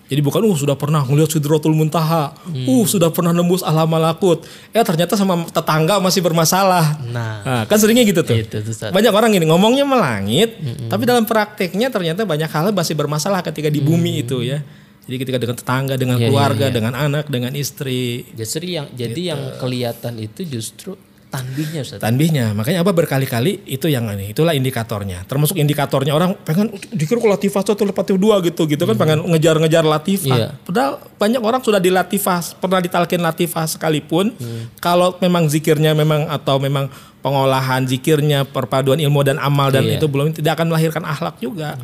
Jadi 0.06 0.22
bukan 0.22 0.46
uh 0.46 0.54
sudah 0.54 0.78
pernah 0.78 1.02
ngelihat 1.02 1.34
Sidratul 1.34 1.74
Muntaha, 1.74 2.36
uh 2.52 2.86
sudah 2.86 3.10
pernah 3.10 3.34
nembus 3.34 3.66
alam 3.66 3.90
malakut. 3.90 4.46
Eh 4.70 4.84
ternyata 4.86 5.18
sama 5.18 5.48
tetangga 5.50 5.98
masih 5.98 6.22
bermasalah. 6.22 7.02
Nah, 7.10 7.42
Nah, 7.42 7.64
kan 7.66 7.80
seringnya 7.82 8.06
gitu 8.06 8.22
tuh. 8.22 8.38
itu 8.38 8.62
Ustaz. 8.70 8.94
Banyak 8.94 9.10
orang 9.10 9.34
gini 9.34 9.50
ngomongnya 9.50 9.82
melangit, 9.82 10.62
tapi 10.94 11.10
dalam 11.10 11.26
prakteknya 11.26 11.90
ternyata 11.90 12.22
banyak 12.22 12.52
hal 12.52 12.70
masih 12.70 12.94
bermasalah 12.94 13.42
ketika 13.42 13.72
di 13.72 13.82
bumi 13.82 14.22
itu 14.22 14.46
ya. 14.46 14.62
Jadi 15.06 15.16
ketika 15.22 15.38
dengan 15.38 15.56
tetangga, 15.56 15.94
dengan 15.96 16.18
Iya, 16.18 16.28
keluarga, 16.28 16.66
dengan 16.74 16.94
anak, 16.94 17.30
dengan 17.30 17.54
istri, 17.54 18.26
Justru 18.34 18.66
yang 18.66 18.90
jadi 18.92 19.22
yang 19.34 19.42
kelihatan 19.58 20.18
itu 20.18 20.42
justru 20.44 20.98
tanbihnya 21.26 21.84
Ustaz. 21.84 22.00
tanbihnya. 22.00 22.56
Makanya 22.56 22.80
apa 22.82 22.90
berkali-kali 22.90 23.60
itu 23.68 23.86
yang 23.86 24.08
ini, 24.16 24.32
itulah 24.32 24.56
indikatornya. 24.56 25.28
Termasuk 25.28 25.60
indikatornya 25.60 26.16
orang 26.16 26.34
pengen 26.42 26.72
dikira 26.90 27.20
kok 27.20 27.28
latifah 27.28 27.62
satu 27.62 27.84
latifah 27.84 28.16
dua 28.16 28.40
gitu 28.40 28.64
gitu 28.66 28.82
kan 28.82 28.96
pengen 28.96 29.20
ngejar-ngejar 29.30 29.84
latifah. 29.84 30.38
Iya. 30.40 30.50
Padahal 30.64 30.98
banyak 31.20 31.42
orang 31.44 31.62
sudah 31.62 31.78
di 31.78 31.92
latifah, 31.92 32.56
pernah 32.58 32.80
ditalkin 32.80 33.20
latifah 33.20 33.68
sekalipun. 33.68 34.32
Kalau 34.80 35.20
memang 35.20 35.46
zikirnya 35.52 35.92
memang 35.92 36.26
atau 36.32 36.56
memang 36.58 36.88
pengolahan 37.20 37.84
zikirnya, 37.84 38.46
perpaduan 38.46 39.02
ilmu 39.02 39.22
dan 39.22 39.36
amal 39.38 39.70
dan 39.70 39.84
Iya. 39.84 39.98
itu 40.00 40.06
belum 40.08 40.32
tidak 40.32 40.56
akan 40.56 40.72
melahirkan 40.72 41.04
akhlak 41.04 41.36
juga. 41.42 41.76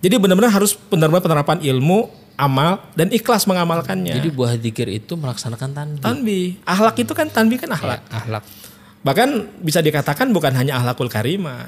Jadi 0.00 0.14
benar-benar 0.16 0.50
harus 0.50 0.74
benar-benar 0.74 1.22
penerapan 1.22 1.58
ilmu, 1.60 2.08
amal 2.38 2.86
dan 2.94 3.10
ikhlas 3.10 3.44
mengamalkannya. 3.50 4.14
Jadi 4.14 4.30
buah 4.30 4.54
zikir 4.54 4.86
itu 4.86 5.18
melaksanakan 5.18 5.74
tanbih. 5.74 6.00
tanbih, 6.00 6.46
akhlak 6.62 6.96
itu 7.02 7.12
kan 7.12 7.26
tanbih 7.26 7.58
kan 7.58 7.74
akhlak. 7.74 8.00
Akhlak. 8.08 8.46
Bahkan 9.02 9.60
bisa 9.60 9.82
dikatakan 9.82 10.30
bukan 10.30 10.54
hanya 10.54 10.78
ahlakul 10.78 11.10
karimah. 11.10 11.66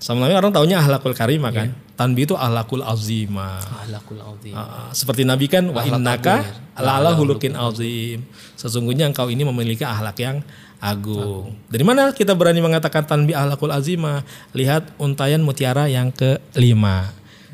Sebenarnya 0.00 0.40
orang 0.40 0.56
taunya 0.56 0.80
ahlakul 0.80 1.12
karimah 1.12 1.52
kan. 1.52 1.68
Tanbih 2.00 2.24
itu 2.24 2.32
ahlakul 2.32 2.80
azimah. 2.80 3.60
Akhlakul 3.84 4.22
azim. 4.24 4.54
Ah, 4.56 4.88
seperti 4.96 5.28
Nabi 5.28 5.52
kan 5.52 5.68
wa 5.68 5.84
innaka 5.84 6.48
ala 6.72 7.12
hulukin 7.12 7.52
azim. 7.52 8.24
Sesungguhnya 8.56 9.04
engkau 9.04 9.28
ini 9.28 9.44
memiliki 9.44 9.84
ahlak 9.84 10.16
yang 10.16 10.40
agung. 10.80 11.52
Dari 11.68 11.84
mana 11.84 12.16
kita 12.16 12.32
berani 12.32 12.64
mengatakan 12.64 13.04
tanbih 13.04 13.36
ahlakul 13.36 13.68
azimah? 13.68 14.24
Lihat 14.56 14.96
untayan 14.96 15.44
mutiara 15.44 15.92
yang 15.92 16.08
kelima. 16.08 17.12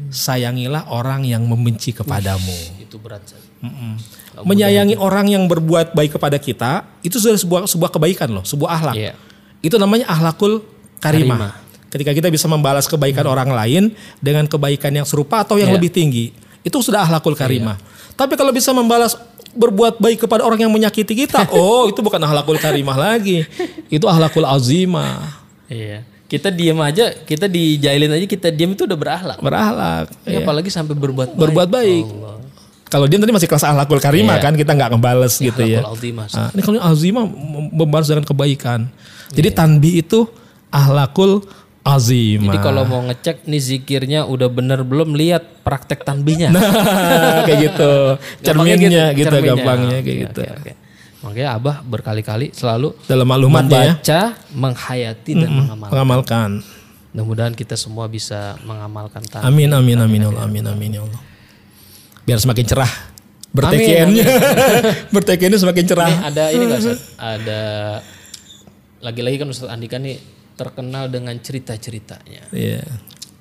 Sayangilah 0.08 0.88
orang 0.88 1.28
yang 1.28 1.44
membenci 1.44 1.92
kepadamu. 1.92 2.80
Itu 2.80 2.96
berat. 2.96 3.20
Menyayangi 4.40 4.96
orang 4.96 5.28
yang 5.28 5.44
berbuat 5.44 5.92
baik 5.92 6.16
kepada 6.16 6.40
kita 6.40 6.88
itu 7.04 7.20
sudah 7.20 7.36
sebuah 7.36 7.60
sebuah 7.68 7.90
kebaikan 7.92 8.32
loh, 8.32 8.44
sebuah 8.46 8.70
akhlak. 8.80 8.96
Iya. 8.96 9.12
Itu 9.60 9.76
namanya 9.76 10.08
akhlakul 10.08 10.64
karimah. 10.96 11.36
Karimah. 11.36 11.52
Ketika 11.90 12.12
kita 12.14 12.28
bisa 12.32 12.46
membalas 12.46 12.86
kebaikan 12.88 13.26
orang 13.26 13.50
lain 13.50 13.92
dengan 14.22 14.46
kebaikan 14.46 14.94
yang 14.94 15.04
serupa 15.04 15.42
atau 15.44 15.58
yang 15.60 15.74
Iya. 15.74 15.76
lebih 15.76 15.90
tinggi, 15.92 16.32
itu 16.64 16.76
sudah 16.80 17.04
akhlakul 17.04 17.36
karimah. 17.36 17.76
Tapi 18.14 18.38
kalau 18.38 18.54
bisa 18.54 18.70
membalas 18.70 19.18
berbuat 19.50 19.98
baik 19.98 20.24
kepada 20.24 20.46
orang 20.46 20.62
yang 20.62 20.72
menyakiti 20.72 21.26
kita, 21.26 21.44
oh 21.56 21.90
itu 21.90 21.98
bukan 22.00 22.22
akhlakul 22.22 22.56
karimah 22.56 22.96
lagi. 22.96 23.44
Itu 23.90 24.06
akhlakul 24.06 24.46
azimah. 24.46 25.42
Iya. 25.66 26.06
Kita 26.30 26.46
diam 26.48 26.78
aja, 26.78 27.10
kita 27.12 27.44
dijailin 27.44 28.06
aja, 28.08 28.22
kita 28.24 28.48
diam 28.48 28.70
itu 28.70 28.86
udah 28.86 28.94
berakhlak. 28.94 29.38
Berakhlak. 29.42 30.14
Ya, 30.22 30.38
apalagi 30.38 30.70
sampai 30.70 30.94
berbuat 30.94 31.34
baik. 31.34 31.40
Berbuat 31.40 31.68
baik. 31.68 32.04
Kalau 32.86 33.06
dia 33.06 33.18
tadi 33.18 33.30
masih 33.30 33.46
kelas 33.46 33.62
akhlakul 33.62 33.98
karimah 33.98 34.38
Iya. 34.38 34.44
kan 34.46 34.54
kita 34.54 34.72
nggak 34.72 34.90
ngebales 34.94 35.34
gitu 35.36 35.62
ya. 35.62 35.82
Akhlakul 35.82 35.98
azimah. 35.98 36.26
Nah, 36.30 36.48
ini 36.50 36.60
kalau 36.60 36.78
azimah 36.80 37.24
mem- 37.26 37.70
membalas 37.72 38.06
dengan 38.06 38.22
kebaikan. 38.22 38.86
Jadi 39.30 39.48
tanbih 39.50 40.00
itu 40.00 40.26
ahlakul 40.70 41.42
Azim. 41.80 42.44
Jadi 42.44 42.60
kalau 42.60 42.84
mau 42.84 43.00
ngecek 43.00 43.48
nih 43.48 43.56
zikirnya 43.58 44.20
udah 44.22 44.46
bener 44.46 44.84
belum 44.84 45.16
lihat 45.16 45.64
praktek 45.64 46.04
tanbihnya. 46.04 46.52
Nah, 46.52 46.60
kayak 47.42 47.72
gitu. 47.72 47.92
Gampangnya 48.44 48.76
Cerminnya 48.76 49.04
gitu, 49.16 49.26
cerminnya. 49.32 49.48
gampangnya 49.56 49.98
kayak 49.98 50.04
Oke, 50.04 50.22
gitu. 50.28 50.40
oke, 50.44 50.54
oke. 50.60 50.72
Makanya 51.20 51.48
Abah 51.60 51.76
berkali-kali 51.84 52.48
selalu 52.56 52.96
Dalam 53.04 53.28
maklumatnya 53.28 53.68
ya. 53.68 53.92
membaca, 53.92 54.20
menghayati 54.56 55.32
dan 55.36 55.50
mengamalkan. 55.52 55.92
Mengamalkan. 55.92 56.50
Mudah-mudahan 57.12 57.54
kita 57.58 57.74
semua 57.76 58.08
bisa 58.08 58.56
mengamalkan 58.64 59.20
tanbih. 59.26 59.44
Amin 59.50 59.68
amin 59.74 59.98
amin 60.00 60.20
ya 60.24 60.28
Allah. 60.32 60.42
Amin 60.48 60.64
amin 60.64 60.90
ya 60.96 61.02
Allah. 61.04 61.20
Biar 62.24 62.38
semakin 62.40 62.64
cerah. 62.64 62.92
Bertekiannya. 63.50 64.24
Bertekiannya 65.14 65.58
semakin 65.58 65.84
cerah. 65.84 66.08
Nih 66.08 66.18
ada 66.22 66.44
ini 66.54 66.62
nggak 66.70 66.80
Ustaz? 66.80 66.98
Ada 67.18 67.60
lagi-lagi 69.02 69.36
kan 69.42 69.48
Ustaz 69.50 69.68
Andika 69.68 69.98
nih 69.98 70.16
terkenal 70.54 71.10
dengan 71.10 71.34
cerita-ceritanya. 71.36 72.48
Iya. 72.54 72.86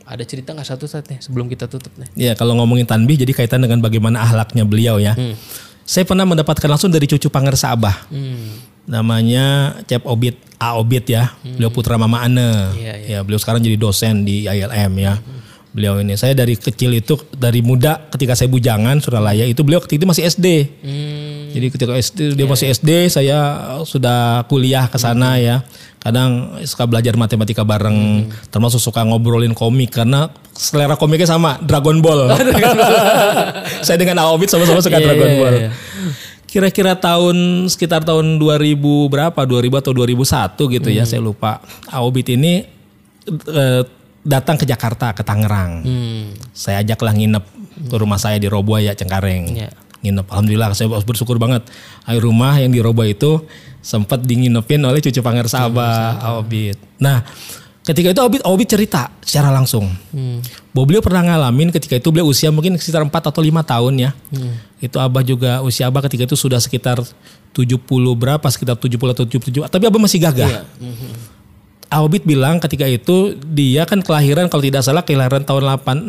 Ada 0.09 0.25
cerita 0.25 0.57
nggak 0.57 0.65
satu 0.65 0.89
saat 0.89 1.05
nih 1.05 1.21
sebelum 1.21 1.45
kita 1.45 1.69
tutup 1.69 1.93
nih? 2.01 2.09
Iya, 2.17 2.33
kalau 2.33 2.57
ngomongin 2.57 2.89
tanbih 2.89 3.13
jadi 3.21 3.29
kaitan 3.29 3.61
dengan 3.61 3.77
bagaimana 3.77 4.25
ahlaknya 4.25 4.65
beliau 4.65 4.97
ya. 4.97 5.13
Saya 5.89 6.05
pernah 6.05 6.21
mendapatkan 6.21 6.69
langsung 6.69 6.93
dari 6.93 7.09
cucu 7.09 7.33
pangersa 7.33 7.73
Abah. 7.73 8.05
Hmm. 8.13 8.61
Namanya 8.85 9.73
Cep 9.89 10.05
Obit, 10.05 10.37
A 10.61 10.77
Obit 10.77 11.09
ya. 11.09 11.33
Beliau 11.41 11.73
putra 11.73 11.97
Mama 11.97 12.21
Ane. 12.21 12.77
Iya, 12.77 12.93
Ya, 13.09 13.19
beliau 13.25 13.41
sekarang 13.41 13.65
jadi 13.65 13.73
dosen 13.73 14.21
di 14.21 14.45
ILM 14.45 14.93
ya. 15.01 15.17
Beliau 15.73 15.97
ini 15.97 16.13
saya 16.13 16.37
dari 16.37 16.53
kecil 16.61 16.93
itu 16.93 17.17
dari 17.33 17.65
muda 17.65 18.05
ketika 18.13 18.37
saya 18.37 18.49
bujangan 18.53 19.01
Suralaya 19.01 19.49
itu 19.49 19.65
beliau 19.65 19.81
ketika 19.81 20.05
itu 20.05 20.07
masih 20.13 20.23
SD. 20.29 20.45
Hmm. 20.85 21.28
Jadi 21.49 21.67
ketika 21.73 21.93
SD 21.97 22.19
dia 22.37 22.45
masih 22.45 22.69
SD 22.69 23.09
saya 23.09 23.37
sudah 23.83 24.45
kuliah 24.45 24.85
ke 24.87 24.97
sana 25.01 25.41
ya. 25.41 25.65
Kadang 25.99 26.61
suka 26.63 26.87
belajar 26.87 27.11
matematika 27.19 27.67
bareng, 27.67 28.31
termasuk 28.47 28.79
suka 28.79 29.03
ngobrolin 29.03 29.51
komik 29.51 29.91
karena 29.91 30.31
selera 30.55 30.95
komiknya 30.95 31.27
sama 31.27 31.59
Dragon 31.59 31.99
Ball. 31.99 32.31
saya 33.85 33.97
dengan 33.99 34.23
Aobit 34.23 34.47
sama-sama 34.47 34.79
suka 34.79 34.95
Iya, 34.95 35.05
Dragon 35.11 35.27
iya, 35.27 35.39
Ball. 35.43 35.55
iya. 35.59 35.71
Kira-kira 36.49 36.97
tahun 36.97 37.67
sekitar 37.69 38.07
tahun 38.07 38.39
2000 38.41 38.79
berapa? 39.11 39.37
2000 39.43 39.81
atau 39.85 39.91
2001 39.93 40.75
gitu 40.79 40.89
ya, 40.89 41.03
saya 41.03 41.21
lupa. 41.21 41.59
Aobit 41.91 42.31
ini 42.33 42.63
eh, 43.29 43.81
datang 44.23 44.55
ke 44.55 44.65
Jakarta 44.65 45.11
ke 45.13 45.21
Tangerang. 45.21 45.83
Hmm. 45.83 46.25
Saya 46.55 46.81
ajaklah 46.81 47.13
nginep 47.13 47.43
ke 47.91 47.95
rumah 47.95 48.17
saya 48.19 48.39
di 48.39 48.47
Roboya 48.47 48.95
Cengkareng. 48.95 49.55
Iya. 49.55 49.71
Nginep. 49.99 50.27
Alhamdulillah 50.31 50.71
saya 50.75 50.87
bersyukur 51.03 51.35
banget. 51.35 51.67
Air 52.07 52.23
rumah 52.23 52.55
yang 52.55 52.71
di 52.71 52.79
Roboya 52.79 53.11
itu 53.11 53.43
sempat 53.83 54.23
dinginepin 54.23 54.79
oleh 54.83 54.99
cucu 55.03 55.19
pangersa 55.19 55.67
Abah 55.67 56.19
Aobit. 56.23 56.79
Nah, 56.99 57.23
ketika 57.83 58.11
itu 58.11 58.19
Aobit 58.23 58.41
Aobit 58.47 58.69
cerita 58.71 59.11
secara 59.23 59.51
langsung. 59.51 59.87
Hmm. 60.15 60.39
Bahwa 60.71 60.85
beliau 60.87 61.03
pernah 61.03 61.23
ngalamin 61.25 61.73
ketika 61.75 61.99
itu 61.99 62.07
beliau 62.11 62.31
usia 62.31 62.51
mungkin 62.53 62.79
sekitar 62.79 63.03
4 63.03 63.11
atau 63.11 63.41
5 63.43 63.49
tahun 63.65 63.93
ya. 63.99 64.11
Itu 64.79 64.97
Abah 65.03 65.23
juga 65.23 65.59
usia 65.63 65.91
Abah 65.91 66.07
ketika 66.07 66.27
itu 66.27 66.35
sudah 66.39 66.63
sekitar 66.63 67.03
70 67.51 67.75
berapa 68.15 68.45
sekitar 68.47 68.77
70 68.77 69.15
atau 69.15 69.25
77 69.25 69.67
tapi 69.67 69.83
Abah 69.89 69.99
masih 69.99 70.19
gagah. 70.21 70.63
Aobit 71.89 72.21
bilang 72.21 72.61
ketika 72.61 72.85
itu 72.85 73.33
dia 73.43 73.81
kan 73.83 73.99
kelahiran 73.99 74.45
kalau 74.45 74.61
tidak 74.61 74.85
salah 74.85 75.01
kelahiran 75.01 75.41
tahun 75.41 75.65
86 75.73 76.05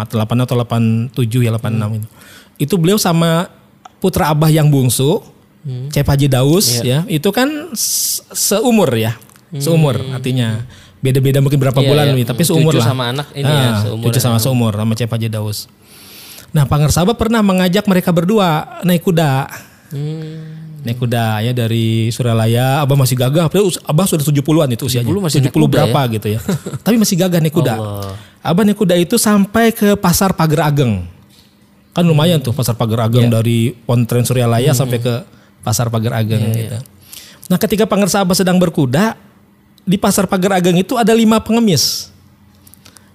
atau 0.00 0.16
8 0.16 0.44
atau 0.48 0.56
87 0.56 1.44
ya 1.44 1.52
86 1.52 2.00
itu. 2.00 2.08
Itu 2.56 2.74
beliau 2.76 2.96
sama 2.96 3.52
putra 4.00 4.32
Abah 4.32 4.48
yang 4.48 4.66
bungsu, 4.66 5.20
Cep 5.92 6.02
Haji 6.02 6.26
Daus 6.26 6.80
ya, 6.80 7.04
itu 7.06 7.28
kan 7.28 7.46
se- 7.72 8.24
seumur 8.32 8.88
ya. 8.92 9.14
Seumur 9.52 10.00
artinya. 10.10 10.64
Beda-beda 10.98 11.38
mungkin 11.38 11.58
berapa 11.58 11.76
Iya, 11.76 11.88
bulan 11.88 12.06
iya. 12.08 12.16
nih, 12.16 12.24
tapi 12.24 12.42
seumur 12.42 12.72
Cucu 12.72 12.78
lah. 12.78 12.88
sama 12.88 13.04
anak 13.10 13.26
ini 13.32 13.44
ya, 13.44 13.68
Ah, 13.68 13.78
seumuran. 13.82 14.04
Cucu 14.06 14.18
sama 14.18 14.38
seumur 14.38 14.72
sama 14.72 14.92
Cep 14.94 15.10
Haji 15.10 15.28
Daus. 15.28 15.66
Nah, 16.50 16.64
Pangersaba 16.64 17.12
pernah 17.12 17.40
mengajak 17.40 17.84
mereka 17.84 18.10
berdua 18.10 18.80
naik 18.80 19.02
kuda. 19.02 19.50
Hmm. 19.90 20.51
Naik 20.82 20.98
kuda 20.98 21.46
ya 21.46 21.52
dari 21.54 22.10
Suralaya, 22.10 22.82
Abah 22.82 22.98
masih 22.98 23.14
gagah. 23.14 23.46
Abah 23.86 24.06
sudah 24.10 24.26
70-an 24.26 24.66
itu 24.74 24.82
usianya. 24.90 25.06
70 25.06 25.22
masih 25.22 25.38
70 25.38 25.46
naik 25.46 25.54
kuda 25.54 25.70
berapa 25.70 26.00
gitu 26.18 26.26
ya. 26.34 26.40
Tapi 26.84 26.96
masih 26.98 27.16
gagah 27.18 27.38
naik 27.38 27.54
kuda. 27.54 27.74
Allah. 27.78 28.14
Abah 28.42 28.62
naik 28.66 28.78
kuda 28.82 28.98
itu 28.98 29.14
sampai 29.14 29.70
ke 29.70 29.94
Pasar 29.94 30.34
Pager 30.34 30.58
Ageng. 30.58 31.06
Kan 31.94 32.02
lumayan 32.02 32.42
tuh 32.42 32.50
Pasar 32.50 32.74
Pager 32.74 32.98
Ageng 32.98 33.30
Iya. 33.30 33.38
dari 33.38 33.70
Pontren 33.70 34.26
Suryalaya 34.26 34.74
sampai 34.74 34.98
ke 34.98 35.22
Pasar 35.62 35.86
Pager 35.86 36.10
Ageng 36.10 36.50
Iya, 36.50 36.54
gitu. 36.56 36.78
Nah, 37.46 37.58
ketika 37.62 37.86
Pangersa 37.86 38.24
Abah 38.26 38.34
sedang 38.34 38.58
berkuda, 38.58 39.14
di 39.82 39.94
Pasar 39.98 40.26
Pager 40.26 40.50
Ageng 40.50 40.78
itu 40.78 40.98
ada 40.98 41.14
lima 41.14 41.38
pengemis. 41.38 42.10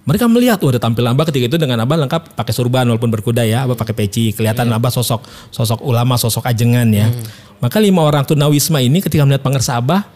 Mereka 0.08 0.24
melihat, 0.24 0.56
wah 0.64 0.72
ada 0.72 0.80
tampilan 0.80 1.12
Abah 1.12 1.28
ketika 1.28 1.52
itu 1.52 1.56
dengan 1.60 1.84
Abah 1.84 2.00
lengkap 2.00 2.32
pakai 2.32 2.52
surban 2.56 2.88
walaupun 2.88 3.12
berkuda 3.12 3.44
ya, 3.44 3.68
Abah 3.68 3.76
pakai 3.76 3.92
peci, 3.92 4.32
kelihatan 4.32 4.72
Abah 4.72 4.88
sosok 4.88 5.20
sosok 5.52 5.84
ulama, 5.84 6.16
sosok 6.16 6.48
ajengan 6.48 6.88
ya. 6.88 7.12
Maka 7.58 7.82
lima 7.82 8.06
orang 8.06 8.22
tunawisma 8.22 8.78
ini 8.78 9.02
ketika 9.02 9.26
melihat 9.26 9.42
Pangersa 9.42 9.82
Abah, 9.82 10.06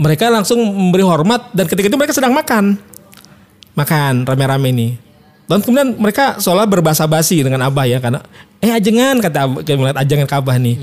mereka 0.00 0.32
langsung 0.32 0.60
memberi 0.64 1.04
hormat 1.04 1.52
dan 1.52 1.68
ketika 1.68 1.92
itu 1.92 1.96
mereka 2.00 2.16
sedang 2.16 2.32
makan. 2.32 2.80
Makan 3.76 4.24
rame-rame 4.24 4.72
nih. 4.72 4.92
Dan 5.44 5.60
kemudian 5.60 5.98
mereka 5.98 6.38
seolah 6.40 6.64
berbahasa 6.64 7.04
basi 7.04 7.42
dengan 7.44 7.66
Abah 7.66 7.84
ya 7.84 7.98
karena 7.98 8.24
eh 8.62 8.70
ajengan 8.72 9.18
kata 9.20 9.38
Abah, 9.44 9.60
melihat 9.66 9.98
ajengan 10.00 10.26
ke 10.30 10.34
Abah 10.38 10.56
nih. 10.56 10.76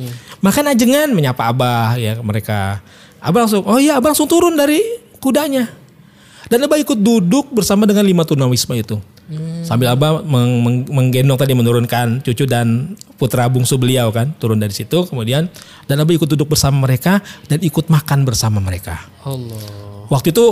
Makan 0.43 0.66
ajengan 0.70 1.08
menyapa 1.18 1.50
Abah 1.50 1.98
ya 1.98 2.20
mereka. 2.22 2.84
Abah 3.18 3.50
langsung, 3.50 3.66
oh 3.66 3.82
iya 3.82 3.98
Abah 3.98 4.14
langsung 4.14 4.30
turun 4.30 4.54
dari 4.54 4.84
kudanya. 5.18 5.72
Dan 6.52 6.62
Abah 6.68 6.78
ikut 6.78 7.00
duduk 7.00 7.50
bersama 7.50 7.89
dengan 7.89 8.06
lima 8.06 8.22
tunawisma 8.22 8.78
itu. 8.78 9.02
Sambil 9.68 9.92
Abah 9.92 10.24
meng- 10.24 10.64
meng- 10.64 10.88
menggendong 10.88 11.36
tadi 11.36 11.52
menurunkan 11.52 12.24
cucu 12.24 12.48
dan 12.48 12.96
putra 13.20 13.44
bungsu 13.52 13.76
beliau 13.76 14.08
kan 14.08 14.32
turun 14.40 14.56
dari 14.56 14.72
situ 14.72 15.04
kemudian 15.04 15.52
dan 15.84 15.96
Abah 16.00 16.16
ikut 16.16 16.32
duduk 16.32 16.56
bersama 16.56 16.88
mereka 16.88 17.20
dan 17.52 17.60
ikut 17.60 17.92
makan 17.92 18.24
bersama 18.24 18.64
mereka. 18.64 19.04
Allah. 19.28 20.08
Waktu 20.08 20.32
itu 20.32 20.46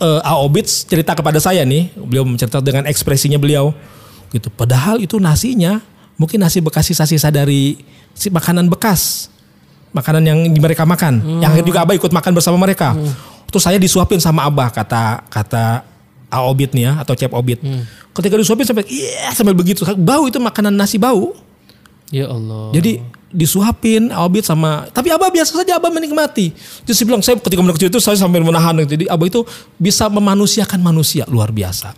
eh, 0.00 0.20
Aobits 0.24 0.88
cerita 0.88 1.12
kepada 1.12 1.36
saya 1.38 1.60
nih, 1.68 1.92
beliau 1.92 2.24
menceritakan 2.24 2.64
dengan 2.64 2.84
ekspresinya 2.88 3.36
beliau 3.36 3.76
gitu. 4.32 4.48
Padahal 4.48 4.96
itu 4.96 5.20
nasinya 5.20 5.84
mungkin 6.16 6.40
nasi 6.40 6.64
bekas 6.64 6.88
sisa-sisa 6.88 7.28
dari 7.28 7.76
si 8.16 8.32
makanan 8.32 8.72
bekas. 8.72 9.28
Makanan 9.92 10.24
yang 10.24 10.40
mereka 10.56 10.88
makan. 10.88 11.20
Yang 11.44 11.48
akhirnya 11.52 11.68
juga 11.68 11.80
Abah 11.84 11.94
ikut 12.00 12.12
makan 12.16 12.32
bersama 12.32 12.56
mereka. 12.56 12.96
Terus 13.52 13.60
saya 13.60 13.76
disuapin 13.76 14.16
sama 14.16 14.48
Abah 14.48 14.72
kata 14.72 15.28
kata 15.28 15.84
Aobit 16.32 16.72
nih 16.72 16.88
ya 16.88 16.92
atau 17.04 17.12
Cep 17.12 17.36
Obit. 17.36 17.60
Ketika 18.16 18.34
disuapin 18.40 18.64
sampai 18.64 18.88
iya 18.88 19.28
sampai 19.36 19.52
begitu 19.52 19.84
bau 20.00 20.24
itu 20.24 20.40
makanan 20.40 20.72
nasi 20.72 20.96
bau. 20.96 21.36
Ya 22.12 22.28
Allah. 22.28 22.72
Jadi 22.72 23.00
disuapin 23.32 24.12
Abid 24.12 24.44
sama 24.44 24.84
tapi 24.92 25.08
Abah 25.08 25.32
biasa 25.32 25.56
saja 25.56 25.80
Abah 25.80 25.88
menikmati. 25.88 26.52
Terus 26.84 26.96
dia 27.00 27.06
bilang 27.08 27.24
saya 27.24 27.40
ketika 27.40 27.60
kecil 27.60 27.88
itu 27.88 28.00
saya 28.00 28.16
sampai 28.20 28.44
menahan 28.44 28.84
jadi 28.84 29.08
Abah 29.08 29.26
itu 29.28 29.44
bisa 29.80 30.08
memanusiakan 30.12 30.80
manusia 30.80 31.24
luar 31.28 31.48
biasa. 31.48 31.96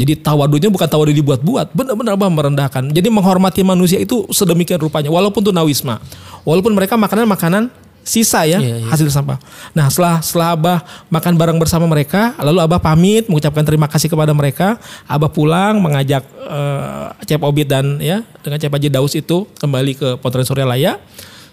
Jadi 0.00 0.16
tawadunya 0.16 0.72
bukan 0.72 0.88
tawadu 0.88 1.12
dibuat-buat, 1.12 1.76
benar-benar 1.76 2.16
Abah 2.16 2.32
merendahkan. 2.32 2.88
Jadi 2.88 3.12
menghormati 3.12 3.60
manusia 3.60 4.00
itu 4.00 4.24
sedemikian 4.32 4.80
rupanya 4.80 5.12
walaupun 5.12 5.44
tunawisma. 5.44 6.00
Walaupun 6.48 6.72
mereka 6.72 6.96
makanan-makanan 6.96 7.68
sisa 8.10 8.42
ya 8.42 8.58
Iya, 8.58 8.82
iya. 8.82 8.88
hasil 8.90 9.06
sampah. 9.06 9.38
Nah 9.70 9.86
setelah 9.86 10.18
setelah 10.18 10.48
Abah 10.58 10.78
makan 11.06 11.38
bareng 11.38 11.58
bersama 11.62 11.86
mereka, 11.86 12.34
lalu 12.42 12.58
Abah 12.58 12.82
pamit 12.82 13.30
mengucapkan 13.30 13.62
terima 13.62 13.86
kasih 13.86 14.10
kepada 14.10 14.34
mereka. 14.34 14.82
Abah 15.06 15.30
pulang 15.30 15.78
mengajak 15.78 16.26
eh, 16.26 17.06
Cep 17.30 17.46
Obit 17.46 17.70
dan 17.70 18.02
ya 18.02 18.26
dengan 18.42 18.58
Cep 18.58 18.74
Haji 18.74 18.90
Daus 18.90 19.14
itu 19.14 19.46
kembali 19.62 19.92
ke 19.94 20.08
Pontren 20.18 20.42
Suryalaya. 20.42 20.98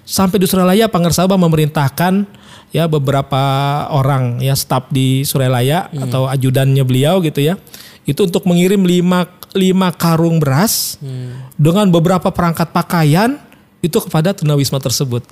Sampai 0.08 0.42
di 0.42 0.50
Suryalaya 0.50 0.90
Pangersaba 0.90 1.38
memerintahkan 1.38 2.26
ya 2.74 2.90
beberapa 2.90 3.44
orang 3.94 4.42
ya 4.42 4.58
staf 4.58 4.90
di 4.90 5.22
Suryalaya 5.22 5.94
atau 5.94 6.26
ajudannya 6.26 6.82
beliau 6.82 7.22
gitu 7.22 7.46
ya. 7.46 7.54
Itu 8.08 8.24
untuk 8.26 8.48
mengirim 8.48 8.88
lima, 8.88 9.28
lima 9.52 9.92
karung 9.94 10.40
beras 10.40 10.96
dengan 11.60 11.92
beberapa 11.92 12.32
perangkat 12.32 12.72
pakaian 12.72 13.36
itu 13.84 14.00
kepada 14.00 14.32
tunawisma 14.34 14.80
tersebut. 14.82 15.28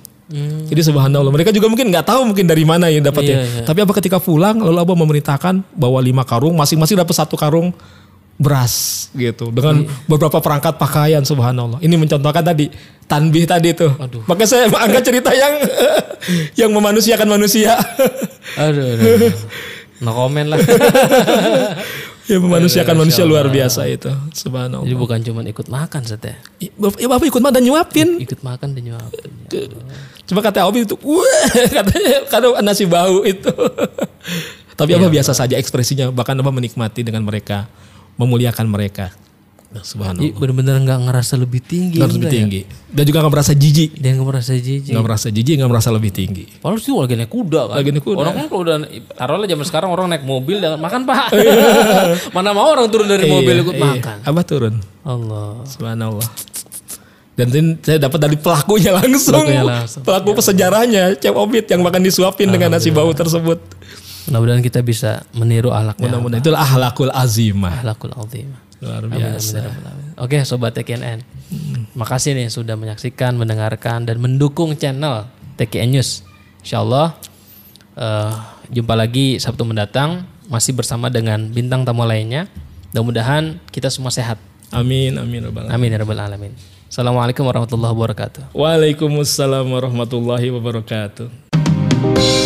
Jadi 0.66 0.80
subhanallah 0.82 1.30
mereka 1.30 1.54
juga 1.54 1.70
mungkin 1.70 1.86
nggak 1.86 2.02
tahu 2.02 2.26
mungkin 2.26 2.50
dari 2.50 2.66
mana 2.66 2.90
yang 2.90 3.06
dapatnya. 3.06 3.36
Iya, 3.38 3.46
iya. 3.46 3.64
Tapi 3.64 3.78
apa 3.86 3.92
ketika 3.94 4.18
pulang 4.18 4.58
lalu 4.58 4.78
Abah 4.82 4.96
memerintahkan 4.98 5.62
bawa 5.70 6.02
lima 6.02 6.26
karung, 6.26 6.58
masing-masing 6.58 6.98
dapat 6.98 7.14
satu 7.14 7.38
karung 7.38 7.70
beras 8.36 9.06
gitu 9.16 9.48
dengan 9.48 9.86
Iya. 9.86 9.90
beberapa 10.04 10.42
perangkat 10.42 10.76
pakaian 10.76 11.22
subhanallah. 11.22 11.78
Ini 11.80 11.94
mencontohkan 11.94 12.42
tadi 12.42 12.68
tanbih 13.06 13.46
tadi 13.46 13.70
itu. 13.72 13.86
Aduh. 13.86 14.26
Maka 14.26 14.44
saya 14.44 14.66
angkat 14.84 15.02
cerita 15.06 15.30
yang 15.30 15.62
yang 16.58 16.70
memanusiakan 16.74 17.30
manusia. 17.30 17.78
Aduh, 18.58 18.82
aduh, 18.82 19.06
aduh. 19.16 19.32
No 19.96 20.12
komen 20.12 20.52
lah. 20.52 20.58
yang 22.26 22.42
memanusiakan 22.42 22.94
Masya 22.94 23.02
manusia 23.06 23.24
luar 23.24 23.46
biasa 23.46 23.86
itu. 23.86 24.10
Subhanallah. 24.34 24.82
Jadi 24.82 24.96
bukan 24.98 25.18
cuma 25.22 25.40
ikut 25.46 25.66
makan 25.70 26.02
Sat, 26.02 26.22
ya. 26.26 26.34
Ya 26.98 27.06
Bapak 27.06 27.26
ikut 27.30 27.38
makan 27.38 27.54
dan 27.54 27.64
nyuapin. 27.64 28.08
Ikut 28.18 28.40
makan 28.42 28.74
dan 28.74 28.82
nyuapin. 28.82 29.30
Cuma 30.26 30.42
kata 30.42 30.66
Obi 30.66 30.82
itu, 30.82 30.98
wah 31.06 31.50
katanya 31.78 32.26
karena 32.26 32.58
nasi 32.66 32.84
bau 32.84 33.22
itu. 33.22 33.50
Tapi 34.78 34.90
Abah 34.92 35.08
biasa 35.08 35.32
saja 35.32 35.56
ekspresinya, 35.56 36.12
bahkan 36.12 36.36
Abah 36.36 36.52
menikmati 36.52 37.00
dengan 37.06 37.24
mereka, 37.24 37.70
memuliakan 38.20 38.66
mereka. 38.68 39.14
Nah, 39.76 39.84
subhanallah. 39.84 40.24
Jadi 40.24 40.40
benar-benar 40.40 40.76
nggak 40.80 41.00
ngerasa 41.04 41.34
lebih 41.36 41.60
tinggi. 41.60 42.00
Harus 42.00 42.16
lebih 42.16 42.30
ya? 42.32 42.34
tinggi. 42.40 42.60
Dan 42.88 43.02
juga 43.04 43.18
nggak 43.20 43.34
merasa 43.36 43.52
jijik. 43.52 43.90
Dia 44.00 44.10
nggak 44.16 44.28
merasa 44.32 44.52
jijik. 44.56 44.92
Nggak 44.96 45.04
merasa 45.04 45.26
jijik, 45.28 45.54
nggak 45.60 45.70
merasa 45.70 45.88
lebih 45.92 46.10
tinggi. 46.16 46.44
Padahal 46.56 46.80
itu 46.80 46.92
lagi 46.96 47.14
naik 47.20 47.30
kuda 47.30 47.60
kan. 47.68 47.76
Lagi 47.76 47.90
naik 47.92 48.04
kuda. 48.08 48.18
Orang 48.24 48.34
kan 48.34 48.46
kalau 48.48 48.62
udah 48.64 48.76
taruhlah 49.12 49.48
zaman 49.52 49.66
sekarang 49.68 49.88
orang 49.92 50.06
naik 50.08 50.24
mobil 50.24 50.56
dan 50.64 50.80
makan 50.80 51.00
pak. 51.04 51.28
Mana 52.34 52.56
mau 52.56 52.72
orang 52.72 52.88
turun 52.88 53.04
dari 53.04 53.28
mobil 53.28 53.54
ikut 53.60 53.76
Iya, 53.76 53.84
iya. 53.84 53.92
makan. 54.00 54.16
Abah 54.24 54.44
turun. 54.48 54.74
Allah. 55.04 55.60
Subhanallah. 55.68 56.28
Dan 57.36 57.76
saya 57.84 58.00
dapat 58.00 58.16
dari 58.16 58.36
pelakunya 58.40 58.96
langsung. 58.96 59.44
Pelakunya 59.44 59.60
langsung. 59.60 60.00
Pelaku 60.00 60.32
pesejarahnya, 60.32 61.20
Chef 61.20 61.36
Obit 61.36 61.68
yang 61.68 61.84
makan 61.84 62.00
disuapin 62.00 62.48
dengan 62.48 62.72
nasi 62.72 62.88
bau 62.88 63.12
tersebut. 63.12 63.60
Mudah-mudahan 64.26 64.64
kita 64.64 64.80
bisa 64.82 65.22
meniru 65.36 65.70
ahlaknya. 65.70 66.08
Mudah-mudahan 66.10 66.42
itulah 66.42 66.64
ahlakul 66.64 67.12
azimah. 67.12 67.84
Ahlakul 67.84 68.10
azim. 68.16 68.50
Luar 68.84 69.04
biasa. 69.08 69.62
amin, 69.62 69.72
amin, 69.72 69.84
amin. 69.88 70.06
Oke 70.20 70.36
sobat 70.44 70.76
TKNN. 70.76 71.20
Makasih 71.96 72.36
nih 72.36 72.52
sudah 72.52 72.76
menyaksikan, 72.76 73.36
mendengarkan 73.36 74.04
dan 74.04 74.20
mendukung 74.20 74.76
channel 74.76 75.28
TKN 75.56 75.96
News. 75.96 76.20
Insyaallah 76.60 77.16
eh, 77.96 78.32
jumpa 78.72 78.92
lagi 78.92 79.40
Sabtu 79.40 79.64
mendatang 79.64 80.28
masih 80.52 80.76
bersama 80.76 81.08
dengan 81.08 81.48
bintang 81.50 81.88
tamu 81.88 82.04
lainnya. 82.04 82.48
Mudah-mudahan 82.92 83.60
kita 83.72 83.92
semua 83.92 84.12
sehat. 84.12 84.40
Amin, 84.72 85.16
amin. 85.20 85.46
Rabbal 85.48 85.68
alamin. 85.68 85.74
Amin 85.76 85.88
ya 85.92 85.98
rabbal 86.00 86.20
alamin. 86.20 86.52
Assalamualaikum 86.86 87.44
warahmatullahi 87.44 87.92
wabarakatuh. 87.92 88.42
Waalaikumsalam 88.56 89.66
warahmatullahi 89.68 90.48
wabarakatuh. 90.54 92.45